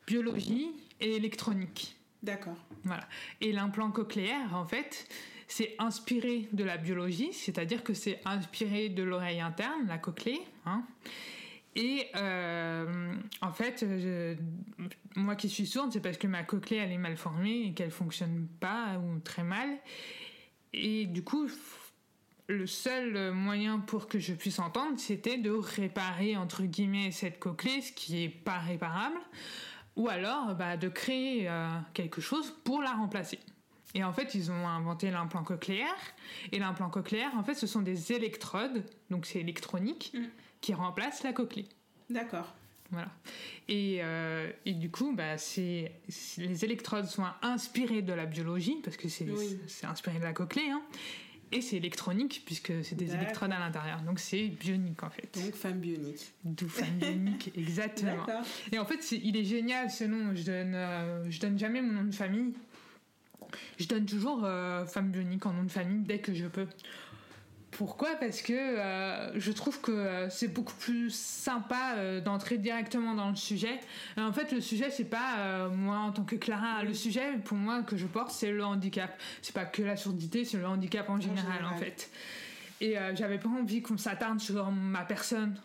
Biologie 0.07 0.71
et 0.99 1.15
électronique. 1.15 1.95
D'accord. 2.23 2.57
Voilà. 2.85 3.07
Et 3.39 3.51
l'implant 3.51 3.91
cochléaire, 3.91 4.55
en 4.55 4.65
fait, 4.65 5.07
c'est 5.47 5.75
inspiré 5.79 6.47
de 6.51 6.63
la 6.63 6.77
biologie, 6.77 7.33
c'est-à-dire 7.33 7.83
que 7.83 7.93
c'est 7.93 8.19
inspiré 8.25 8.89
de 8.89 9.03
l'oreille 9.03 9.41
interne, 9.41 9.87
la 9.87 9.97
cochlée. 9.97 10.41
Hein. 10.65 10.83
Et 11.75 12.07
euh, 12.15 13.15
en 13.41 13.51
fait, 13.51 13.85
moi 15.15 15.35
qui 15.35 15.49
suis 15.49 15.65
sourde, 15.65 15.91
c'est 15.91 16.01
parce 16.01 16.17
que 16.17 16.27
ma 16.27 16.43
cochlée 16.43 16.77
elle 16.77 16.91
est 16.91 16.97
mal 16.97 17.17
formée 17.17 17.67
et 17.67 17.73
qu'elle 17.73 17.91
fonctionne 17.91 18.47
pas 18.59 18.99
ou 18.99 19.19
très 19.19 19.43
mal. 19.43 19.69
Et 20.73 21.05
du 21.05 21.23
coup, 21.23 21.49
le 22.47 22.67
seul 22.67 23.31
moyen 23.31 23.79
pour 23.79 24.07
que 24.07 24.19
je 24.19 24.33
puisse 24.33 24.59
entendre, 24.59 24.99
c'était 24.99 25.37
de 25.37 25.51
réparer 25.51 26.35
entre 26.35 26.63
guillemets 26.63 27.11
cette 27.11 27.39
cochlée, 27.39 27.81
ce 27.81 27.91
qui 27.91 28.23
est 28.23 28.29
pas 28.29 28.59
réparable, 28.59 29.17
ou 29.95 30.09
alors 30.09 30.55
bah, 30.55 30.77
de 30.77 30.89
créer 30.89 31.49
euh, 31.49 31.67
quelque 31.93 32.21
chose 32.21 32.53
pour 32.63 32.81
la 32.81 32.91
remplacer. 32.91 33.39
Et 33.95 34.03
en 34.03 34.11
fait, 34.11 34.33
ils 34.35 34.51
ont 34.51 34.67
inventé 34.67 35.11
l'implant 35.11 35.43
cochléaire. 35.43 35.95
Et 36.51 36.59
l'implant 36.59 36.89
cochléaire, 36.89 37.31
en 37.37 37.43
fait, 37.43 37.55
ce 37.55 37.67
sont 37.67 37.81
des 37.81 38.11
électrodes, 38.11 38.83
donc 39.09 39.25
c'est 39.25 39.39
électronique, 39.39 40.11
mm. 40.13 40.23
qui 40.61 40.73
remplacent 40.73 41.23
la 41.23 41.33
cochlée. 41.33 41.67
D'accord. 42.09 42.53
Voilà. 42.91 43.09
Et, 43.67 43.99
euh, 44.01 44.51
et, 44.65 44.73
du 44.73 44.91
coup, 44.91 45.13
bah, 45.15 45.37
c'est, 45.37 45.91
les 46.37 46.65
électrodes 46.65 47.05
sont 47.05 47.25
inspirées 47.41 48.01
de 48.01 48.13
la 48.13 48.25
biologie, 48.25 48.77
parce 48.83 48.97
que 48.97 49.09
c'est, 49.09 49.27
c'est 49.67 49.87
inspiré 49.87 50.19
de 50.19 50.23
la 50.23 50.33
cochlée, 50.33 50.69
hein, 50.69 50.81
et 51.51 51.61
c'est 51.61 51.77
électronique, 51.77 52.43
puisque 52.45 52.83
c'est 52.83 52.95
des 52.95 53.13
électrodes 53.13 53.51
à 53.51 53.59
l'intérieur. 53.59 54.01
Donc 54.01 54.19
c'est 54.19 54.47
bionique, 54.47 55.03
en 55.03 55.09
fait. 55.09 55.39
Donc 55.39 55.53
femme 55.53 55.79
bionique. 55.79 56.33
D'où 56.43 56.67
femme 56.67 56.97
bionique, 56.97 57.51
exactement. 57.57 58.25
Et 58.71 58.79
en 58.79 58.85
fait, 58.85 59.11
il 59.11 59.37
est 59.37 59.43
génial 59.43 59.91
ce 59.91 60.03
nom. 60.03 60.35
Je 60.35 60.43
donne, 60.43 60.73
euh, 60.73 61.29
je 61.29 61.39
donne 61.39 61.57
jamais 61.59 61.81
mon 61.81 61.93
nom 61.93 62.03
de 62.05 62.15
famille 62.15 62.53
je 63.79 63.87
donne 63.87 64.05
toujours 64.05 64.41
euh, 64.43 64.85
femme 64.85 65.09
bionique 65.09 65.45
en 65.45 65.53
nom 65.53 65.63
de 65.63 65.71
famille 65.71 66.01
dès 66.01 66.19
que 66.19 66.33
je 66.33 66.45
peux. 66.45 66.67
Pourquoi? 67.71 68.15
Parce 68.19 68.43
que 68.43 68.53
euh, 68.53 69.39
je 69.39 69.51
trouve 69.51 69.81
que 69.81 69.91
euh, 69.91 70.29
c'est 70.29 70.47
beaucoup 70.47 70.75
plus 70.75 71.09
sympa 71.09 71.95
d'entrer 72.21 72.59
directement 72.59 73.15
dans 73.15 73.29
le 73.29 73.35
sujet. 73.35 73.79
en 74.17 74.31
fait, 74.31 74.51
le 74.51 74.61
sujet, 74.61 74.91
c'est 74.91 75.09
pas 75.09 75.67
moi 75.69 75.97
en 75.97 76.11
tant 76.11 76.23
que 76.23 76.35
Clara. 76.35 76.83
Le 76.83 76.93
sujet, 76.93 77.37
pour 77.43 77.57
moi, 77.57 77.81
que 77.81 77.97
je 77.97 78.05
porte, 78.05 78.31
c'est 78.31 78.51
le 78.51 78.63
handicap. 78.63 79.19
C'est 79.41 79.55
pas 79.55 79.65
que 79.65 79.81
la 79.81 79.97
surdité, 79.97 80.45
c'est 80.45 80.57
le 80.57 80.67
handicap 80.67 81.09
en 81.09 81.19
général, 81.19 81.65
en, 81.65 81.77
fait. 81.77 82.11
Et 82.79 82.95
j'avais 83.15 83.39
pas 83.39 83.49
envie 83.49 83.81
qu'on 83.81 83.97
s'attarde 83.97 84.39
sur 84.39 84.69
ma 84.71 85.03
personne. 85.03 85.55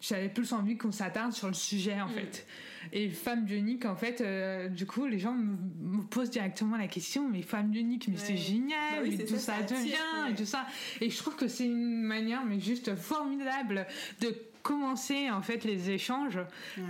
J'avais 0.00 0.28
plus 0.28 0.52
envie 0.52 0.76
qu'on 0.76 0.92
s'attarde 0.92 1.32
sur 1.32 1.48
le 1.48 1.54
sujet, 1.54 2.00
en 2.00 2.08
fait. 2.08 2.46
Et 2.92 3.08
femme 3.10 3.44
bionique, 3.44 3.84
en 3.84 3.96
fait, 3.96 4.20
euh, 4.20 4.68
du 4.68 4.86
coup, 4.86 5.06
les 5.06 5.18
gens 5.18 5.34
me, 5.34 6.02
posent 6.02 6.30
directement 6.30 6.76
la 6.76 6.88
question, 6.88 7.28
mais 7.28 7.42
femme 7.42 7.70
bionique, 7.70 8.08
mais 8.08 8.16
c'est 8.16 8.36
génial, 8.36 9.08
bah 9.08 9.24
tout 9.28 9.36
ça, 9.36 9.62
devient, 9.62 10.30
et 10.30 10.34
tout 10.34 10.44
ça. 10.44 10.66
Et 11.00 11.10
je 11.10 11.16
trouve 11.16 11.36
que 11.36 11.48
c'est 11.48 11.66
une 11.66 12.02
manière, 12.02 12.44
mais 12.44 12.60
juste 12.60 12.94
formidable 12.94 13.86
de 14.20 14.34
commencer 14.62 15.28
en 15.28 15.42
fait 15.42 15.64
les 15.64 15.90
échanges 15.90 16.38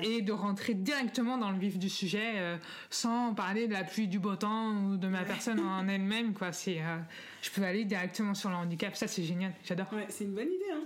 et 0.03 0.21
de 0.21 0.33
rentrer 0.33 0.75
directement 0.75 1.39
dans 1.39 1.51
le 1.51 1.59
vif 1.59 1.79
du 1.79 1.89
sujet 1.89 2.33
euh, 2.35 2.59
sans 2.91 3.33
parler 3.33 3.67
de 3.67 3.73
la 3.73 3.83
pluie 3.83 4.09
du 4.09 4.19
beau 4.19 4.37
temps 4.37 4.77
ou 4.77 4.99
de 4.99 5.09
ma 5.09 5.25
personne 5.25 5.59
en 5.59 5.89
elle-même 5.89 6.35
quoi. 6.35 6.53
C'est 6.53 6.83
euh, 6.83 6.99
je 7.41 7.51
peux 7.51 7.63
aller 7.63 7.87
directement 7.87 8.35
sur 8.35 8.51
le 8.51 8.57
handicap. 8.57 8.95
Ça 8.95 9.09
c'est 9.09 9.23
génial. 9.23 9.55
J'adore. 9.65 9.91
Ouais, 9.91 10.05
c'est 10.11 10.25
une 10.25 10.35
bonne 10.35 10.49
idée 10.49 10.71
hein. 10.75 10.85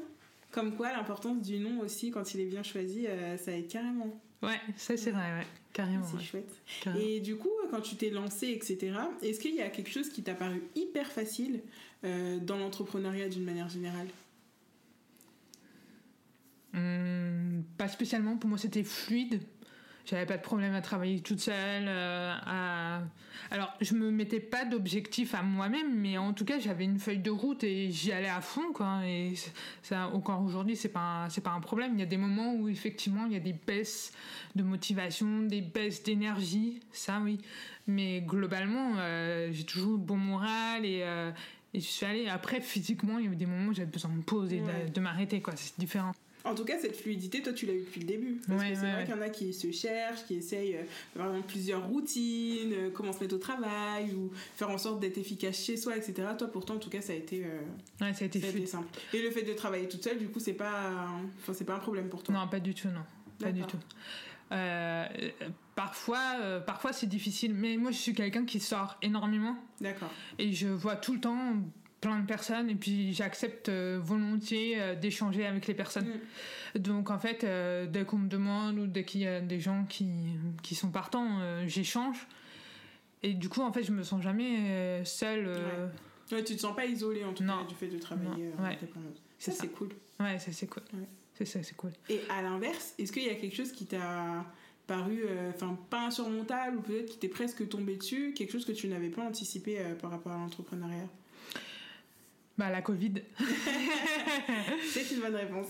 comme 0.53 0.77
quoi 0.77 0.92
l'importance 0.92 1.42
du 1.42 1.59
nom 1.59 1.81
aussi 1.81 2.12
quand 2.12 2.35
il 2.35 2.40
est 2.42 2.47
bien 2.47 2.62
choisi 2.62 3.09
ça 3.37 3.51
aide 3.51 3.66
carrément 3.66 4.21
Ouais, 4.42 4.61
ça 4.77 4.96
c'est 4.96 5.11
vrai, 5.11 5.38
ouais. 5.38 5.46
carrément. 5.72 6.05
C'est 6.07 6.22
chouette. 6.25 6.53
Et 6.99 7.20
du 7.20 7.37
coup, 7.37 7.49
quand 7.70 7.81
tu 7.81 7.96
t'es 7.96 8.11
lancé, 8.11 8.49
etc., 8.49 8.92
est-ce 9.22 9.40
qu'il 9.40 9.55
y 9.55 9.62
a 9.62 9.70
quelque 9.70 9.90
chose 9.90 10.09
qui 10.11 10.22
t'a 10.22 10.35
paru 10.35 10.62
hyper 10.75 11.11
facile 11.11 11.62
euh, 12.05 12.38
dans 12.38 12.59
l'entrepreneuriat 12.59 13.29
d'une 13.29 13.44
manière 13.44 13.68
générale? 13.68 14.09
Hum, 16.75 17.64
Pas 17.79 17.88
spécialement, 17.88 18.37
pour 18.37 18.49
moi 18.51 18.59
c'était 18.59 18.85
fluide. 18.85 19.40
J'avais 20.07 20.25
pas 20.25 20.37
de 20.37 20.42
problème 20.42 20.73
à 20.75 20.81
travailler 20.81 21.21
toute 21.21 21.40
seule. 21.40 21.87
Euh, 21.88 22.33
à... 22.47 23.01
Alors, 23.51 23.75
je 23.81 23.95
me 23.95 24.12
mettais 24.12 24.38
pas 24.38 24.64
d'objectif 24.64 25.35
à 25.35 25.42
moi-même, 25.42 25.99
mais 25.99 26.16
en 26.16 26.33
tout 26.33 26.45
cas, 26.45 26.61
j'avais 26.61 26.85
une 26.85 27.01
feuille 27.01 27.19
de 27.19 27.31
route 27.31 27.64
et 27.64 27.90
j'y 27.90 28.12
allais 28.12 28.29
à 28.29 28.40
fond, 28.40 28.73
quoi. 28.73 29.01
Et 29.05 29.35
ça, 29.83 30.09
encore 30.09 30.42
aujourd'hui, 30.42 30.77
c'est 30.77 30.90
pas, 30.90 31.27
c'est 31.29 31.40
pas 31.40 31.51
un 31.51 31.61
problème. 31.61 31.95
Il 31.95 32.01
y 32.01 32.05
a 32.05 32.07
des 32.07 32.16
moments 32.16 32.55
où 32.55 32.69
effectivement, 32.69 33.27
il 33.27 33.33
y 33.33 33.37
a 33.37 33.40
des 33.40 33.53
baisses 33.53 34.12
de 34.55 34.62
motivation, 34.62 35.42
des 35.42 35.61
baisses 35.61 36.05
d'énergie, 36.05 36.81
ça 36.92 37.21
oui. 37.23 37.38
Mais 37.88 38.21
globalement, 38.21 38.92
euh, 38.99 39.51
j'ai 39.53 39.64
toujours 39.64 39.99
bon 39.99 40.16
moral 40.16 40.85
et, 40.85 41.01
euh, 41.03 41.33
et 41.75 41.81
je 41.81 41.87
suis 41.87 42.07
allée. 42.07 42.29
Après, 42.29 42.61
physiquement, 42.61 43.19
il 43.19 43.25
y 43.25 43.27
avait 43.27 43.37
des 43.37 43.47
moments 43.47 43.71
où 43.71 43.75
j'avais 43.75 43.90
besoin 43.90 44.12
de 44.12 44.16
me 44.16 44.23
poser, 44.23 44.61
de, 44.61 44.88
de 44.88 45.01
m'arrêter, 45.01 45.42
quoi. 45.42 45.55
C'est 45.57 45.79
différent. 45.79 46.12
En 46.46 46.54
tout 46.54 46.64
cas, 46.64 46.78
cette 46.78 46.96
fluidité, 46.96 47.42
toi, 47.42 47.52
tu 47.52 47.66
l'as 47.66 47.72
eu 47.72 47.80
depuis 47.80 48.00
le 48.00 48.06
début. 48.06 48.40
Parce 48.46 48.62
que 48.62 48.74
c'est 48.74 48.92
vrai 48.92 49.04
qu'il 49.04 49.14
y 49.14 49.18
en 49.18 49.20
a 49.20 49.28
qui 49.28 49.52
se 49.52 49.70
cherchent, 49.72 50.24
qui 50.26 50.37
essayent 50.37 50.78
euh, 51.18 51.40
plusieurs 51.48 51.85
routines, 51.87 52.72
euh, 52.72 52.90
comment 52.94 53.12
se 53.12 53.20
mettre 53.20 53.35
au 53.35 53.38
travail, 53.38 54.12
ou 54.14 54.30
faire 54.54 54.70
en 54.70 54.78
sorte 54.78 55.00
d'être 55.00 55.18
efficace 55.18 55.56
chez 55.56 55.76
soi, 55.76 55.96
etc. 55.96 56.28
Toi, 56.38 56.46
pourtant, 56.48 56.74
en 56.74 56.78
tout 56.78 56.90
cas, 56.90 57.00
ça 57.00 57.12
a 57.12 57.16
été, 57.16 57.44
euh, 57.44 57.61
ouais, 58.00 58.14
ça 58.14 58.24
a 58.24 58.26
été, 58.26 58.66
simple. 58.66 58.87
Et 59.12 59.22
le 59.22 59.30
fait 59.30 59.42
de 59.42 59.52
travailler 59.54 59.88
toute 59.88 60.04
seule, 60.04 60.18
du 60.18 60.28
coup, 60.28 60.38
c'est 60.38 60.52
pas, 60.52 61.09
c'est 61.52 61.64
pas 61.64 61.74
un 61.74 61.80
problème 61.80 62.09
pour 62.09 62.22
toi? 62.22 62.35
Non, 62.35 62.46
pas 62.46 62.61
du 62.61 62.74
tout, 62.74 62.88
non. 62.88 63.04
Pas 63.40 63.52
du 63.52 63.62
tout. 63.62 63.78
parfois, 65.74 66.61
parfois 66.64 66.92
c'est 66.92 67.09
difficile, 67.09 67.52
mais 67.54 67.76
moi 67.76 67.90
je 67.90 67.98
suis 67.98 68.14
quelqu'un 68.14 68.46
qui 68.46 68.61
sort 68.61 68.96
énormément. 69.02 69.56
D'accord. 69.80 70.11
Et 70.38 70.52
je 70.52 70.68
vois 70.68 70.96
tout 70.96 71.12
le 71.12 71.20
temps 71.20 71.56
plein 72.00 72.20
de 72.20 72.26
personnes 72.26 72.70
et 72.70 72.74
puis 72.74 73.12
j'accepte 73.12 73.68
euh, 73.68 73.98
volontiers 74.02 74.80
euh, 74.80 74.94
d'échanger 74.94 75.46
avec 75.46 75.66
les 75.66 75.74
personnes. 75.74 76.09
Mm. 76.74 76.78
Donc 76.78 77.11
en 77.11 77.18
fait, 77.18 77.44
euh, 77.44 77.87
dès 77.87 78.04
qu'on 78.04 78.18
me 78.18 78.28
demande 78.28 78.78
ou 78.78 78.87
dès 78.87 79.04
qu'il 79.04 79.22
y 79.22 79.26
a 79.26 79.40
des 79.40 79.61
gens 79.61 79.85
qui, 79.88 80.06
qui 80.62 80.74
sont 80.74 80.90
partants, 80.90 81.40
j'échange. 81.66 82.26
Et 83.22 83.32
du 83.32 83.48
coup, 83.48 83.62
en 83.62 83.72
fait, 83.72 83.82
je 83.82 83.92
me 83.92 84.02
sens 84.02 84.22
jamais 84.22 85.02
seule. 85.04 85.48
Ouais. 86.30 86.44
tu 86.44 86.54
te 86.54 86.61
sens 86.61 86.76
pas 86.76 86.85
isolée 86.85 87.24
en 87.24 87.32
tout 87.32 87.44
cas 87.44 87.64
du 87.66 87.74
fait 87.74 87.88
de 87.88 87.98
travailler 87.98 88.50
ouais. 88.59 88.78
Ça, 89.38 89.52
c'est 89.52 89.68
cool. 89.68 89.88
Ouais, 90.20 90.38
ça 90.38 90.52
c'est 90.52 90.66
cool. 90.66 90.82
C'est 91.35 91.44
ça, 91.44 91.62
c'est 91.62 91.76
cool. 91.76 91.92
Et 92.09 92.20
à 92.30 92.42
l'inverse, 92.42 92.94
est-ce 92.98 93.12
qu'il 93.12 93.24
y 93.24 93.30
a 93.30 93.35
quelque 93.35 93.56
chose 93.56 93.72
qui 93.72 93.87
t'a 93.87 94.44
paru, 94.87 95.24
enfin, 95.54 95.78
pas 95.90 96.06
insurmontable 96.06 96.76
ou 96.76 96.80
peut-être 96.82 97.06
qui 97.06 97.18
t'est 97.18 97.28
presque 97.28 97.66
tombé 97.68 97.96
dessus, 97.96 98.35
quelque 98.35 98.52
chose 98.52 98.64
que 98.66 98.72
tu 98.72 98.87
n'avais 98.88 99.11
pas 99.11 99.22
anticipé 99.22 99.78
par 100.00 100.11
rapport 100.11 100.32
à 100.32 100.37
l'entrepreneuriat? 100.37 101.09
Bah, 102.59 102.71
la 102.71 102.83
Covid. 102.83 103.14
C'est 104.92 105.11
une 105.11 105.21
bonne 105.21 105.37
réponse. 105.37 105.69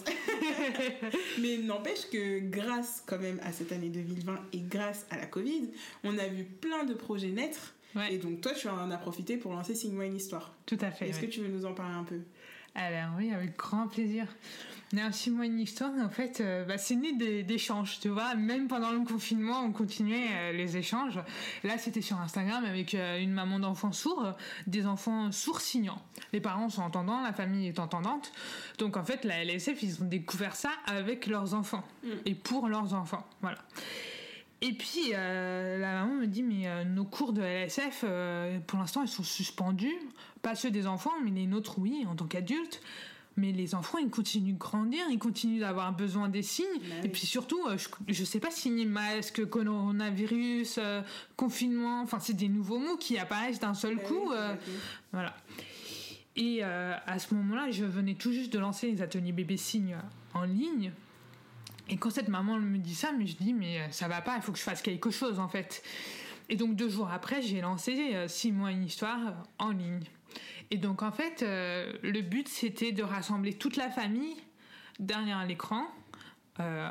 Mais 1.40 1.58
n'empêche 1.58 2.08
que 2.10 2.40
grâce 2.40 3.02
quand 3.06 3.18
même 3.18 3.40
à 3.42 3.52
cette 3.52 3.72
année 3.72 3.88
2020 3.88 4.38
et 4.52 4.60
grâce 4.60 5.06
à 5.10 5.16
la 5.16 5.26
Covid, 5.26 5.70
on 6.04 6.16
a 6.18 6.26
vu 6.26 6.44
plein 6.44 6.84
de 6.84 6.94
projets 6.94 7.30
naître. 7.30 7.74
Et 8.10 8.18
donc 8.18 8.42
toi, 8.42 8.52
tu 8.52 8.68
en 8.68 8.90
as 8.90 8.98
profité 8.98 9.38
pour 9.38 9.52
lancer 9.52 9.74
Signe-moi 9.74 10.04
une 10.04 10.16
histoire. 10.16 10.54
Tout 10.66 10.78
à 10.82 10.90
fait. 10.90 11.08
Est-ce 11.08 11.20
que 11.20 11.26
tu 11.26 11.40
veux 11.40 11.48
nous 11.48 11.64
en 11.64 11.72
parler 11.72 11.94
un 11.94 12.04
peu? 12.04 12.20
Alors 12.74 13.12
oui, 13.16 13.32
avec 13.32 13.56
grand 13.56 13.88
plaisir. 13.88 14.26
Mois 14.92 15.46
une 15.46 15.58
histoire, 15.58 15.90
en 16.00 16.08
fait, 16.08 16.40
euh, 16.40 16.64
bah, 16.64 16.78
c'est 16.78 16.94
né 16.94 17.12
d'échanges, 17.42 17.98
tu 18.00 18.08
vois. 18.08 18.34
Même 18.34 18.68
pendant 18.68 18.90
le 18.92 19.00
confinement, 19.00 19.62
on 19.62 19.72
continuait 19.72 20.28
euh, 20.32 20.52
les 20.52 20.76
échanges. 20.76 21.18
Là, 21.64 21.78
c'était 21.78 22.02
sur 22.02 22.20
Instagram 22.20 22.64
avec 22.64 22.94
euh, 22.94 23.20
une 23.20 23.32
maman 23.32 23.58
d'enfants 23.58 23.92
sourds, 23.92 24.34
des 24.66 24.86
enfants 24.86 25.32
sourds 25.32 25.60
signants. 25.60 26.00
Les 26.32 26.40
parents 26.40 26.68
sont 26.68 26.82
entendants, 26.82 27.22
la 27.22 27.32
famille 27.32 27.66
est 27.66 27.78
entendante. 27.78 28.32
Donc, 28.78 28.96
en 28.96 29.04
fait, 29.04 29.24
la 29.24 29.44
LSF, 29.44 29.82
ils 29.82 30.02
ont 30.02 30.06
découvert 30.06 30.54
ça 30.54 30.70
avec 30.86 31.26
leurs 31.26 31.54
enfants 31.54 31.84
mm. 32.04 32.08
et 32.24 32.34
pour 32.34 32.68
leurs 32.68 32.94
enfants. 32.94 33.26
Voilà. 33.42 33.58
Et 34.62 34.72
puis, 34.72 35.10
la 35.12 35.78
maman 35.78 36.14
me 36.14 36.26
dit, 36.26 36.42
mais 36.42 36.84
nos 36.86 37.04
cours 37.04 37.34
de 37.34 37.42
LSF, 37.42 38.06
pour 38.66 38.78
l'instant, 38.78 39.02
ils 39.02 39.08
sont 39.08 39.22
suspendus. 39.22 39.94
Pas 40.40 40.54
ceux 40.54 40.70
des 40.70 40.86
enfants, 40.86 41.12
mais 41.22 41.30
les 41.30 41.46
nôtres, 41.46 41.78
oui, 41.78 42.06
en 42.08 42.16
tant 42.16 42.24
qu'adultes 42.24 42.80
mais 43.36 43.52
les 43.52 43.74
enfants 43.74 43.98
ils 43.98 44.10
continuent 44.10 44.54
de 44.54 44.58
grandir, 44.58 45.04
ils 45.10 45.18
continuent 45.18 45.60
d'avoir 45.60 45.92
besoin 45.92 46.28
des 46.28 46.42
signes. 46.42 46.66
Bah 46.80 47.04
et 47.04 47.08
puis 47.08 47.26
surtout, 47.26 47.66
euh, 47.66 47.76
je, 48.08 48.20
ne 48.20 48.26
sais 48.26 48.40
pas 48.40 48.50
signer 48.50 48.86
masque, 48.86 49.44
coronavirus, 49.46 50.78
euh, 50.78 51.02
confinement, 51.36 52.02
enfin 52.02 52.18
c'est 52.18 52.34
des 52.34 52.48
nouveaux 52.48 52.78
mots 52.78 52.96
qui 52.96 53.18
apparaissent 53.18 53.60
d'un 53.60 53.74
seul 53.74 53.96
bah 53.96 54.02
coup. 54.02 54.32
Euh, 54.32 54.54
voilà. 55.12 55.36
Et 56.38 56.62
à 56.62 57.18
ce 57.18 57.32
moment-là, 57.32 57.70
je 57.70 57.86
venais 57.86 58.14
tout 58.14 58.30
juste 58.30 58.52
de 58.52 58.58
lancer 58.58 58.90
les 58.90 59.00
ateliers 59.00 59.32
bébé 59.32 59.56
signes 59.56 59.96
en 60.34 60.42
ligne. 60.42 60.92
Et 61.88 61.96
quand 61.96 62.10
cette 62.10 62.28
maman 62.28 62.58
me 62.58 62.76
dit 62.76 62.94
ça, 62.94 63.10
mais 63.16 63.26
je 63.26 63.36
dis 63.36 63.54
mais 63.54 63.88
ça 63.90 64.06
va 64.06 64.20
pas, 64.20 64.36
il 64.36 64.42
faut 64.42 64.52
que 64.52 64.58
je 64.58 64.62
fasse 64.62 64.82
quelque 64.82 65.08
chose 65.08 65.38
en 65.40 65.48
fait. 65.48 65.82
Et 66.50 66.56
donc 66.56 66.76
deux 66.76 66.90
jours 66.90 67.08
après, 67.10 67.40
j'ai 67.40 67.62
lancé 67.62 68.26
six 68.28 68.52
mois 68.52 68.70
une 68.70 68.84
histoire 68.84 69.46
en 69.58 69.70
ligne. 69.70 70.04
Et 70.70 70.78
donc 70.78 71.02
en 71.02 71.12
fait, 71.12 71.42
euh, 71.42 71.92
le 72.02 72.20
but 72.22 72.48
c'était 72.48 72.92
de 72.92 73.02
rassembler 73.02 73.54
toute 73.54 73.76
la 73.76 73.90
famille 73.90 74.36
derrière 74.98 75.44
l'écran. 75.46 75.84
Euh, 76.58 76.88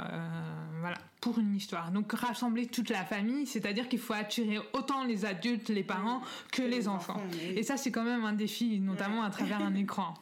voilà, 0.79 0.97
pour 1.21 1.39
une 1.39 1.55
histoire. 1.55 1.91
Donc 1.91 2.11
rassembler 2.13 2.67
toute 2.67 2.91
la 2.91 3.03
famille, 3.03 3.47
c'est-à-dire 3.47 3.89
qu'il 3.89 3.97
faut 3.97 4.13
attirer 4.13 4.59
autant 4.73 5.03
les 5.03 5.25
adultes, 5.25 5.69
les 5.69 5.83
parents 5.83 6.21
que 6.51 6.61
les, 6.61 6.87
enfants. 6.87 7.19
Et 7.55 7.63
ça, 7.63 7.75
c'est 7.75 7.91
quand 7.91 8.03
même 8.03 8.25
un 8.25 8.33
défi, 8.33 8.79
notamment 8.79 9.23
à 9.23 9.31
travers 9.31 9.61
un 9.61 9.73
écran. 9.75 10.13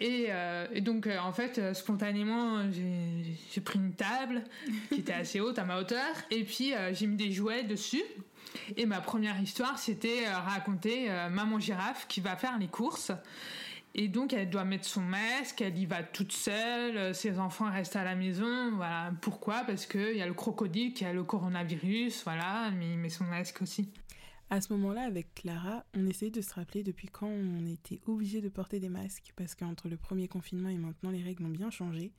Et, 0.00 0.26
euh, 0.30 0.66
et, 0.72 0.80
donc, 0.80 1.06
en 1.06 1.30
fait, 1.30 1.72
spontanément, 1.74 2.68
j'ai 2.72 3.60
pris 3.60 3.78
une 3.78 3.92
table 3.92 4.42
qui 4.88 4.98
était 4.98 5.12
assez 5.12 5.38
haute 5.38 5.60
à 5.60 5.64
ma 5.64 5.78
hauteur, 5.78 6.12
et 6.32 6.42
puis 6.42 6.72
j'ai 6.90 7.06
mis 7.06 7.16
des 7.16 7.30
jouets 7.30 7.62
dessus. 7.62 8.02
Et 8.76 8.86
ma 8.86 9.00
première 9.00 9.40
histoire, 9.40 9.78
c'était 9.78 10.26
euh, 10.26 10.38
raconter 10.38 11.10
euh, 11.10 11.28
maman 11.28 11.58
girafe 11.58 12.06
qui 12.08 12.20
va 12.20 12.36
faire 12.36 12.58
les 12.58 12.68
courses. 12.68 13.12
Et 13.96 14.08
donc, 14.08 14.32
elle 14.32 14.50
doit 14.50 14.64
mettre 14.64 14.86
son 14.86 15.02
masque, 15.02 15.60
elle 15.60 15.78
y 15.78 15.86
va 15.86 16.02
toute 16.02 16.32
seule, 16.32 16.96
euh, 16.96 17.12
ses 17.12 17.38
enfants 17.38 17.70
restent 17.70 17.96
à 17.96 18.02
la 18.02 18.16
maison. 18.16 18.72
Voilà. 18.74 19.12
Pourquoi? 19.20 19.62
Parce 19.64 19.86
qu'il 19.86 20.16
y 20.16 20.22
a 20.22 20.26
le 20.26 20.34
crocodile 20.34 20.92
qui 20.92 21.04
a 21.04 21.12
le 21.12 21.22
coronavirus, 21.22 22.24
voilà, 22.24 22.70
mais 22.72 22.90
il 22.90 22.98
met 22.98 23.08
son 23.08 23.24
masque 23.24 23.62
aussi. 23.62 23.88
À 24.50 24.60
ce 24.60 24.72
moment-là, 24.74 25.02
avec 25.02 25.34
Clara, 25.34 25.84
on 25.96 26.06
essayait 26.06 26.30
de 26.30 26.40
se 26.40 26.52
rappeler 26.54 26.82
depuis 26.82 27.08
quand 27.08 27.28
on 27.28 27.66
était 27.66 28.00
obligé 28.06 28.40
de 28.40 28.48
porter 28.48 28.78
des 28.78 28.88
masques, 28.88 29.32
parce 29.36 29.54
qu'entre 29.54 29.88
le 29.88 29.96
premier 29.96 30.28
confinement 30.28 30.68
et 30.68 30.76
maintenant, 30.76 31.10
les 31.10 31.22
règles 31.22 31.44
ont 31.46 31.50
bien 31.50 31.70
changé. 31.70 32.12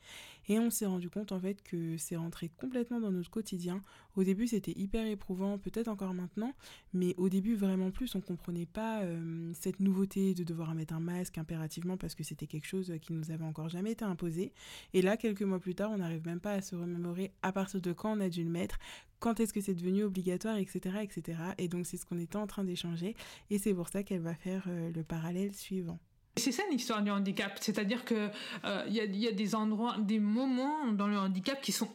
Et 0.47 0.59
on 0.59 0.69
s'est 0.69 0.85
rendu 0.85 1.09
compte 1.09 1.31
en 1.31 1.39
fait 1.39 1.61
que 1.63 1.97
c'est 1.97 2.15
rentré 2.15 2.49
complètement 2.49 2.99
dans 2.99 3.11
notre 3.11 3.29
quotidien. 3.29 3.81
Au 4.15 4.23
début, 4.23 4.47
c'était 4.47 4.73
hyper 4.77 5.05
éprouvant, 5.07 5.57
peut-être 5.57 5.87
encore 5.87 6.13
maintenant, 6.13 6.53
mais 6.93 7.15
au 7.17 7.29
début, 7.29 7.55
vraiment 7.55 7.91
plus, 7.91 8.15
on 8.15 8.21
comprenait 8.21 8.65
pas 8.65 9.01
euh, 9.03 9.51
cette 9.53 9.79
nouveauté 9.79 10.33
de 10.33 10.43
devoir 10.43 10.73
mettre 10.75 10.93
un 10.93 10.99
masque 10.99 11.37
impérativement 11.37 11.97
parce 11.97 12.15
que 12.15 12.23
c'était 12.23 12.47
quelque 12.47 12.67
chose 12.67 12.93
qui 13.01 13.13
nous 13.13 13.31
avait 13.31 13.43
encore 13.43 13.69
jamais 13.69 13.91
été 13.91 14.05
imposé. 14.05 14.53
Et 14.93 15.01
là, 15.01 15.17
quelques 15.17 15.41
mois 15.41 15.59
plus 15.59 15.75
tard, 15.75 15.91
on 15.91 15.97
n'arrive 15.97 16.25
même 16.25 16.39
pas 16.39 16.53
à 16.53 16.61
se 16.61 16.75
remémorer 16.75 17.31
à 17.41 17.51
partir 17.51 17.81
de 17.81 17.91
quand 17.91 18.17
on 18.17 18.21
a 18.21 18.29
dû 18.29 18.43
le 18.43 18.49
mettre, 18.49 18.77
quand 19.19 19.39
est-ce 19.39 19.53
que 19.53 19.61
c'est 19.61 19.73
devenu 19.73 20.03
obligatoire, 20.03 20.57
etc., 20.57 20.97
etc. 21.01 21.39
Et 21.57 21.67
donc, 21.67 21.85
c'est 21.85 21.97
ce 21.97 22.05
qu'on 22.05 22.19
était 22.19 22.37
en 22.37 22.47
train 22.47 22.63
d'échanger, 22.63 23.15
et 23.49 23.57
c'est 23.57 23.73
pour 23.73 23.89
ça 23.89 24.03
qu'elle 24.03 24.21
va 24.21 24.35
faire 24.35 24.65
euh, 24.67 24.91
le 24.91 25.03
parallèle 25.03 25.53
suivant. 25.53 25.99
C'est 26.37 26.51
ça 26.51 26.63
l'histoire 26.69 27.01
du 27.01 27.11
handicap, 27.11 27.57
c'est-à-dire 27.61 28.03
que 28.03 28.29
il 28.63 28.69
euh, 28.69 28.85
y, 28.89 29.27
a 29.27 29.31
des 29.31 29.55
endroits, 29.55 29.95
des 29.99 30.19
moments 30.19 30.91
dans 30.91 31.07
le 31.07 31.17
handicap 31.17 31.61
qui 31.61 31.71
sont 31.71 31.89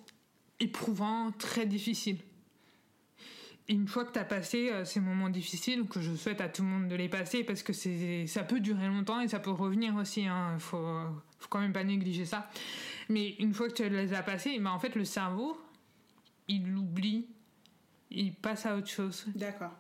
éprouvants, 0.61 1.33
très 1.33 1.66
difficiles. 1.66 2.18
Une 3.68 3.87
fois 3.87 4.05
que 4.05 4.12
tu 4.12 4.18
as 4.18 4.24
passé 4.24 4.70
euh, 4.70 4.85
ces 4.85 4.98
moments 5.00 5.29
difficiles, 5.29 5.85
que 5.87 6.00
je 6.00 6.14
souhaite 6.14 6.40
à 6.40 6.48
tout 6.48 6.62
le 6.62 6.68
monde 6.68 6.88
de 6.88 6.96
les 6.96 7.09
passer, 7.09 7.44
parce 7.44 7.62
que 7.62 7.72
ça 8.26 8.42
peut 8.42 8.61
durer 8.61 8.88
longtemps 8.88 9.20
et 9.20 9.29
ça 9.29 9.40
peut 9.40 9.50
revenir 9.50 9.94
aussi, 9.96 10.22
il 10.22 10.29
hein, 10.29 10.59
faut, 10.59 10.98
faut 11.38 11.48
quand 11.48 11.61
même 11.61 11.72
pas 11.72 11.85
négliger 11.85 12.24
ça. 12.24 12.50
Mais 13.09 13.37
une 13.38 13.53
fois 13.53 13.68
que 13.68 13.74
tu 13.74 13.88
les 13.88 14.14
as 14.14 14.22
passés, 14.22 14.59
ben 14.59 14.70
en 14.70 14.79
fait 14.79 14.94
le 14.94 15.05
cerveau, 15.05 15.61
il 16.48 16.66
l'oublie, 16.72 17.26
il 18.11 18.33
passe 18.35 18.66
à 18.66 18.76
autre 18.76 18.88
chose. 18.88 19.26
D'accord. 19.35 19.74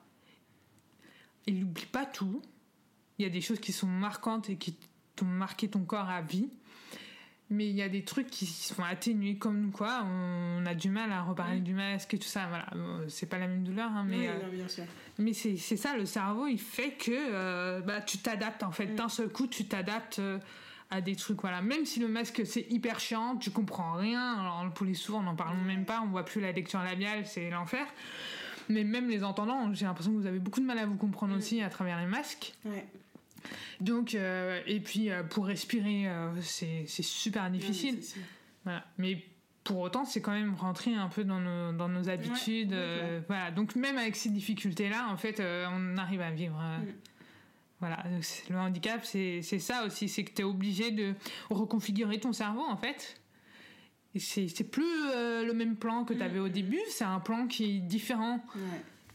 Il 1.46 1.60
n'oublie 1.60 1.86
pas 1.86 2.06
tout, 2.06 2.42
il 3.20 3.24
y 3.24 3.26
a 3.26 3.30
des 3.30 3.42
choses 3.42 3.60
qui 3.60 3.72
sont 3.72 3.86
marquantes 3.86 4.48
et 4.48 4.56
qui 4.56 4.76
t'ont 5.14 5.26
marqué 5.26 5.68
ton 5.68 5.80
corps 5.80 6.08
à 6.08 6.22
vie. 6.22 6.48
Mais 7.50 7.68
il 7.68 7.74
y 7.74 7.82
a 7.82 7.88
des 7.88 8.04
trucs 8.04 8.30
qui 8.30 8.46
sont 8.46 8.82
atténués 8.84 9.36
comme 9.36 9.72
quoi 9.72 10.04
on 10.06 10.64
a 10.64 10.74
du 10.74 10.88
mal 10.88 11.10
à 11.10 11.22
reparler 11.22 11.58
du 11.58 11.74
masque 11.74 12.14
et 12.14 12.18
tout 12.18 12.28
ça. 12.28 12.46
Voilà, 12.46 12.66
c'est 13.08 13.26
pas 13.26 13.38
la 13.38 13.48
même 13.48 13.64
douleur, 13.64 13.90
hein, 13.90 14.04
mais 14.06 14.28
euh, 14.28 14.84
mais 15.18 15.32
c'est 15.32 15.56
ça 15.58 15.96
le 15.96 16.06
cerveau. 16.06 16.46
Il 16.46 16.60
fait 16.60 16.92
que 16.92 17.10
euh, 17.10 17.80
bah 17.80 18.00
tu 18.02 18.18
t'adaptes 18.18 18.62
en 18.62 18.70
fait. 18.70 18.86
Mm. 18.86 18.94
D'un 18.94 19.08
seul 19.08 19.28
coup, 19.30 19.48
tu 19.48 19.66
t'adaptes 19.66 20.20
euh, 20.20 20.38
à 20.90 21.00
des 21.00 21.16
trucs. 21.16 21.40
Voilà, 21.40 21.60
même 21.60 21.84
si 21.86 21.98
le 21.98 22.06
masque 22.06 22.42
c'est 22.46 22.66
hyper 22.70 23.00
chiant, 23.00 23.36
tu 23.36 23.50
comprends 23.50 23.94
rien. 23.94 24.34
Alors 24.34 24.72
pour 24.72 24.86
les 24.86 24.94
sourds, 24.94 25.18
on 25.18 25.22
n'en 25.22 25.36
parle 25.36 25.58
même 25.66 25.84
pas. 25.84 26.02
On 26.04 26.08
voit 26.08 26.24
plus 26.24 26.40
la 26.40 26.52
lecture 26.52 26.82
labiale, 26.84 27.26
c'est 27.26 27.50
l'enfer. 27.50 27.84
Mais 28.68 28.84
même 28.84 29.10
les 29.10 29.24
entendants, 29.24 29.74
j'ai 29.74 29.86
l'impression 29.86 30.12
que 30.12 30.18
vous 30.18 30.26
avez 30.26 30.38
beaucoup 30.38 30.60
de 30.60 30.66
mal 30.66 30.78
à 30.78 30.86
vous 30.86 30.96
comprendre 30.96 31.34
mm. 31.34 31.38
aussi 31.38 31.62
à 31.62 31.68
travers 31.68 31.98
les 31.98 32.06
masques. 32.06 32.54
Ouais. 32.64 32.86
Donc, 33.80 34.14
euh, 34.14 34.60
et 34.66 34.80
puis 34.80 35.10
euh, 35.10 35.22
pour 35.22 35.46
respirer, 35.46 36.08
euh, 36.08 36.30
c'est 36.42 36.86
super 36.86 37.50
difficile. 37.50 38.00
voilà. 38.64 38.84
Mais 38.98 39.22
pour 39.64 39.78
autant, 39.80 40.04
c'est 40.04 40.20
quand 40.20 40.32
même 40.32 40.54
rentré 40.54 40.94
un 40.94 41.08
peu 41.08 41.24
dans 41.24 41.40
nos, 41.40 41.72
dans 41.72 41.88
nos 41.88 42.08
habitudes. 42.08 42.74
voilà. 43.28 43.50
Donc, 43.50 43.76
même 43.76 43.98
avec 43.98 44.16
ces 44.16 44.30
difficultés-là, 44.30 45.08
en 45.10 45.16
fait, 45.16 45.40
on 45.40 45.96
arrive 45.96 46.20
à 46.20 46.30
vivre. 46.30 46.56
Mm. 46.56 46.86
Voilà. 47.80 48.04
Le 48.48 48.56
handicap, 48.56 49.04
c'est 49.04 49.42
ça 49.42 49.84
aussi. 49.84 50.08
C'est 50.08 50.24
que 50.24 50.32
tu 50.32 50.42
es 50.42 50.44
obligé 50.44 50.90
de 50.90 51.14
reconfigurer 51.50 52.18
ton 52.18 52.32
cerveau, 52.32 52.62
en 52.62 52.76
fait. 52.76 53.20
C'est 54.16 54.70
plus 54.70 54.82
le 54.84 55.52
même 55.52 55.76
plan 55.76 56.04
que 56.04 56.14
tu 56.14 56.22
avais 56.22 56.40
au 56.40 56.48
mm. 56.48 56.52
début, 56.52 56.80
c'est 56.88 57.04
un 57.04 57.20
plan 57.20 57.46
qui 57.46 57.76
est 57.76 57.80
différent. 57.80 58.40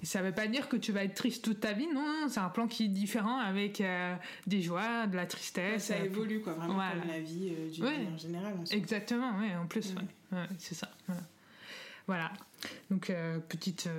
Ça 0.03 0.21
veut 0.21 0.31
pas 0.31 0.47
dire 0.47 0.69
que 0.69 0.77
tu 0.77 0.91
vas 0.91 1.03
être 1.03 1.15
triste 1.15 1.43
toute 1.43 1.60
ta 1.60 1.73
vie, 1.73 1.88
non, 1.88 2.27
c'est 2.29 2.39
un 2.39 2.49
plan 2.49 2.67
qui 2.67 2.86
est 2.86 2.89
différent 2.89 3.39
avec 3.39 3.81
euh, 3.81 4.15
des 4.47 4.62
joies, 4.62 5.08
de 5.08 5.15
la 5.15 5.25
tristesse. 5.25 5.86
ça 5.86 5.97
évolue, 5.97 6.41
quoi, 6.41 6.53
vraiment 6.53 6.73
comme 6.73 7.08
la 7.08 7.19
vie 7.19 7.53
euh, 7.58 7.69
du 7.69 7.84
en 7.84 8.17
général. 8.17 8.53
Exactement, 8.71 9.31
oui, 9.39 9.47
en 9.55 9.67
plus, 9.67 9.95
c'est 10.58 10.75
ça. 10.75 10.89
Voilà. 12.08 12.31
Donc, 12.91 13.10
euh, 13.10 13.39
petite 13.39 13.89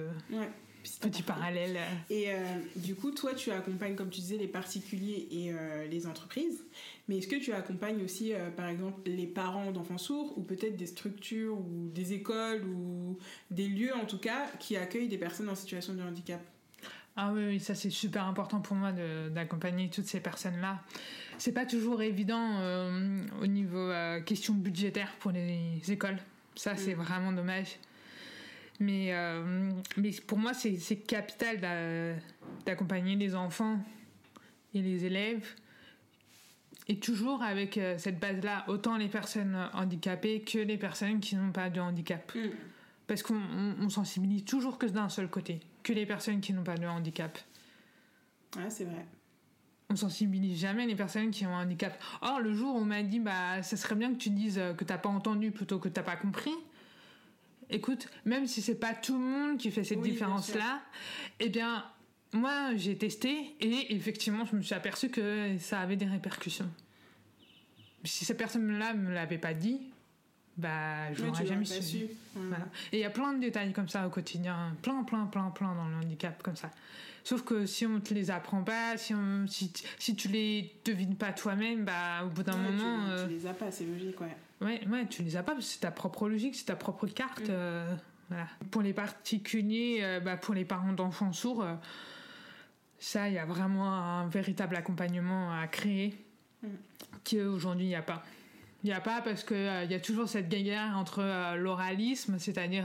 petit 1.01 1.22
parallèle. 1.22 1.79
Et 2.11 2.31
euh, 2.31 2.37
du 2.77 2.94
coup, 2.94 3.11
toi, 3.11 3.35
tu 3.35 3.51
accompagnes, 3.51 3.94
comme 3.94 4.11
tu 4.11 4.20
disais, 4.20 4.37
les 4.37 4.49
particuliers 4.49 5.29
et 5.31 5.53
euh, 5.53 5.87
les 5.87 6.07
entreprises. 6.07 6.64
Mais 7.09 7.18
est-ce 7.18 7.29
que 7.29 7.37
tu 7.37 7.53
accompagnes 7.53 8.03
aussi, 8.03 8.33
euh, 8.33 8.51
par 8.51 8.68
exemple, 8.68 9.01
les 9.07 9.27
parents 9.27 9.70
d'enfants 9.72 9.99
sourds 9.99 10.37
ou 10.37 10.42
peut-être 10.42 10.77
des 10.77 10.87
structures 10.87 11.59
ou 11.59 11.90
des 11.94 12.12
écoles 12.12 12.64
ou 12.64 13.18
des 13.51 13.68
lieux, 13.68 13.94
en 13.94 14.07
tout 14.07 14.18
cas, 14.18 14.46
qui 14.59 14.77
accueillent 14.77 15.09
des 15.09 15.18
personnes 15.18 15.49
en 15.49 15.55
situation 15.55 15.94
de 15.94 16.03
handicap? 16.03 16.40
Ah 17.18 17.33
oui, 17.33 17.59
ça 17.61 17.75
c'est 17.75 17.88
super 17.88 18.25
important 18.25 18.61
pour 18.61 18.77
moi 18.77 18.92
d'accompagner 19.31 19.88
toutes 19.88 20.05
ces 20.05 20.20
personnes-là. 20.20 20.83
C'est 21.38 21.53
pas 21.53 21.64
toujours 21.64 22.03
évident 22.03 22.61
au 23.40 23.46
niveau 23.46 23.90
question 24.27 24.53
budgétaire 24.53 25.11
pour 25.20 25.31
les 25.31 25.81
écoles. 25.88 26.18
Ça, 26.57 26.77
c'est 26.77 26.94
mm. 26.94 26.99
vraiment 26.99 27.33
dommage. 27.33 27.79
Mais, 28.80 29.12
euh, 29.12 29.70
mais 29.96 30.10
pour 30.26 30.38
moi, 30.38 30.52
c'est 30.54 30.96
capital 30.96 31.60
d'accompagner 32.64 33.16
les 33.16 33.34
enfants 33.34 33.78
et 34.74 34.82
les 34.82 35.04
élèves. 35.04 35.46
Et 36.88 36.98
toujours 36.98 37.42
avec 37.42 37.78
euh, 37.78 37.96
cette 37.98 38.20
base-là, 38.20 38.64
autant 38.68 38.96
les 38.96 39.08
personnes 39.08 39.56
handicapées 39.72 40.42
que 40.42 40.58
les 40.58 40.78
personnes 40.78 41.18
qui 41.18 41.34
n'ont 41.34 41.50
pas 41.50 41.68
de 41.68 41.80
handicap. 41.80 42.32
Mm. 42.34 42.50
Parce 43.08 43.22
qu'on 43.22 43.88
sensibilise 43.88 44.44
toujours 44.44 44.78
que 44.78 44.86
d'un 44.86 45.08
seul 45.08 45.28
côté, 45.28 45.60
que 45.82 45.92
les 45.92 46.06
personnes 46.06 46.40
qui 46.40 46.52
n'ont 46.52 46.64
pas 46.64 46.76
de 46.76 46.86
handicap. 46.86 47.38
Ouais, 48.56 48.70
c'est 48.70 48.84
vrai. 48.84 49.04
On 49.90 49.96
sensibilise 49.96 50.60
jamais 50.60 50.86
les 50.86 50.96
personnes 50.96 51.30
qui 51.30 51.46
ont 51.46 51.56
un 51.56 51.62
handicap. 51.62 52.00
Or, 52.20 52.40
le 52.40 52.52
jour 52.52 52.74
où 52.74 52.78
on 52.78 52.84
m'a 52.84 53.02
dit, 53.02 53.20
bah, 53.20 53.62
ça 53.62 53.76
serait 53.76 53.94
bien 53.94 54.12
que 54.12 54.18
tu 54.18 54.30
dises 54.30 54.60
que 54.76 54.84
t'as 54.84 54.98
pas 54.98 55.08
entendu 55.08 55.52
plutôt 55.52 55.78
que 55.78 55.88
t'as 55.88 56.02
pas 56.02 56.16
compris, 56.16 56.54
écoute, 57.70 58.09
même 58.24 58.46
si 58.46 58.62
c'est 58.62 58.76
pas 58.76 58.94
tout 58.94 59.14
le 59.14 59.24
monde 59.24 59.59
qui 59.59 59.70
fait 59.70 59.85
cette 59.85 60.00
différence-là, 60.00 60.83
eh 61.40 61.48
bien, 61.48 61.85
moi, 62.33 62.74
j'ai 62.76 62.96
testé 62.96 63.55
et 63.61 63.94
effectivement, 63.94 64.44
je 64.44 64.57
me 64.57 64.62
suis 64.62 64.74
aperçu 64.74 65.09
que 65.09 65.57
ça 65.59 65.81
avait 65.81 65.96
des 65.96 66.07
répercussions. 66.07 66.70
si 68.05 68.24
cette 68.24 68.38
personne-là 68.38 68.94
me 68.94 69.12
l'avait 69.12 69.38
pas 69.38 69.55
dit, 69.55 69.81
bah, 70.57 71.12
je 71.12 71.24
n'aurais 71.24 71.46
jamais 71.46 71.64
su. 71.64 71.98
Et 72.92 72.98
il 72.98 73.00
y 73.00 73.05
a 73.05 73.11
plein 73.11 73.33
de 73.35 73.40
détails 73.40 73.72
comme 73.72 73.88
ça 73.88 74.07
au 74.07 74.11
quotidien, 74.11 74.74
plein, 74.83 75.02
plein, 75.05 75.26
plein, 75.26 75.50
plein 75.50 75.74
dans 75.74 75.88
le 75.88 75.96
handicap 75.96 76.42
comme 76.42 76.57
ça. 76.57 76.70
Sauf 77.24 77.42
que 77.42 77.66
si 77.66 77.85
on 77.85 77.98
te 78.00 78.14
les 78.14 78.31
apprend 78.31 78.62
pas, 78.62 78.96
si, 78.96 79.12
on, 79.12 79.46
si, 79.48 79.72
si 79.98 80.14
tu 80.14 80.29
les 80.29 80.72
devines 80.85 81.16
pas 81.16 81.33
toi-même, 81.33 81.85
bah, 81.85 82.24
au 82.24 82.29
bout 82.29 82.44
d'un 82.44 82.57
moment. 82.57 83.07
Tu, 83.07 83.11
euh... 83.11 83.26
les 83.26 83.46
as 83.46 83.55
pas, 83.55 83.70
c'est 83.70 83.85
logique, 83.85 84.20
ouais. 84.20 84.37
Ouais, 84.61 84.81
ouais, 84.88 85.07
tu 85.07 85.23
les 85.23 85.37
as 85.37 85.42
pas 85.42 85.55
c'est 85.61 85.81
ta 85.81 85.90
propre 85.90 86.29
logique, 86.29 86.55
c'est 86.55 86.66
ta 86.66 86.77
propre 86.77 87.07
carte. 87.07 87.40
Mm. 87.40 87.51
Euh, 87.51 87.95
voilà. 88.29 88.47
Pour 88.71 88.83
les 88.83 88.92
particuliers, 88.92 89.99
euh, 90.01 90.21
bah, 90.21 90.37
pour 90.37 90.55
les 90.55 90.64
parents 90.64 90.92
d'enfants 90.92 91.33
sourds, 91.33 91.62
euh, 91.62 91.75
ça, 92.99 93.29
il 93.29 93.35
y 93.35 93.38
a 93.38 93.45
vraiment 93.45 93.92
un 93.92 94.27
véritable 94.29 94.77
accompagnement 94.77 95.53
à 95.53 95.66
créer 95.66 96.14
mm. 96.62 96.69
qu'aujourd'hui, 97.29 97.87
il 97.87 97.88
n'y 97.88 97.95
a 97.95 98.03
pas. 98.03 98.23
Il 98.85 98.88
n'y 98.88 98.95
a 98.95 99.01
pas 99.01 99.21
parce 99.21 99.42
qu'il 99.42 99.57
il 99.57 99.90
y 99.90 99.95
a 99.95 100.01
toujours 100.01 100.29
cette 100.29 100.49
guerre 100.49 100.97
entre 100.97 101.57
l'oralisme, 101.57 102.38
c'est-à-dire 102.38 102.85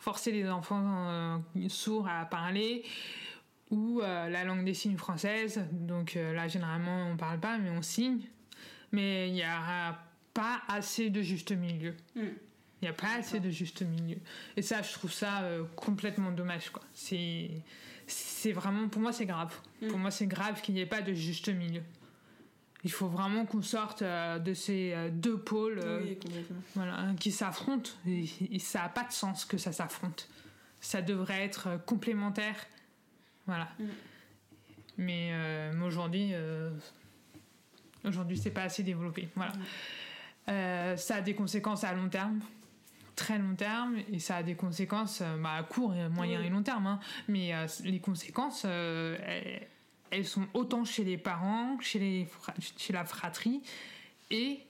forcer 0.00 0.32
les 0.32 0.48
enfants 0.48 1.42
sourds 1.68 2.08
à 2.08 2.24
parler, 2.24 2.84
ou 3.70 4.00
la 4.00 4.44
langue 4.44 4.64
des 4.64 4.72
signes 4.72 4.96
française. 4.96 5.60
Donc 5.72 6.14
là, 6.14 6.48
généralement, 6.48 7.08
on 7.08 7.12
ne 7.14 7.18
parle 7.18 7.38
pas, 7.38 7.58
mais 7.58 7.68
on 7.68 7.82
signe. 7.82 8.20
Mais 8.92 9.28
il 9.28 9.34
n'y 9.34 9.42
a 9.42 9.98
pas 10.34 10.62
assez 10.68 11.10
de 11.10 11.22
juste 11.22 11.52
milieu. 11.52 11.94
Mm. 12.14 12.20
Il 12.82 12.86
n'y 12.86 12.88
a 12.88 12.94
pas 12.94 13.14
assez 13.18 13.38
de 13.38 13.48
juste 13.48 13.82
milieu. 13.82 14.18
Et 14.56 14.62
ça, 14.62 14.82
je 14.82 14.92
trouve 14.92 15.12
ça 15.12 15.42
euh, 15.42 15.64
complètement 15.76 16.32
dommage. 16.32 16.70
Quoi. 16.70 16.82
C'est, 16.92 17.50
c'est 18.08 18.52
vraiment, 18.52 18.88
pour 18.88 19.00
moi, 19.00 19.12
c'est 19.12 19.26
grave. 19.26 19.54
Mm. 19.80 19.88
Pour 19.88 19.98
moi, 19.98 20.10
c'est 20.10 20.26
grave 20.26 20.60
qu'il 20.62 20.74
n'y 20.74 20.80
ait 20.80 20.86
pas 20.86 21.00
de 21.00 21.12
juste 21.12 21.48
milieu. 21.48 21.82
Il 22.82 22.90
faut 22.90 23.06
vraiment 23.06 23.46
qu'on 23.46 23.62
sorte 23.62 24.02
euh, 24.02 24.40
de 24.40 24.52
ces 24.52 24.92
euh, 24.94 25.10
deux 25.12 25.38
pôles 25.38 25.80
voilà, 26.74 27.12
qui 27.20 27.30
s'affrontent. 27.30 27.90
Et, 28.04 28.58
ça 28.58 28.80
n'a 28.80 28.88
pas 28.88 29.04
de 29.04 29.12
sens 29.12 29.44
que 29.44 29.58
ça 29.58 29.70
s'affronte. 29.70 30.28
Ça 30.80 31.02
devrait 31.02 31.44
être 31.44 31.80
complémentaire. 31.86 32.56
Voilà. 33.46 33.68
Mm. 33.78 33.84
Mais, 34.98 35.72
mais 35.72 35.84
aujourd'hui, 35.86 36.32
aujourd'hui, 38.04 38.36
c'est 38.36 38.50
pas 38.50 38.64
assez 38.64 38.82
développé. 38.82 39.28
Voilà. 39.36 39.52
Euh, 40.48 40.96
ça 40.96 41.16
a 41.16 41.20
des 41.20 41.34
conséquences 41.34 41.84
à 41.84 41.92
long 41.92 42.08
terme, 42.08 42.40
très 43.14 43.38
long 43.38 43.54
terme, 43.54 43.96
et 44.12 44.18
ça 44.18 44.36
a 44.36 44.42
des 44.42 44.54
conséquences 44.54 45.20
euh, 45.22 45.36
bah, 45.36 45.54
à 45.54 45.62
court, 45.62 45.94
moyen 46.10 46.42
et 46.42 46.48
long 46.48 46.62
terme. 46.62 46.86
Hein. 46.86 47.00
Mais 47.28 47.54
euh, 47.54 47.66
les 47.84 48.00
conséquences, 48.00 48.64
elles, 48.64 50.26
sont 50.26 50.46
autant 50.54 50.84
chez 50.84 51.04
les 51.04 51.16
parents, 51.16 51.78
chez, 51.80 51.98
les 51.98 52.28
chez 52.76 52.92
la 52.92 53.04
fratrie 53.04 53.62
et 54.30 54.60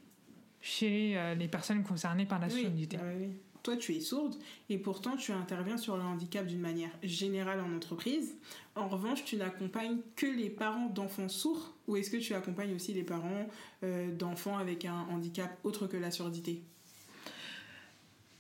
chez 0.61 1.35
les 1.37 1.49
personnes 1.49 1.83
concernées 1.83 2.27
par 2.27 2.39
la. 2.39 2.47
Ah 2.47 3.52
toi 3.63 3.77
tu 3.77 3.95
es 3.95 4.01
sourde 4.01 4.35
et 4.69 4.79
pourtant 4.79 5.17
tu 5.17 5.33
interviens 5.33 5.77
sur 5.77 5.97
le 5.97 6.03
handicap 6.03 6.47
d'une 6.47 6.61
manière 6.61 6.91
générale 7.03 7.61
en 7.61 7.75
entreprise. 7.75 8.37
En 8.75 8.89
revanche, 8.89 9.25
tu 9.25 9.37
n'accompagnes 9.37 9.99
que 10.17 10.27
les 10.27 10.51
parents 10.51 10.87
d'enfants 10.87 11.29
sourds 11.29 11.75
ou 11.87 11.97
est-ce 11.97 12.11
que 12.11 12.17
tu 12.17 12.35
accompagnes 12.35 12.75
aussi 12.75 12.93
les 12.93 13.05
parents 13.05 13.49
euh, 13.83 14.11
d'enfants 14.15 14.59
avec 14.59 14.85
un 14.85 15.07
handicap 15.11 15.59
autre 15.65 15.87
que 15.87 15.97
la 15.97 16.11
surdité? 16.11 16.63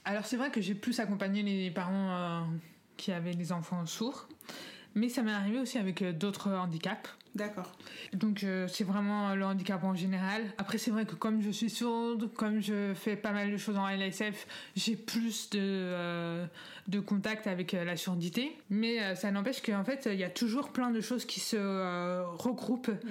Alors 0.04 0.26
c'est 0.26 0.37
vrai 0.37 0.50
que 0.50 0.61
j'ai 0.61 0.74
plus 0.74 0.98
accompagné 0.98 1.42
les 1.42 1.70
parents 1.70 2.11
euh, 2.11 2.40
qui 2.96 3.12
avaient 3.12 3.35
des 3.35 3.52
enfants 3.52 3.87
sourds, 3.87 4.28
mais 4.94 5.09
ça 5.09 5.22
m'est 5.22 5.33
arrivé 5.33 5.59
aussi 5.59 5.78
avec 5.78 6.02
euh, 6.02 6.12
d'autres 6.12 6.50
handicaps. 6.50 7.09
D'accord. 7.35 7.72
Donc 8.12 8.44
euh, 8.44 8.68
c'est 8.68 8.85
vraiment 8.85 9.35
le 9.35 9.44
handicap 9.44 9.83
en 9.85 9.94
général. 9.94 10.42
Après 10.59 10.76
c'est 10.76 10.90
vrai 10.90 11.07
que 11.07 11.14
comme 11.14 11.40
je 11.40 11.50
suis 11.50 11.70
sourde, 11.70 12.31
comme 12.35 12.61
je 12.61 12.92
fais 12.94 13.16
pas 13.16 13.33
mal 13.33 13.50
de 13.50 13.57
choses 13.57 13.78
en 13.78 13.88
LSF, 13.88 14.46
j'ai 14.76 14.96
plus 14.96 15.48
de, 15.50 15.59
euh, 15.61 16.46
de 16.88 17.00
contact 17.00 17.46
avec 17.46 17.72
la 17.72 17.96
surdité. 17.96 18.55
Mais 18.68 19.14
ça 19.14 19.31
n'empêche 19.31 19.62
qu'en 19.62 19.85
fait 19.85 20.09
il 20.12 20.18
y 20.18 20.24
a 20.24 20.31
toujours 20.31 20.72
plein 20.72 20.90
de 20.90 21.00
choses 21.00 21.24
qui 21.24 21.40
se 21.40 21.57
regroupent. 22.37 22.88
Mm. 22.88 23.09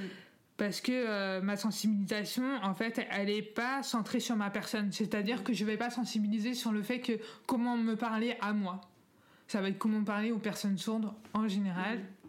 Parce 0.58 0.80
que 0.80 1.40
ma 1.40 1.58
sensibilisation, 1.58 2.44
en 2.62 2.76
fait, 2.76 3.04
elle 3.10 3.26
n'est 3.26 3.42
pas 3.42 3.82
centrée 3.82 4.20
sur 4.20 4.36
ma 4.36 4.52
personne. 4.52 4.92
C'est-à-dire 4.92 5.44
que 5.44 5.54
je 5.54 5.66
vais 5.66 5.78
pas 5.78 5.90
sensibiliser 5.90 6.54
sur 6.54 6.72
le 6.72 6.84
fait 6.84 7.00
que 7.00 7.14
comment 7.48 7.78
me 7.78 7.96
parler 7.96 8.38
à 8.42 8.54
moi. 8.54 8.80
Ça 9.52 9.60
va 9.60 9.68
être 9.68 9.78
comment 9.78 10.04
parler 10.04 10.32
aux 10.32 10.40
personnes 10.40 10.78
sourdes 10.78 11.12
en 11.34 11.48
général. 11.48 12.00
Mm 12.00 12.22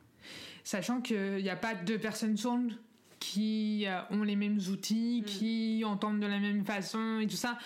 sachant 0.64 1.00
qu'il 1.00 1.36
n'y 1.36 1.50
a 1.50 1.56
pas 1.56 1.74
deux 1.74 1.98
personnes 1.98 2.36
sourdes 2.36 2.72
qui 3.18 3.84
euh, 3.86 4.00
ont 4.10 4.22
les 4.22 4.36
mêmes 4.36 4.58
outils, 4.70 5.22
mm. 5.22 5.24
qui 5.24 5.82
entendent 5.84 6.20
de 6.20 6.26
la 6.26 6.38
même 6.38 6.64
façon 6.64 7.20
et 7.20 7.26
tout 7.26 7.36
ça. 7.36 7.58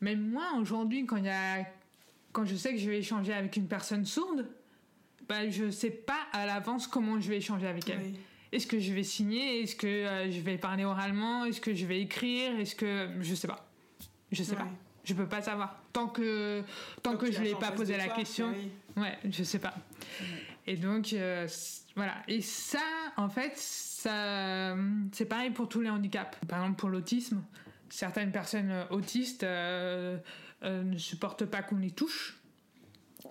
Même 0.00 0.30
moi, 0.30 0.44
aujourd'hui, 0.58 1.06
quand, 1.06 1.16
y 1.16 1.28
a... 1.28 1.66
quand 2.32 2.44
je 2.44 2.56
sais 2.56 2.72
que 2.72 2.78
je 2.78 2.90
vais 2.90 2.98
échanger 2.98 3.32
avec 3.32 3.56
une 3.56 3.68
personne 3.68 4.04
sourde, 4.04 4.46
bah, 5.28 5.48
je 5.48 5.64
ne 5.64 5.70
sais 5.70 5.90
pas 5.90 6.26
à 6.32 6.46
l'avance 6.46 6.86
comment 6.86 7.20
je 7.20 7.28
vais 7.28 7.38
échanger 7.38 7.66
avec 7.66 7.88
elle. 7.88 8.14
Est-ce 8.52 8.66
que 8.66 8.78
je 8.78 8.92
vais 8.92 9.02
signer? 9.02 9.62
Est-ce 9.62 9.74
que 9.74 9.86
euh, 9.86 10.30
je 10.30 10.40
vais 10.40 10.56
parler 10.56 10.84
oralement? 10.84 11.44
Est-ce 11.44 11.60
que 11.60 11.74
je 11.74 11.84
vais 11.86 12.00
écrire? 12.00 12.58
Est-ce 12.58 12.76
que... 12.76 13.08
Je 13.20 13.34
sais 13.34 13.48
pas. 13.48 13.68
Je 14.30 14.42
sais 14.42 14.54
pas. 14.54 14.68
Je 15.06 15.14
peux 15.14 15.26
pas 15.26 15.40
savoir. 15.40 15.80
Tant 15.92 16.08
que, 16.08 16.62
tant, 17.02 17.16
que 17.16 17.32
je 17.32 17.38
ne 17.38 17.44
l'ai 17.44 17.54
pas 17.54 17.70
posé 17.70 17.96
la 17.96 18.08
question, 18.08 18.52
ouais, 18.96 19.18
je 19.24 19.42
sais 19.42 19.60
pas. 19.60 19.74
Et 20.66 20.76
donc, 20.76 21.12
euh, 21.12 21.46
voilà. 21.94 22.16
Et 22.28 22.42
ça, 22.42 22.82
en 23.16 23.28
fait, 23.28 23.52
ça, 23.56 24.76
c'est 25.12 25.26
pareil 25.26 25.50
pour 25.50 25.68
tous 25.68 25.80
les 25.80 25.88
handicaps. 25.88 26.36
Par 26.48 26.58
exemple, 26.58 26.78
pour 26.78 26.90
l'autisme, 26.90 27.40
certaines 27.88 28.32
personnes 28.32 28.86
autistes 28.90 29.42
euh, 29.42 30.18
euh, 30.62 30.82
ne 30.82 30.98
supportent 30.98 31.46
pas 31.46 31.62
qu'on 31.62 31.78
les 31.78 31.90
touche, 31.90 32.38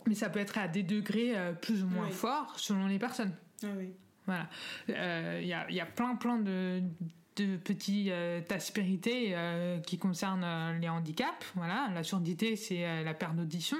mais 0.07 0.15
ça 0.15 0.29
peut 0.29 0.39
être 0.39 0.57
à 0.57 0.67
des 0.67 0.83
degrés 0.83 1.37
euh, 1.37 1.53
plus 1.53 1.83
ou 1.83 1.87
moins 1.87 2.09
forts 2.09 2.59
selon 2.59 2.87
les 2.87 2.99
personnes. 2.99 3.33
Ah 3.63 3.67
oui. 3.77 3.93
Voilà. 4.25 4.49
Il 4.87 5.47
y 5.47 5.53
a, 5.53 5.69
y, 5.69 5.79
a, 5.79 5.85
plein, 5.85 6.15
plein 6.15 6.39
de, 6.39 6.81
de 7.35 7.57
petites 7.57 8.11
aspérités 8.49 9.35
qui 9.85 9.97
concernent 9.97 10.79
les 10.79 10.89
handicaps. 10.89 11.51
Voilà. 11.55 11.89
La 11.93 12.03
surdité, 12.03 12.55
c'est 12.55 13.03
la 13.03 13.13
perte 13.13 13.35
d'audition 13.35 13.77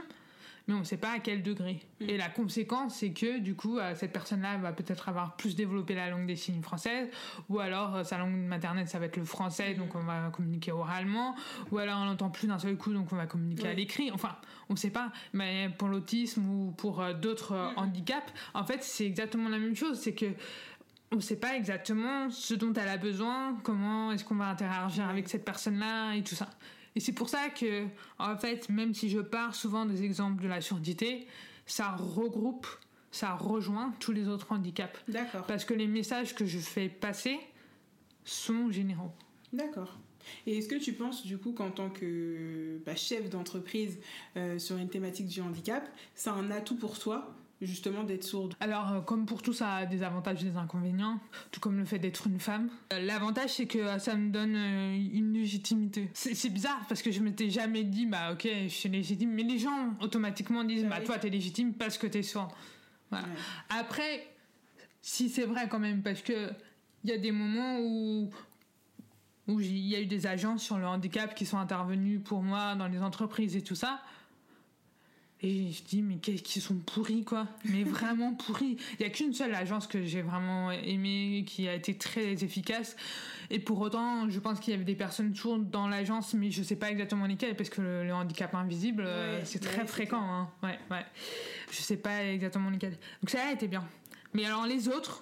mais 0.67 0.73
on 0.73 0.79
ne 0.79 0.83
sait 0.83 0.97
pas 0.97 1.11
à 1.11 1.19
quel 1.19 1.43
degré. 1.43 1.79
Mm. 1.99 2.09
Et 2.09 2.17
la 2.17 2.29
conséquence, 2.29 2.95
c'est 2.95 3.11
que 3.11 3.39
du 3.39 3.55
coup, 3.55 3.77
euh, 3.77 3.93
cette 3.95 4.11
personne-là 4.11 4.57
va 4.57 4.73
peut-être 4.73 5.09
avoir 5.09 5.35
plus 5.35 5.55
développé 5.55 5.93
la 5.93 6.09
langue 6.09 6.25
des 6.25 6.35
signes 6.35 6.61
française, 6.61 7.09
ou 7.49 7.59
alors 7.59 7.95
euh, 7.95 8.03
sa 8.03 8.17
langue 8.17 8.35
maternelle, 8.35 8.87
ça 8.87 8.99
va 8.99 9.05
être 9.05 9.17
le 9.17 9.25
français, 9.25 9.73
mm. 9.73 9.77
donc 9.77 9.95
on 9.95 10.03
va 10.03 10.29
communiquer 10.31 10.71
oralement, 10.71 11.35
ou 11.71 11.77
alors 11.77 11.99
on 11.99 12.05
n'entend 12.05 12.29
plus 12.29 12.47
d'un 12.47 12.59
seul 12.59 12.77
coup, 12.77 12.93
donc 12.93 13.11
on 13.11 13.15
va 13.15 13.27
communiquer 13.27 13.67
à 13.67 13.73
l'écrit. 13.73 14.11
Enfin, 14.11 14.35
on 14.69 14.73
ne 14.73 14.79
sait 14.79 14.89
pas. 14.89 15.11
Mais 15.33 15.69
pour 15.77 15.87
l'autisme 15.87 16.47
ou 16.49 16.71
pour 16.71 17.01
euh, 17.01 17.13
d'autres 17.13 17.53
mm. 17.53 17.73
handicaps, 17.77 18.33
en 18.53 18.63
fait, 18.63 18.83
c'est 18.83 19.05
exactement 19.05 19.49
la 19.49 19.59
même 19.59 19.75
chose. 19.75 19.99
C'est 19.99 20.13
que 20.13 20.27
on 21.11 21.17
ne 21.17 21.21
sait 21.21 21.35
pas 21.35 21.55
exactement 21.55 22.29
ce 22.29 22.53
dont 22.53 22.73
elle 22.73 22.87
a 22.87 22.97
besoin, 22.97 23.57
comment 23.63 24.11
est-ce 24.11 24.23
qu'on 24.23 24.35
va 24.35 24.49
interagir 24.49 25.07
avec 25.07 25.29
cette 25.29 25.45
personne-là 25.45 26.15
et 26.15 26.23
tout 26.23 26.35
ça. 26.35 26.49
Et 26.95 26.99
c'est 26.99 27.13
pour 27.13 27.29
ça 27.29 27.49
que, 27.49 27.85
en 28.19 28.37
fait, 28.37 28.69
même 28.69 28.93
si 28.93 29.09
je 29.09 29.19
pars 29.19 29.53
souvent 29.53 29.85
des 29.85 30.03
exemples 30.03 30.41
de 30.43 30.47
la 30.47 30.61
surdité, 30.61 31.27
ça 31.65 31.91
regroupe, 31.91 32.67
ça 33.11 33.33
rejoint 33.33 33.93
tous 33.99 34.11
les 34.11 34.27
autres 34.27 34.51
handicaps. 34.51 34.99
D'accord. 35.07 35.45
Parce 35.45 35.65
que 35.65 35.73
les 35.73 35.87
messages 35.87 36.35
que 36.35 36.45
je 36.45 36.59
fais 36.59 36.89
passer 36.89 37.37
sont 38.23 38.71
généraux. 38.71 39.11
D'accord. 39.51 39.99
Et 40.47 40.57
est-ce 40.57 40.67
que 40.67 40.75
tu 40.75 40.93
penses, 40.93 41.25
du 41.25 41.37
coup, 41.37 41.51
qu'en 41.51 41.69
tant 41.69 41.89
que 41.89 42.79
bah, 42.85 42.95
chef 42.95 43.29
d'entreprise 43.29 43.99
euh, 44.37 44.57
sur 44.57 44.77
une 44.77 44.89
thématique 44.89 45.27
du 45.27 45.41
handicap, 45.41 45.87
c'est 46.15 46.29
un 46.29 46.49
atout 46.49 46.77
pour 46.77 46.97
toi 46.97 47.34
justement 47.61 48.03
d'être 48.03 48.23
sourde 48.23 48.55
Alors, 48.59 48.91
euh, 48.91 49.01
comme 49.01 49.25
pour 49.25 49.41
tout, 49.41 49.53
ça 49.53 49.75
a 49.75 49.85
des 49.85 50.03
avantages 50.03 50.43
et 50.43 50.49
des 50.49 50.57
inconvénients, 50.57 51.19
tout 51.51 51.59
comme 51.59 51.77
le 51.77 51.85
fait 51.85 51.99
d'être 51.99 52.27
une 52.27 52.39
femme. 52.39 52.69
Euh, 52.93 52.99
l'avantage, 53.01 53.53
c'est 53.53 53.65
que 53.65 53.79
euh, 53.79 53.99
ça 53.99 54.15
me 54.15 54.29
donne 54.29 54.55
une 54.55 55.33
légitimité. 55.33 56.09
C'est 56.13 56.49
bizarre 56.49 56.81
parce 56.87 57.01
que 57.01 57.11
je 57.11 57.21
m'étais 57.21 57.49
jamais 57.49 57.83
dit, 57.83 58.05
bah 58.05 58.33
ok, 58.33 58.47
je 58.63 58.67
suis 58.67 58.89
légitime, 58.89 59.31
mais 59.31 59.43
les 59.43 59.57
gens 59.57 59.93
automatiquement 60.01 60.63
disent, 60.63 60.85
bah 60.85 61.01
toi, 61.01 61.17
t'es 61.17 61.29
légitime 61.29 61.73
parce 61.73 61.97
que 61.97 62.07
t'es 62.07 62.23
sourde. 62.23 62.51
Voilà. 63.09 63.27
Après, 63.69 64.27
si 65.01 65.29
c'est 65.29 65.45
vrai 65.45 65.67
quand 65.69 65.79
même, 65.79 66.01
parce 66.01 66.21
que 66.21 66.49
il 67.03 67.11
y 67.11 67.13
a 67.13 67.17
des 67.17 67.31
moments 67.31 67.79
où 67.79 68.31
où 69.47 69.59
il 69.59 69.77
y 69.77 69.95
a 69.95 70.01
eu 70.01 70.07
des 70.07 70.25
agences 70.25 70.63
sur 70.63 70.77
le 70.77 70.87
handicap 70.87 71.35
qui 71.35 71.45
sont 71.45 71.59
intervenues 71.59 72.19
pour 72.19 72.41
moi 72.41 72.75
dans 72.75 72.87
les 72.87 73.01
entreprises 73.01 73.55
et 73.55 73.61
tout 73.61 73.75
ça. 73.75 74.01
Et 75.45 75.71
je 75.71 75.83
dis, 75.83 76.01
mais 76.01 76.15
qu'est-ce 76.15 76.41
qu'ils 76.41 76.63
sont 76.63 76.79
pourris, 76.79 77.23
quoi. 77.23 77.47
Mais 77.65 77.83
vraiment 77.83 78.33
pourris. 78.33 78.77
Il 78.93 79.01
n'y 79.01 79.05
a 79.05 79.09
qu'une 79.11 79.31
seule 79.31 79.53
agence 79.53 79.85
que 79.85 80.03
j'ai 80.03 80.23
vraiment 80.23 80.71
aimée, 80.71 81.43
qui 81.45 81.67
a 81.67 81.75
été 81.75 81.95
très 81.95 82.43
efficace. 82.43 82.95
Et 83.51 83.59
pour 83.59 83.79
autant, 83.79 84.27
je 84.27 84.39
pense 84.39 84.59
qu'il 84.59 84.71
y 84.71 84.75
avait 84.75 84.85
des 84.85 84.95
personnes 84.95 85.35
sourdes 85.35 85.69
dans 85.69 85.87
l'agence, 85.87 86.33
mais 86.33 86.49
je 86.49 86.61
ne 86.61 86.65
sais 86.65 86.75
pas 86.75 86.89
exactement 86.89 87.27
lesquelles, 87.27 87.55
parce 87.55 87.69
que 87.69 87.79
le, 87.81 88.11
handicap 88.11 88.55
invisible, 88.55 89.03
euh, 89.05 89.39
c'est 89.43 89.59
très 89.59 89.85
fréquent. 89.85 90.19
Hein. 90.19 90.49
Ouais, 90.63 90.79
ouais. 90.89 91.05
Je 91.69 91.77
sais 91.77 91.97
pas 91.97 92.23
exactement 92.25 92.71
lesquelles. 92.71 92.97
Donc 93.21 93.29
ça 93.29 93.47
a 93.47 93.51
été 93.51 93.67
bien. 93.67 93.87
Mais 94.33 94.45
alors 94.45 94.65
les 94.65 94.87
autres, 94.87 95.21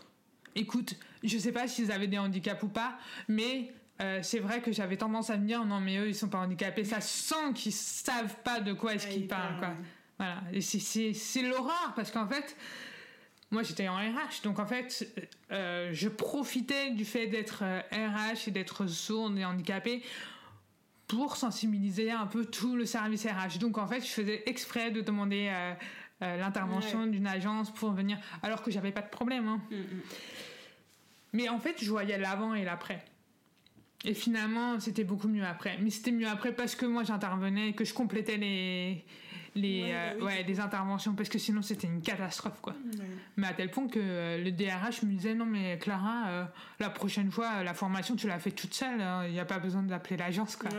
écoute, 0.56 0.96
je 1.22 1.38
sais 1.38 1.52
pas 1.52 1.68
s'ils 1.68 1.92
avaient 1.92 2.08
des 2.08 2.18
handicaps 2.18 2.64
ou 2.64 2.70
pas, 2.70 2.98
mais 3.28 3.74
euh, 4.02 4.20
c'est 4.24 4.40
vrai 4.40 4.62
que 4.62 4.72
j'avais 4.72 4.96
tendance 4.98 5.30
à 5.30 5.38
me 5.38 5.46
dire 5.46 5.64
non 5.66 5.80
mais 5.80 5.98
eux 5.98 6.08
ils 6.08 6.16
sont 6.16 6.28
pas 6.28 6.40
handicapés 6.40 6.84
ça 6.84 7.00
sent 7.00 7.54
qu'ils 7.54 7.72
savent 7.72 8.36
pas 8.44 8.60
de 8.60 8.74
quoi 8.74 8.96
est-ce 8.96 9.06
qu'ils 9.06 9.28
parlent 9.28 9.60
quoi 9.60 9.70
voilà 10.18 10.42
et 10.52 10.62
c'est 10.62 11.42
l'horreur 11.42 11.94
parce 11.96 12.12
qu'en 12.12 12.28
fait 12.28 12.56
moi 13.52 13.64
j'étais 13.64 13.88
en 13.88 13.96
RH 13.96 14.44
donc 14.44 14.60
en 14.60 14.66
fait 14.66 15.08
euh, 15.52 15.90
je 15.94 16.10
profitais 16.10 16.92
du 16.92 17.06
fait 17.06 17.28
d'être 17.28 17.64
RH 17.64 17.94
euh, 17.94 18.36
et 18.48 18.52
d'être 18.52 18.88
sourde 18.88 19.38
et 19.38 19.46
handicapée 19.46 20.04
pour 21.08 21.36
sensibiliser 21.38 22.12
un 22.12 22.28
peu 22.28 22.46
tout 22.46 22.76
le 22.76 22.86
service 22.86 23.26
RH 23.26 23.60
donc 23.60 23.78
en 23.78 23.88
fait 23.88 24.02
je 24.02 24.12
faisais 24.12 24.44
exprès 24.46 24.92
de 24.92 25.02
demander 25.02 25.52
l'intervention 26.22 27.06
d'une 27.06 27.28
agence 27.28 27.72
pour 27.74 27.92
venir 27.92 28.18
alors 28.42 28.64
que 28.64 28.72
j'avais 28.72 28.92
pas 28.92 29.02
de 29.02 29.10
problème 29.10 29.48
hein. 29.48 29.62
mm, 29.70 29.76
mm. 29.76 30.02
mais 31.34 31.50
en 31.50 31.60
fait 31.60 31.76
je 31.84 31.90
voyais 31.90 32.18
l'avant 32.18 32.54
et 32.54 32.64
l'après 32.64 33.04
et 34.06 34.14
finalement, 34.14 34.80
c'était 34.80 35.04
beaucoup 35.04 35.28
mieux 35.28 35.46
après. 35.46 35.78
Mais 35.82 35.90
c'était 35.90 36.12
mieux 36.12 36.28
après 36.28 36.52
parce 36.52 36.76
que 36.76 36.86
moi 36.86 37.04
j'intervenais 37.04 37.70
et 37.70 37.74
que 37.74 37.86
je 37.86 37.94
complétais 37.94 38.38
les, 38.38 39.06
les, 39.56 39.84
ouais, 40.22 40.46
euh, 40.48 40.62
interventions 40.62 41.14
parce 41.14 41.30
que 41.30 41.38
sinon 41.38 41.62
c'était 41.62 41.88
une 41.88 42.02
catastrophe 42.02 42.60
quoi. 42.62 42.76
Mais 43.38 43.48
à 43.48 43.54
tel 43.54 43.70
point 43.72 43.88
que 43.88 44.00
euh, 44.02 44.44
le 44.44 44.52
DRH 44.52 45.04
me 45.04 45.12
disait 45.12 45.36
non 45.36 45.46
mais 45.46 45.78
Clara, 45.80 46.28
euh, 46.28 46.46
la 46.80 46.90
prochaine 46.90 47.32
fois 47.32 47.64
la 47.64 47.74
formation 47.74 48.16
tu 48.16 48.28
l'as 48.28 48.40
fait 48.40 48.52
toute 48.52 48.74
seule, 48.74 49.02
hein. 49.02 49.24
il 49.26 49.32
n'y 49.32 49.40
a 49.40 49.46
pas 49.46 49.60
besoin 49.60 49.84
d'appeler 49.84 50.18
l'agence 50.18 50.56
quoi. 50.56 50.70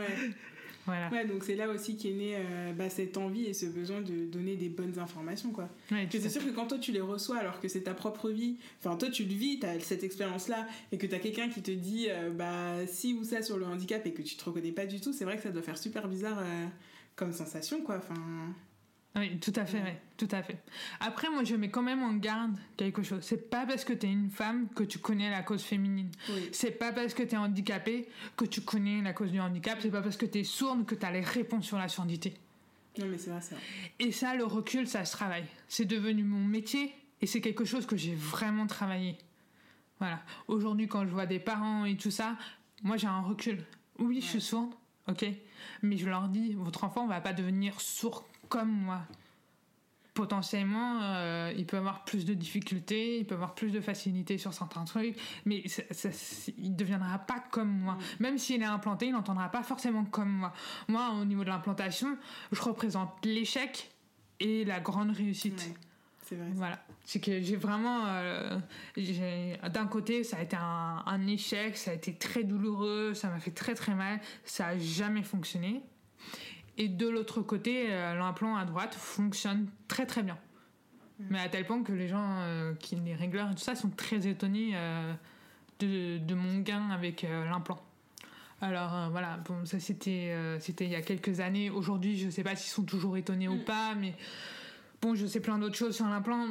Ouais, 0.87 1.25
donc 1.25 1.43
c'est 1.43 1.55
là 1.55 1.69
aussi 1.69 1.97
qu'est 1.97 2.11
née 2.11 2.35
euh, 2.35 2.73
bah, 2.73 2.89
cette 2.89 3.17
envie 3.17 3.45
et 3.45 3.53
ce 3.53 3.65
besoin 3.65 4.01
de 4.01 4.25
donner 4.25 4.55
des 4.55 4.69
bonnes 4.69 4.99
informations, 4.99 5.51
quoi. 5.51 5.69
c'est 6.11 6.29
sûr 6.29 6.43
que 6.43 6.51
quand 6.51 6.67
toi 6.67 6.77
tu 6.77 6.91
les 6.91 7.01
reçois 7.01 7.37
alors 7.37 7.59
que 7.59 7.67
c'est 7.67 7.81
ta 7.81 7.93
propre 7.93 8.29
vie, 8.29 8.57
enfin 8.79 8.95
toi 8.95 9.09
tu 9.09 9.23
le 9.23 9.33
vis, 9.33 9.59
tu 9.59 9.65
as 9.65 9.79
cette 9.79 10.03
expérience-là, 10.03 10.67
et 10.91 10.97
que 10.97 11.07
tu 11.07 11.15
as 11.15 11.19
quelqu'un 11.19 11.49
qui 11.49 11.61
te 11.61 11.71
dit 11.71 12.07
euh, 12.09 12.29
bah 12.29 12.85
si 12.87 13.13
ou 13.13 13.23
ça 13.23 13.41
sur 13.41 13.57
le 13.57 13.65
handicap 13.65 14.05
et 14.05 14.13
que 14.13 14.21
tu 14.21 14.35
te 14.35 14.45
reconnais 14.45 14.71
pas 14.71 14.85
du 14.85 14.99
tout, 14.99 15.13
c'est 15.13 15.25
vrai 15.25 15.37
que 15.37 15.43
ça 15.43 15.51
doit 15.51 15.63
faire 15.63 15.77
super 15.77 16.07
bizarre 16.07 16.39
euh, 16.39 16.65
comme 17.15 17.33
sensation, 17.33 17.81
quoi. 17.81 17.97
Enfin. 17.97 18.53
Oui, 19.17 19.39
tout 19.39 19.53
à 19.55 19.65
fait, 19.65 19.81
oui, 19.81 19.91
tout 20.17 20.27
à 20.31 20.43
fait. 20.43 20.61
Après, 20.99 21.29
moi, 21.29 21.45
je 21.45 21.55
mets 21.55 21.69
quand 21.69 21.81
même 21.81 22.03
en 22.03 22.13
garde 22.15 22.57
quelque 22.75 23.01
chose. 23.01 23.21
C'est 23.21 23.49
pas 23.49 23.65
parce 23.65 23.85
que 23.85 23.93
tu 23.93 24.07
es 24.07 24.11
une 24.11 24.29
femme 24.29 24.67
que 24.75 24.83
tu 24.83 24.99
connais 24.99 25.29
la 25.29 25.41
cause 25.41 25.63
féminine. 25.63 26.11
C'est 26.51 26.71
pas 26.71 26.91
parce 26.91 27.13
que 27.13 27.23
tu 27.23 27.35
es 27.35 27.37
handicapée 27.37 28.09
que 28.35 28.43
tu 28.43 28.59
connais 28.59 29.01
la 29.01 29.13
cause 29.13 29.31
du 29.31 29.39
handicap. 29.39 29.79
C'est 29.81 29.89
pas 29.89 30.01
parce 30.01 30.17
que 30.17 30.25
tu 30.25 30.39
es 30.39 30.43
sourde 30.43 30.85
que 30.85 30.95
tu 30.95 31.05
as 31.05 31.11
les 31.11 31.21
réponses 31.21 31.65
sur 31.65 31.77
la 31.77 31.87
surdité. 31.87 32.33
Non, 32.97 33.05
mais 33.07 33.17
c'est 33.17 33.29
vrai, 33.29 33.41
ça. 33.41 33.55
Et 33.99 34.11
ça, 34.11 34.35
le 34.35 34.43
recul, 34.43 34.85
ça 34.87 35.05
se 35.05 35.13
travaille. 35.13 35.45
C'est 35.69 35.85
devenu 35.85 36.23
mon 36.23 36.43
métier 36.43 36.93
et 37.21 37.25
c'est 37.25 37.41
quelque 37.41 37.63
chose 37.63 37.85
que 37.85 37.95
j'ai 37.95 38.15
vraiment 38.15 38.67
travaillé. 38.67 39.17
Voilà. 39.99 40.21
Aujourd'hui, 40.49 40.87
quand 40.87 41.05
je 41.05 41.11
vois 41.11 41.25
des 41.25 41.39
parents 41.39 41.85
et 41.85 41.95
tout 41.95 42.11
ça, 42.11 42.37
moi, 42.83 42.97
j'ai 42.97 43.07
un 43.07 43.21
recul. 43.21 43.63
Oui, 43.97 44.19
je 44.19 44.27
suis 44.27 44.41
sourde, 44.41 44.73
ok. 45.07 45.25
Mais 45.81 45.95
je 45.95 46.09
leur 46.09 46.27
dis, 46.27 46.53
votre 46.53 46.83
enfant 46.83 47.07
va 47.07 47.21
pas 47.21 47.31
devenir 47.31 47.79
sourd 47.79 48.27
comme 48.55 48.71
moi. 48.71 49.01
Potentiellement, 50.13 51.01
euh, 51.01 51.51
il 51.57 51.65
peut 51.65 51.75
avoir 51.75 52.05
plus 52.05 52.23
de 52.23 52.33
difficultés, 52.33 53.19
il 53.19 53.25
peut 53.25 53.35
avoir 53.35 53.53
plus 53.53 53.69
de 53.71 53.81
facilité 53.81 54.37
sur 54.37 54.53
certains 54.53 54.85
trucs, 54.85 55.17
mais 55.43 55.61
il 56.57 56.71
ne 56.71 56.75
deviendra 56.77 57.19
pas 57.19 57.43
comme 57.51 57.67
moi. 57.67 57.95
Mm. 57.95 57.99
Même 58.21 58.37
s'il 58.37 58.61
est 58.61 58.65
implanté, 58.65 59.07
il 59.07 59.11
n'entendra 59.11 59.49
pas 59.49 59.61
forcément 59.61 60.05
comme 60.05 60.29
moi. 60.29 60.53
Moi, 60.87 61.11
au 61.19 61.25
niveau 61.25 61.43
de 61.43 61.49
l'implantation, 61.49 62.17
je 62.53 62.61
représente 62.61 63.25
l'échec 63.25 63.91
et 64.39 64.63
la 64.63 64.79
grande 64.79 65.11
réussite. 65.11 65.75
c'est 66.23 66.37
vrai. 66.37 66.47
Voilà. 66.53 66.79
C'est 67.03 67.19
que 67.19 67.41
j'ai 67.41 67.57
vraiment. 67.57 68.05
Euh, 68.07 68.57
d'un 69.69 69.87
côté, 69.87 70.23
ça 70.23 70.37
a 70.37 70.43
été 70.43 70.55
un, 70.55 71.03
un, 71.05 71.27
échec, 71.27 71.75
ça 71.75 71.91
a 71.91 71.93
été 71.93 72.15
très 72.15 72.45
douloureux, 72.45 73.13
ça 73.15 73.27
m'a 73.27 73.41
fait 73.41 73.51
très 73.51 73.75
très 73.75 73.95
mal, 73.95 74.21
ça 74.45 74.67
a 74.67 74.77
jamais 74.77 75.23
fonctionné. 75.23 75.83
Et 76.77 76.89
de 76.89 77.07
l'autre 77.07 77.41
côté, 77.41 77.87
euh, 77.89 78.15
l'implant 78.15 78.55
à 78.55 78.65
droite 78.65 78.95
fonctionne 78.95 79.67
très 79.87 80.05
très 80.05 80.23
bien. 80.23 80.37
Mm. 81.19 81.23
Mais 81.29 81.39
à 81.39 81.49
tel 81.49 81.65
point 81.65 81.81
que 81.83 81.93
les 81.93 82.07
gens, 82.07 82.39
euh, 82.41 82.73
qui 82.75 82.95
les 82.95 83.15
régleurs 83.15 83.49
et 83.51 83.55
tout 83.55 83.61
ça, 83.61 83.75
sont 83.75 83.89
très 83.89 84.27
étonnés 84.27 84.71
euh, 84.75 85.13
de, 85.79 86.17
de, 86.17 86.35
mon 86.35 86.59
gain 86.59 86.89
avec 86.89 87.23
l'implant. 87.23 87.81
Alors 88.61 89.09
voilà, 89.11 89.37
bon, 89.45 89.65
ça 89.65 89.79
c'était 89.79 90.33
c'était 90.59 90.85
il 90.85 90.91
y 90.91 90.95
a 90.95 91.01
quelques 91.01 91.41
années. 91.41 91.69
Aujourd'hui, 91.69 92.17
je 92.17 92.27
ne 92.27 92.31
sais 92.31 92.43
pas 92.43 92.55
s'ils 92.55 92.71
sont 92.71 92.83
toujours 92.83 93.17
étonnés 93.17 93.49
ou 93.49 93.55
mm. 93.55 93.65
pas, 93.65 93.95
mais 93.95 94.13
bon, 95.01 95.15
je 95.15 95.25
sais 95.25 95.41
plein 95.41 95.57
d'autres 95.57 95.75
choses 95.75 95.95
sur 95.95 96.07
l'implant. 96.07 96.47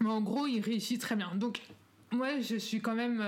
Mais 0.00 0.08
en 0.08 0.20
gros, 0.20 0.46
il 0.46 0.60
réussit 0.60 1.00
très 1.00 1.14
bien. 1.14 1.32
Donc, 1.36 1.60
moi, 2.10 2.40
je 2.40 2.56
suis 2.56 2.80
quand 2.80 2.94
même 2.94 3.24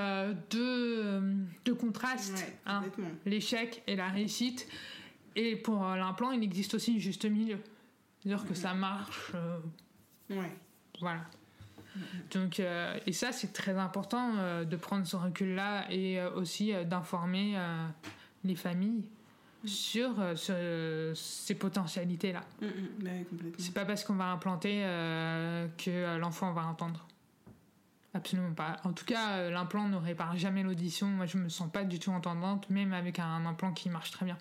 deux, 0.50 1.22
deux 1.64 1.74
contrastes. 1.74 2.44
Hein. 2.66 2.82
L'échec 3.24 3.82
et 3.86 3.94
la 3.94 4.08
réussite. 4.08 4.66
Et 5.36 5.56
pour 5.56 5.86
euh, 5.86 5.96
l'implant, 5.96 6.30
il 6.30 6.42
existe 6.42 6.74
aussi 6.74 7.00
juste 7.00 7.24
milieu. 7.24 7.58
C'est-à-dire 8.20 8.46
que 8.46 8.54
ça 8.54 8.74
marche. 8.74 9.32
Euh, 9.34 9.58
ouais. 10.30 10.52
Voilà. 11.00 11.22
Donc, 12.32 12.58
euh, 12.58 12.98
et 13.06 13.12
ça, 13.12 13.32
c'est 13.32 13.52
très 13.52 13.76
important 13.76 14.64
de 14.64 14.76
prendre 14.76 15.06
ce 15.06 15.14
recul-là 15.14 15.86
et 15.92 16.20
aussi 16.24 16.72
d'informer 16.86 17.56
les 18.42 18.56
familles 18.56 19.04
sur, 19.64 20.10
ces 21.14 21.54
potentialités-là. 21.54 22.42
Mm, 22.60 22.66
mm, 22.66 23.24
c'est 23.58 23.74
pas 23.74 23.84
parce 23.84 24.02
qu'on 24.02 24.14
va 24.14 24.24
implanter 24.24 24.82
que 25.78 26.18
l'enfant 26.18 26.52
va 26.52 26.66
entendre. 26.66 27.06
Absolument 28.12 28.54
pas. 28.54 28.76
En 28.84 28.92
tout 28.92 29.04
cas, 29.04 29.48
l'implant 29.50 29.88
ne 29.88 29.96
répare 29.96 30.36
jamais 30.36 30.64
l'audition. 30.64 31.06
Moi, 31.06 31.26
je 31.26 31.38
me 31.38 31.48
sens 31.48 31.70
pas 31.70 31.84
du 31.84 32.00
tout 32.00 32.10
entendante, 32.10 32.70
même 32.70 32.92
avec 32.92 33.20
un 33.20 33.46
implant 33.46 33.72
qui 33.72 33.88
marche 33.88 34.10
très 34.10 34.24
bien. 34.24 34.38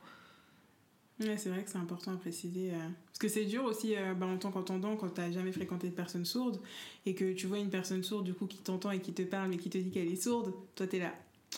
Ouais, 1.20 1.38
c'est 1.38 1.49
vrai 1.49 1.64
que 1.64 1.70
c'est 1.70 1.78
important 1.78 2.14
à 2.14 2.18
préciser. 2.18 2.72
Euh, 2.72 2.89
parce 3.05 3.20
que 3.20 3.28
c'est 3.28 3.45
dur 3.45 3.64
aussi 3.66 3.95
euh, 3.95 4.14
bah, 4.14 4.26
en 4.26 4.38
tant 4.38 4.51
qu'entendant 4.51 4.95
quand 4.95 5.09
t'as 5.09 5.32
jamais 5.32 5.51
fréquenté 5.51 5.88
de 5.88 5.93
personnes 5.93 6.26
sourdes 6.26 6.59
et 7.05 7.14
que 7.14 7.34
tu 7.34 7.45
vois 7.45 7.59
une 7.59 7.70
personne 7.70 8.03
sourde 8.03 8.26
du 8.26 8.34
coup 8.34 8.47
qui 8.47 8.57
t'entend 8.57 8.91
et 8.91 8.99
qui 8.99 9.14
te 9.14 9.22
parle 9.22 9.49
mais 9.49 9.57
qui 9.57 9.70
te 9.70 9.78
dit 9.78 9.91
qu'elle 9.91 10.11
est 10.11 10.22
sourde, 10.22 10.53
toi 10.76 10.88
t'es 10.88 10.99
là. 10.99 11.14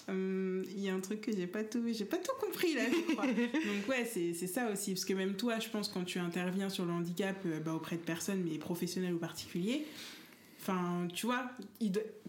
Hum, 0.10 0.64
il 0.76 0.82
y 0.82 0.90
a 0.90 0.94
un 0.94 1.00
truc 1.00 1.22
que 1.22 1.32
j'ai 1.32 1.48
pas 1.48 1.64
tout 1.64 1.82
j'ai 1.92 2.04
pas 2.04 2.18
tout 2.18 2.34
compris 2.40 2.74
là 2.76 2.82
je 2.92 3.14
crois 3.14 3.26
donc 3.28 3.88
ouais 3.88 4.06
c'est 4.06 4.34
ça 4.34 4.70
aussi 4.70 4.92
parce 4.92 5.06
que 5.06 5.14
même 5.14 5.36
toi 5.36 5.58
je 5.58 5.70
pense 5.70 5.88
quand 5.88 6.04
tu 6.04 6.20
interviens 6.20 6.70
sur 6.70 6.86
le 6.86 6.92
handicap 6.92 7.38
euh, 7.46 7.62
bah, 7.62 7.74
auprès 7.74 7.96
de 7.96 8.02
personnes 8.02 8.44
mais 8.44 8.58
professionnelles 8.58 9.14
ou 9.14 9.18
particuliers 9.18 9.86
enfin 10.62 11.08
tu 11.14 11.26
vois 11.26 11.50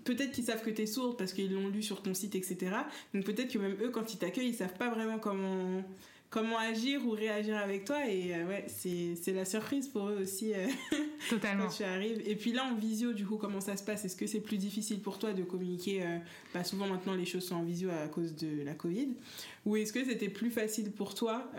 peut-être 0.04 0.30
qu'ils 0.30 0.44
savent 0.44 0.62
que 0.62 0.70
tu 0.70 0.82
es 0.82 0.86
sourde 0.86 1.18
parce 1.18 1.32
qu'ils 1.32 1.52
l'ont 1.52 1.68
lu 1.68 1.82
sur 1.82 2.02
ton 2.02 2.14
site 2.14 2.36
etc 2.36 2.76
donc 3.12 3.24
peut-être 3.24 3.52
que 3.52 3.58
même 3.58 3.76
eux 3.82 3.90
quand 3.90 4.14
ils 4.14 4.18
t'accueillent 4.18 4.50
ils 4.50 4.54
savent 4.54 4.78
pas 4.78 4.88
vraiment 4.88 5.18
comment 5.18 5.82
comment 6.36 6.58
agir 6.58 7.00
ou 7.06 7.12
réagir 7.12 7.56
avec 7.56 7.86
toi. 7.86 8.06
Et 8.06 8.34
euh, 8.34 8.46
ouais, 8.46 8.66
c'est 8.68 9.32
la 9.32 9.46
surprise 9.46 9.88
pour 9.88 10.10
eux 10.10 10.18
aussi 10.20 10.52
euh, 10.52 10.66
Totalement. 11.30 11.64
quand 11.64 11.70
tu 11.70 11.82
arrives. 11.82 12.20
Et 12.26 12.36
puis 12.36 12.52
là, 12.52 12.64
en 12.64 12.74
visio, 12.74 13.14
du 13.14 13.24
coup, 13.24 13.38
comment 13.38 13.62
ça 13.62 13.74
se 13.74 13.82
passe? 13.82 14.04
Est-ce 14.04 14.16
que 14.16 14.26
c'est 14.26 14.40
plus 14.40 14.58
difficile 14.58 15.00
pour 15.00 15.18
toi 15.18 15.32
de 15.32 15.42
communiquer 15.44 16.02
euh, 16.02 16.18
bah, 16.52 16.62
Souvent 16.62 16.88
maintenant, 16.88 17.14
les 17.14 17.24
choses 17.24 17.46
sont 17.46 17.54
en 17.54 17.62
visio 17.62 17.88
à 17.88 18.06
cause 18.08 18.36
de 18.36 18.62
la 18.64 18.74
Covid? 18.74 19.14
Ou 19.64 19.76
est-ce 19.76 19.94
que 19.94 20.04
c'était 20.04 20.28
plus 20.28 20.50
facile 20.50 20.92
pour 20.92 21.14
toi 21.14 21.50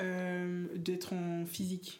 d'être 0.76 1.14
en 1.14 1.46
physique? 1.46 2.00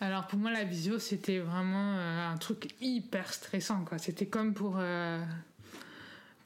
Alors 0.00 0.26
pour 0.28 0.38
moi 0.38 0.52
la 0.52 0.62
visio 0.62 1.00
c'était 1.00 1.40
vraiment 1.40 1.98
un 1.98 2.36
truc 2.36 2.68
hyper 2.80 3.32
stressant 3.32 3.84
quoi. 3.84 3.98
C'était 3.98 4.26
comme 4.26 4.54
pour 4.54 4.78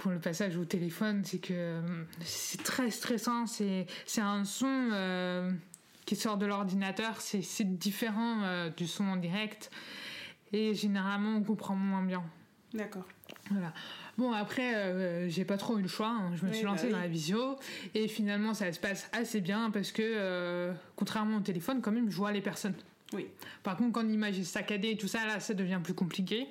pour 0.03 0.11
le 0.11 0.19
passage 0.19 0.57
au 0.57 0.65
téléphone, 0.65 1.23
c'est 1.25 1.39
que 1.39 1.53
euh, 1.53 1.81
c'est 2.25 2.61
très 2.65 2.91
stressant. 2.91 3.47
C'est 3.47 3.87
un 4.19 4.45
son 4.45 4.89
euh, 4.93 5.49
qui 6.07 6.17
sort 6.17 6.39
de 6.39 6.45
l'ordinateur, 6.45 7.21
c'est 7.21 7.79
différent 7.79 8.43
euh, 8.43 8.69
du 8.71 8.89
son 8.89 9.05
en 9.05 9.17
direct. 9.17 9.71
Et 10.53 10.75
généralement, 10.75 11.37
on 11.37 11.43
comprend 11.45 11.77
moins 11.77 12.03
bien. 12.03 12.25
D'accord. 12.75 13.05
Voilà. 13.53 13.73
Bon, 14.19 14.33
après, 14.33 15.29
j'ai 15.31 15.45
pas 15.45 15.57
trop 15.57 15.79
eu 15.79 15.83
le 15.83 15.89
choix. 15.89 16.09
Hein. 16.09 16.33
Je 16.35 16.45
me 16.45 16.53
suis 16.53 16.65
lancée 16.65 16.89
bah 16.89 16.95
dans 16.95 17.01
la 17.01 17.09
visio. 17.09 17.57
Et 17.95 18.09
finalement, 18.09 18.55
ça 18.55 18.73
se 18.73 18.81
passe 18.81 19.09
assez 19.13 19.41
bien 19.41 19.71
parce 19.71 19.93
que, 19.93 20.73
contrairement 20.97 21.37
au 21.37 21.43
téléphone, 21.43 21.81
quand 21.81 21.93
même, 21.93 22.11
je 22.11 22.17
vois 22.17 22.33
les 22.33 22.43
personnes. 22.43 22.75
Oui. 23.13 23.29
Par 23.63 23.77
contre, 23.77 23.93
quand 23.93 24.03
l'image 24.03 24.39
est 24.39 24.45
saccadée 24.45 24.91
et 24.91 24.97
tout 24.97 25.09
ça, 25.09 25.25
là, 25.27 25.39
ça 25.39 25.55
devient 25.55 25.81
plus 25.83 25.95
compliqué 25.95 26.49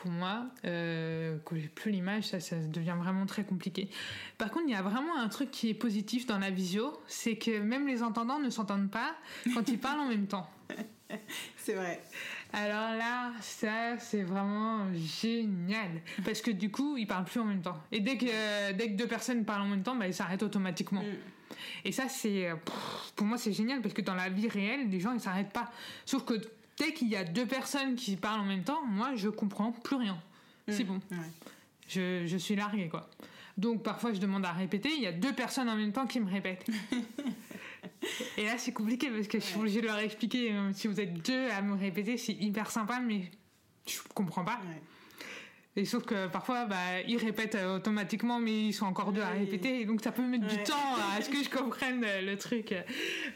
pour 0.00 0.10
moi, 0.10 0.46
euh, 0.64 1.36
quand 1.44 1.56
j'ai 1.56 1.68
plus 1.68 1.90
l'image, 1.90 2.24
ça, 2.24 2.40
ça 2.40 2.56
devient 2.56 2.96
vraiment 2.98 3.26
très 3.26 3.44
compliqué. 3.44 3.90
Par 4.38 4.50
contre, 4.50 4.64
il 4.66 4.72
y 4.72 4.76
a 4.76 4.80
vraiment 4.80 5.18
un 5.18 5.28
truc 5.28 5.50
qui 5.50 5.68
est 5.68 5.74
positif 5.74 6.26
dans 6.26 6.38
la 6.38 6.50
visio, 6.50 6.98
c'est 7.06 7.36
que 7.36 7.60
même 7.60 7.86
les 7.86 8.02
entendants 8.02 8.38
ne 8.38 8.48
s'entendent 8.48 8.90
pas 8.90 9.14
quand 9.54 9.68
ils 9.68 9.78
parlent 9.78 10.00
en 10.00 10.08
même 10.08 10.26
temps. 10.26 10.48
C'est 11.56 11.74
vrai. 11.74 12.00
Alors 12.52 12.96
là, 12.96 13.32
ça, 13.40 13.98
c'est 13.98 14.22
vraiment 14.22 14.86
génial. 14.94 15.90
Parce 16.24 16.40
que 16.40 16.50
du 16.50 16.70
coup, 16.70 16.96
ils 16.96 17.06
parlent 17.06 17.24
plus 17.24 17.40
en 17.40 17.44
même 17.44 17.60
temps. 17.62 17.76
Et 17.92 18.00
dès 18.00 18.16
que, 18.16 18.72
dès 18.72 18.92
que 18.92 18.96
deux 18.96 19.08
personnes 19.08 19.44
parlent 19.44 19.62
en 19.62 19.68
même 19.68 19.82
temps, 19.82 19.96
bah, 19.96 20.06
ils 20.06 20.14
s'arrêtent 20.14 20.44
automatiquement. 20.44 21.02
Mm. 21.02 21.56
Et 21.84 21.92
ça, 21.92 22.08
c'est. 22.08 22.48
Pour 23.16 23.26
moi, 23.26 23.38
c'est 23.38 23.52
génial 23.52 23.82
parce 23.82 23.92
que 23.92 24.02
dans 24.02 24.14
la 24.14 24.28
vie 24.28 24.48
réelle, 24.48 24.88
les 24.88 25.00
gens, 25.00 25.12
ils 25.12 25.20
s'arrêtent 25.20 25.52
pas. 25.52 25.70
Sauf 26.06 26.24
que 26.24 26.40
dès 26.80 26.94
qu'il 26.94 27.08
y 27.08 27.16
a 27.16 27.24
deux 27.24 27.46
personnes 27.46 27.94
qui 27.94 28.16
parlent 28.16 28.40
en 28.40 28.44
même 28.44 28.64
temps, 28.64 28.84
moi, 28.86 29.14
je 29.14 29.28
comprends 29.28 29.70
plus 29.70 29.96
rien. 29.96 30.18
C'est 30.66 30.84
mmh, 30.84 30.86
bon. 30.86 31.00
Je, 31.88 32.26
je, 32.26 32.36
suis 32.36 32.56
larguée, 32.56 32.88
quoi. 32.88 33.08
Donc 33.58 33.82
parfois 33.82 34.12
je 34.14 34.20
demande 34.20 34.44
à 34.46 34.52
répéter, 34.52 34.88
il 34.96 35.02
y 35.02 35.06
a 35.06 35.12
deux 35.12 35.34
personnes 35.34 35.68
en 35.68 35.76
même 35.76 35.92
temps 35.92 36.06
qui 36.06 36.20
me 36.20 36.30
répètent. 36.30 36.64
Et 38.38 38.44
là 38.44 38.56
c'est 38.56 38.72
compliqué 38.72 39.10
parce 39.10 39.26
que 39.26 39.38
je 39.38 39.44
suis 39.44 39.58
obligée 39.58 39.82
de 39.82 39.86
leur 39.86 39.98
expliquer. 39.98 40.52
euh, 40.52 40.72
Si 40.72 40.86
vous 40.88 40.98
êtes 40.98 41.12
deux 41.26 41.50
à 41.50 41.60
me 41.60 41.74
répéter, 41.74 42.16
c'est 42.16 42.32
hyper 42.32 42.70
sympa, 42.70 43.00
mais 43.00 43.30
je 43.86 43.98
comprends 44.14 44.44
pas. 44.44 44.60
Ouais. 44.66 44.80
Et 45.80 45.86
sauf 45.86 46.04
que 46.04 46.26
parfois, 46.26 46.66
bah, 46.66 47.00
ils 47.08 47.16
répètent 47.16 47.54
euh, 47.54 47.76
automatiquement, 47.76 48.38
mais 48.38 48.66
ils 48.66 48.74
sont 48.74 48.84
encore 48.84 49.12
deux 49.12 49.22
à 49.22 49.30
répéter, 49.30 49.80
et 49.80 49.86
donc 49.86 50.02
ça 50.02 50.12
peut 50.12 50.20
mettre 50.20 50.46
du 50.46 50.58
temps 50.62 50.74
à 51.16 51.22
ce 51.22 51.30
que 51.30 51.42
je 51.42 51.48
comprenne 51.58 52.04
euh, 52.06 52.20
le 52.20 52.36
truc. 52.36 52.74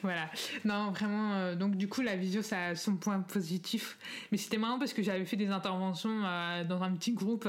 Voilà. 0.02 0.28
Non, 0.66 0.90
vraiment. 0.90 1.32
euh, 1.32 1.54
donc 1.54 1.76
du 1.76 1.88
coup, 1.88 2.02
la 2.02 2.16
visio, 2.16 2.42
ça 2.42 2.66
a 2.66 2.74
son 2.74 2.96
point 2.96 3.20
positif. 3.20 3.96
Mais 4.30 4.36
c'était 4.36 4.58
marrant 4.58 4.78
parce 4.78 4.92
que 4.92 5.02
j'avais 5.02 5.24
fait 5.24 5.36
des 5.36 5.48
interventions 5.48 6.20
dans 6.68 6.82
un 6.82 6.92
petit 6.92 7.12
groupe 7.12 7.48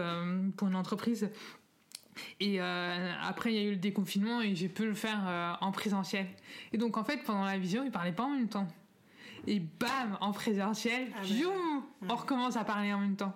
pour 0.55 0.69
une 0.69 0.75
entreprise. 0.77 1.29
Et 2.39 2.61
euh, 2.61 3.11
après, 3.21 3.51
il 3.53 3.55
y 3.57 3.59
a 3.59 3.63
eu 3.67 3.71
le 3.71 3.75
déconfinement 3.75 4.39
et 4.41 4.55
j'ai 4.55 4.69
pu 4.69 4.85
le 4.85 4.93
faire 4.93 5.57
en 5.59 5.71
présentiel. 5.73 6.25
Et 6.71 6.77
donc, 6.77 6.95
en 6.95 7.03
fait, 7.03 7.21
pendant 7.25 7.43
la 7.43 7.57
visio, 7.57 7.83
ils 7.83 7.91
parlaient 7.91 8.13
pas 8.13 8.23
en 8.23 8.29
même 8.29 8.47
temps. 8.47 8.67
Et 9.45 9.59
bam, 9.59 10.17
en 10.21 10.31
présentiel, 10.31 11.09
Ah 11.17 11.21
ouais. 11.21 11.27
pioum, 11.27 11.51
Ouais. 12.01 12.07
on 12.09 12.15
recommence 12.15 12.55
à 12.55 12.63
parler 12.63 12.93
en 12.93 12.99
même 12.99 13.15
temps. 13.17 13.33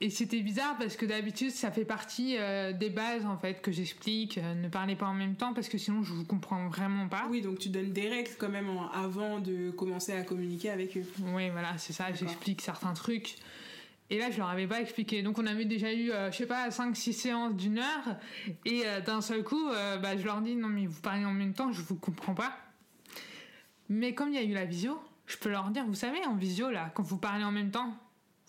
Et 0.00 0.10
c'était 0.10 0.40
bizarre 0.42 0.76
parce 0.78 0.96
que 0.96 1.04
d'habitude, 1.06 1.50
ça 1.50 1.72
fait 1.72 1.84
partie 1.84 2.36
euh, 2.38 2.72
des 2.72 2.88
bases 2.88 3.26
en 3.26 3.36
fait 3.36 3.60
que 3.60 3.72
j'explique. 3.72 4.38
euh, 4.38 4.54
ne 4.54 4.68
parlez 4.68 4.94
pas 4.94 5.06
en 5.06 5.14
même 5.14 5.34
temps 5.34 5.54
parce 5.54 5.68
que 5.68 5.76
sinon, 5.76 6.04
je 6.04 6.12
vous 6.12 6.24
comprends 6.24 6.68
vraiment 6.68 7.08
pas. 7.08 7.26
Oui, 7.28 7.40
donc 7.42 7.58
tu 7.58 7.68
donnes 7.68 7.92
des 7.92 8.08
règles 8.08 8.30
quand 8.38 8.48
même 8.48 8.70
en- 8.70 8.88
avant 8.92 9.40
de 9.40 9.70
commencer 9.72 10.12
à 10.12 10.22
communiquer 10.22 10.70
avec 10.70 10.96
eux. 10.96 11.04
Oui, 11.34 11.50
voilà, 11.50 11.76
c'est 11.78 11.92
ça. 11.92 12.12
J'explique 12.12 12.60
certains 12.62 12.92
trucs. 12.94 13.34
Et 14.10 14.18
là, 14.18 14.30
je 14.30 14.38
leur 14.38 14.48
avais 14.48 14.68
pas 14.68 14.80
expliqué. 14.80 15.20
Donc, 15.22 15.36
on 15.38 15.46
avait 15.46 15.64
déjà 15.64 15.92
eu, 15.92 16.12
euh, 16.12 16.30
je 16.30 16.36
sais 16.38 16.46
pas, 16.46 16.70
5-6 16.70 17.12
séances 17.12 17.54
d'une 17.56 17.78
heure. 17.78 18.16
Et 18.64 18.84
d'un 19.04 19.20
seul 19.20 19.42
coup, 19.42 19.68
bah, 20.00 20.16
je 20.16 20.24
leur 20.24 20.40
dis 20.42 20.54
non, 20.54 20.68
mais 20.68 20.86
vous 20.86 21.00
parlez 21.00 21.24
en 21.24 21.34
même 21.34 21.52
temps, 21.54 21.72
je 21.72 21.82
vous 21.82 21.96
comprends 21.96 22.34
pas. 22.34 22.56
Mais 23.88 24.14
comme 24.14 24.28
il 24.28 24.34
y 24.36 24.38
a 24.38 24.42
eu 24.44 24.52
la 24.54 24.64
visio, 24.64 24.98
je 25.26 25.36
peux 25.36 25.50
leur 25.50 25.70
dire, 25.70 25.84
vous 25.86 25.94
savez, 25.94 26.24
en 26.24 26.36
visio, 26.36 26.70
là, 26.70 26.90
quand 26.94 27.02
vous 27.02 27.18
parlez 27.18 27.44
en 27.44 27.52
même 27.52 27.70
temps, 27.70 27.94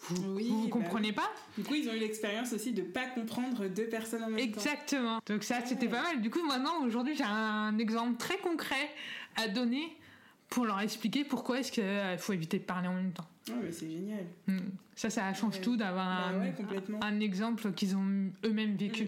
vous, 0.02 0.36
Oui, 0.36 0.48
vous, 0.48 0.62
vous 0.62 0.68
bah 0.68 0.72
comprenez 0.72 1.12
pas 1.14 1.30
Du 1.58 1.64
coup, 1.64 1.76
ils 1.76 1.90
ont 1.90 1.94
eu 1.94 2.00
l'expérience 2.00 2.54
aussi 2.54 2.72
de 2.74 2.82
pas 2.82 3.06
comprendre 3.08 3.68
deux 3.68 3.88
personnes 3.88 4.24
en 4.24 4.30
même 4.30 4.38
temps. 4.38 4.44
Exactement. 4.60 5.20
Donc 5.26 5.44
ça, 5.44 5.58
c'était 5.66 5.88
pas 5.88 6.02
mal. 6.04 6.22
Du 6.22 6.30
coup, 6.30 6.42
maintenant, 6.48 6.84
aujourd'hui, 6.86 7.16
j'ai 7.16 7.24
un 7.26 7.78
exemple 7.78 8.18
très 8.18 8.38
concret 8.38 8.90
à 9.36 9.48
donner 9.48 9.96
pour 10.50 10.66
leur 10.66 10.80
expliquer 10.80 11.24
pourquoi 11.26 11.60
est-ce 11.60 11.72
qu'il 11.72 11.84
faut 12.18 12.34
éviter 12.34 12.58
de 12.60 12.64
parler 12.64 12.88
en 12.88 12.94
même 12.96 13.12
temps. 13.12 13.28
Ouais, 13.50 13.56
mais 13.64 13.72
c'est 13.72 13.90
génial. 13.90 14.26
Hmm. 14.48 14.58
Ça, 14.96 15.10
ça 15.10 15.34
change 15.34 15.56
Ouais. 15.56 15.62
tout 15.62 15.76
d'avoir 15.78 16.06
Bah 16.32 16.36
un, 16.36 16.40
ouais, 16.40 16.54
complètement. 16.56 17.00
un 17.04 17.20
exemple 17.20 17.72
qu'ils 17.74 17.96
ont 17.96 18.32
eux-mêmes 18.46 18.76
vécu. 18.76 19.04
Mm. 19.06 19.08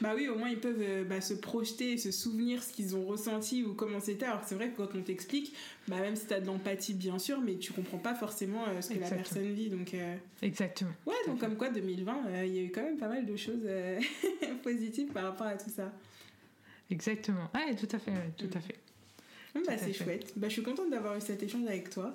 Bah 0.00 0.12
oui, 0.14 0.28
au 0.28 0.36
moins 0.38 0.48
ils 0.48 0.60
peuvent 0.60 0.80
euh, 0.80 1.04
bah, 1.04 1.20
se 1.20 1.34
projeter, 1.34 1.98
se 1.98 2.10
souvenir 2.12 2.62
ce 2.62 2.72
qu'ils 2.72 2.94
ont 2.94 3.04
ressenti 3.04 3.64
ou 3.64 3.74
comment 3.74 3.98
c'était. 4.00 4.26
Alors 4.26 4.42
c'est 4.46 4.54
vrai 4.54 4.70
que 4.70 4.76
quand 4.76 4.88
on 4.96 5.02
t'explique, 5.02 5.52
bah 5.88 5.98
même 6.00 6.14
si 6.14 6.26
t'as 6.26 6.38
de 6.38 6.46
l'empathie 6.46 6.94
bien 6.94 7.18
sûr, 7.18 7.40
mais 7.40 7.56
tu 7.56 7.72
comprends 7.72 7.98
pas 7.98 8.14
forcément 8.14 8.64
euh, 8.68 8.80
ce 8.80 8.90
que 8.94 9.00
la 9.00 9.10
personne 9.10 9.52
vit. 9.52 9.70
Donc 9.70 9.94
euh, 9.94 10.16
Exactement. 10.42 10.92
ouais, 11.06 11.14
Tout 11.24 11.30
donc 11.32 11.40
comme 11.40 11.56
quoi 11.56 11.70
2020, 11.70 12.26
euh, 12.28 12.44
il 12.46 12.54
y 12.54 12.58
a 12.60 12.62
eu 12.62 12.70
quand 12.70 12.82
même 12.82 12.96
pas 12.98 13.08
mal 13.08 13.26
de 13.26 13.36
choses 13.36 13.66
positives 14.62 15.08
par 15.12 15.24
rapport 15.24 15.46
à 15.48 15.56
tout 15.56 15.70
ça. 15.70 15.92
Exactement. 16.90 17.50
Ouais, 17.54 17.74
tout 17.74 17.88
à 17.94 17.98
fait. 17.98 18.12
tout 18.36 18.46
Mm. 18.46 18.56
à 18.56 18.60
fait. 18.60 18.74
Bah, 19.66 19.74
c'est 19.78 19.92
chouette. 19.92 20.32
Bah, 20.36 20.48
je 20.48 20.54
suis 20.54 20.62
contente 20.62 20.90
d'avoir 20.90 21.16
eu 21.16 21.20
cet 21.20 21.42
échange 21.42 21.66
avec 21.66 21.90
toi. 21.90 22.14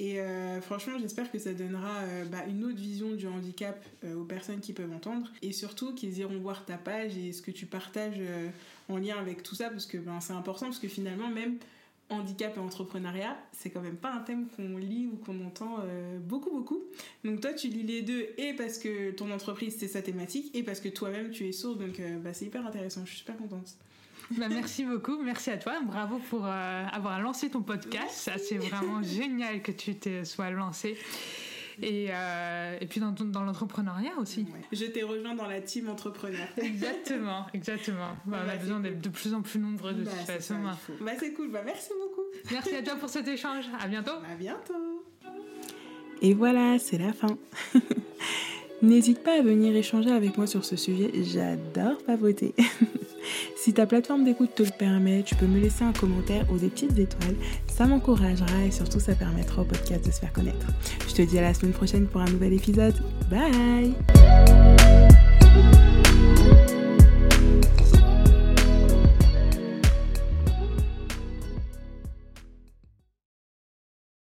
Et 0.00 0.20
euh, 0.20 0.60
franchement, 0.60 0.94
j'espère 0.98 1.30
que 1.30 1.38
ça 1.38 1.52
donnera 1.52 2.00
euh, 2.00 2.24
bah, 2.24 2.44
une 2.48 2.64
autre 2.64 2.78
vision 2.78 3.12
du 3.14 3.28
handicap 3.28 3.84
euh, 4.02 4.16
aux 4.16 4.24
personnes 4.24 4.60
qui 4.60 4.72
peuvent 4.72 4.92
entendre. 4.92 5.30
Et 5.40 5.52
surtout 5.52 5.94
qu'ils 5.94 6.18
iront 6.18 6.38
voir 6.38 6.64
ta 6.64 6.76
page 6.76 7.16
et 7.16 7.32
ce 7.32 7.42
que 7.42 7.52
tu 7.52 7.66
partages 7.66 8.16
euh, 8.18 8.48
en 8.88 8.98
lien 8.98 9.16
avec 9.16 9.42
tout 9.44 9.54
ça. 9.54 9.70
Parce 9.70 9.86
que 9.86 9.96
ben, 9.98 10.20
c'est 10.20 10.32
important, 10.32 10.66
parce 10.66 10.80
que 10.80 10.88
finalement, 10.88 11.28
même 11.28 11.58
handicap 12.10 12.56
et 12.56 12.60
entrepreneuriat, 12.60 13.38
c'est 13.52 13.70
quand 13.70 13.80
même 13.80 13.96
pas 13.96 14.12
un 14.12 14.20
thème 14.20 14.48
qu'on 14.48 14.76
lit 14.76 15.06
ou 15.06 15.16
qu'on 15.16 15.42
entend 15.46 15.78
beaucoup, 16.20 16.50
beaucoup. 16.50 16.84
Donc 17.24 17.40
toi, 17.40 17.54
tu 17.54 17.68
lis 17.68 17.82
les 17.82 18.02
deux, 18.02 18.26
et 18.36 18.52
parce 18.52 18.76
que 18.76 19.10
ton 19.12 19.30
entreprise, 19.30 19.76
c'est 19.78 19.88
sa 19.88 20.02
thématique, 20.02 20.54
et 20.54 20.62
parce 20.62 20.80
que 20.80 20.90
toi-même, 20.90 21.30
tu 21.30 21.48
es 21.48 21.52
sourd. 21.52 21.76
Donc 21.76 22.02
bah, 22.22 22.34
c'est 22.34 22.44
hyper 22.44 22.66
intéressant. 22.66 23.06
Je 23.06 23.10
suis 23.10 23.20
super 23.20 23.38
contente. 23.38 23.74
Bah, 24.38 24.46
merci 24.48 24.84
beaucoup. 24.84 25.18
Merci 25.22 25.50
à 25.50 25.58
toi. 25.58 25.74
Bravo 25.84 26.18
pour 26.30 26.44
euh, 26.46 26.84
avoir 26.92 27.20
lancé 27.20 27.50
ton 27.50 27.60
podcast. 27.62 28.10
Ça, 28.10 28.32
c'est 28.38 28.56
vraiment 28.58 29.02
génial 29.02 29.62
que 29.62 29.72
tu 29.72 29.94
te 29.96 30.24
sois 30.24 30.50
lancé. 30.50 30.96
Et, 31.82 32.06
euh, 32.10 32.78
et 32.80 32.86
puis 32.86 33.00
dans, 33.00 33.42
l'entrepreneuriat 33.42 34.12
aussi. 34.18 34.42
Ouais. 34.42 34.60
Je 34.72 34.84
t'ai 34.86 35.02
rejoint 35.02 35.34
dans 35.34 35.48
la 35.48 35.60
team 35.60 35.88
entrepreneur. 35.88 36.46
Exactement, 36.56 37.46
exactement. 37.52 38.10
Bah, 38.26 38.38
on 38.42 38.46
Bah, 38.46 38.52
a 38.52 38.52
c'est 38.52 38.58
besoin 38.60 38.76
cool. 38.76 38.82
d'être 38.84 39.00
de 39.00 39.08
plus 39.08 39.34
en 39.34 39.42
plus 39.42 39.58
nombreux 39.58 39.92
de 39.92 40.04
Bah, 40.04 40.10
toute 40.12 40.20
c'est 40.26 40.32
façon. 40.34 40.54
Bah, 41.00 41.12
c'est 41.18 41.32
cool. 41.32 41.50
Bah, 41.50 41.62
merci 41.64 41.90
beaucoup. 42.00 42.22
Merci 42.52 42.76
à 42.76 42.82
toi 42.82 42.94
pour 42.94 43.08
cet 43.08 43.26
échange. 43.26 43.64
À 43.80 43.88
bientôt. 43.88 44.12
À 44.30 44.36
bientôt. 44.36 45.04
Et 46.22 46.32
voilà, 46.32 46.78
c'est 46.78 46.98
la 46.98 47.12
fin. 47.12 47.36
N'hésite 48.84 49.22
pas 49.22 49.38
à 49.38 49.40
venir 49.40 49.74
échanger 49.74 50.10
avec 50.10 50.36
moi 50.36 50.46
sur 50.46 50.62
ce 50.62 50.76
sujet, 50.76 51.10
j'adore 51.22 51.96
papoter. 52.06 52.54
si 53.56 53.72
ta 53.72 53.86
plateforme 53.86 54.24
d'écoute 54.24 54.50
te 54.54 54.62
le 54.62 54.68
permet, 54.78 55.22
tu 55.22 55.34
peux 55.36 55.46
me 55.46 55.58
laisser 55.58 55.84
un 55.84 55.94
commentaire 55.94 56.44
ou 56.52 56.58
des 56.58 56.68
petites 56.68 56.98
étoiles, 56.98 57.36
ça 57.66 57.86
m'encouragera 57.86 58.62
et 58.66 58.70
surtout 58.70 59.00
ça 59.00 59.14
permettra 59.14 59.62
au 59.62 59.64
podcast 59.64 60.04
de 60.04 60.10
se 60.10 60.20
faire 60.20 60.34
connaître. 60.34 60.66
Je 61.08 61.14
te 61.14 61.22
dis 61.22 61.38
à 61.38 61.42
la 61.42 61.54
semaine 61.54 61.72
prochaine 61.72 62.06
pour 62.06 62.20
un 62.20 62.30
nouvel 62.30 62.52
épisode. 62.52 62.94
Bye 63.30 63.94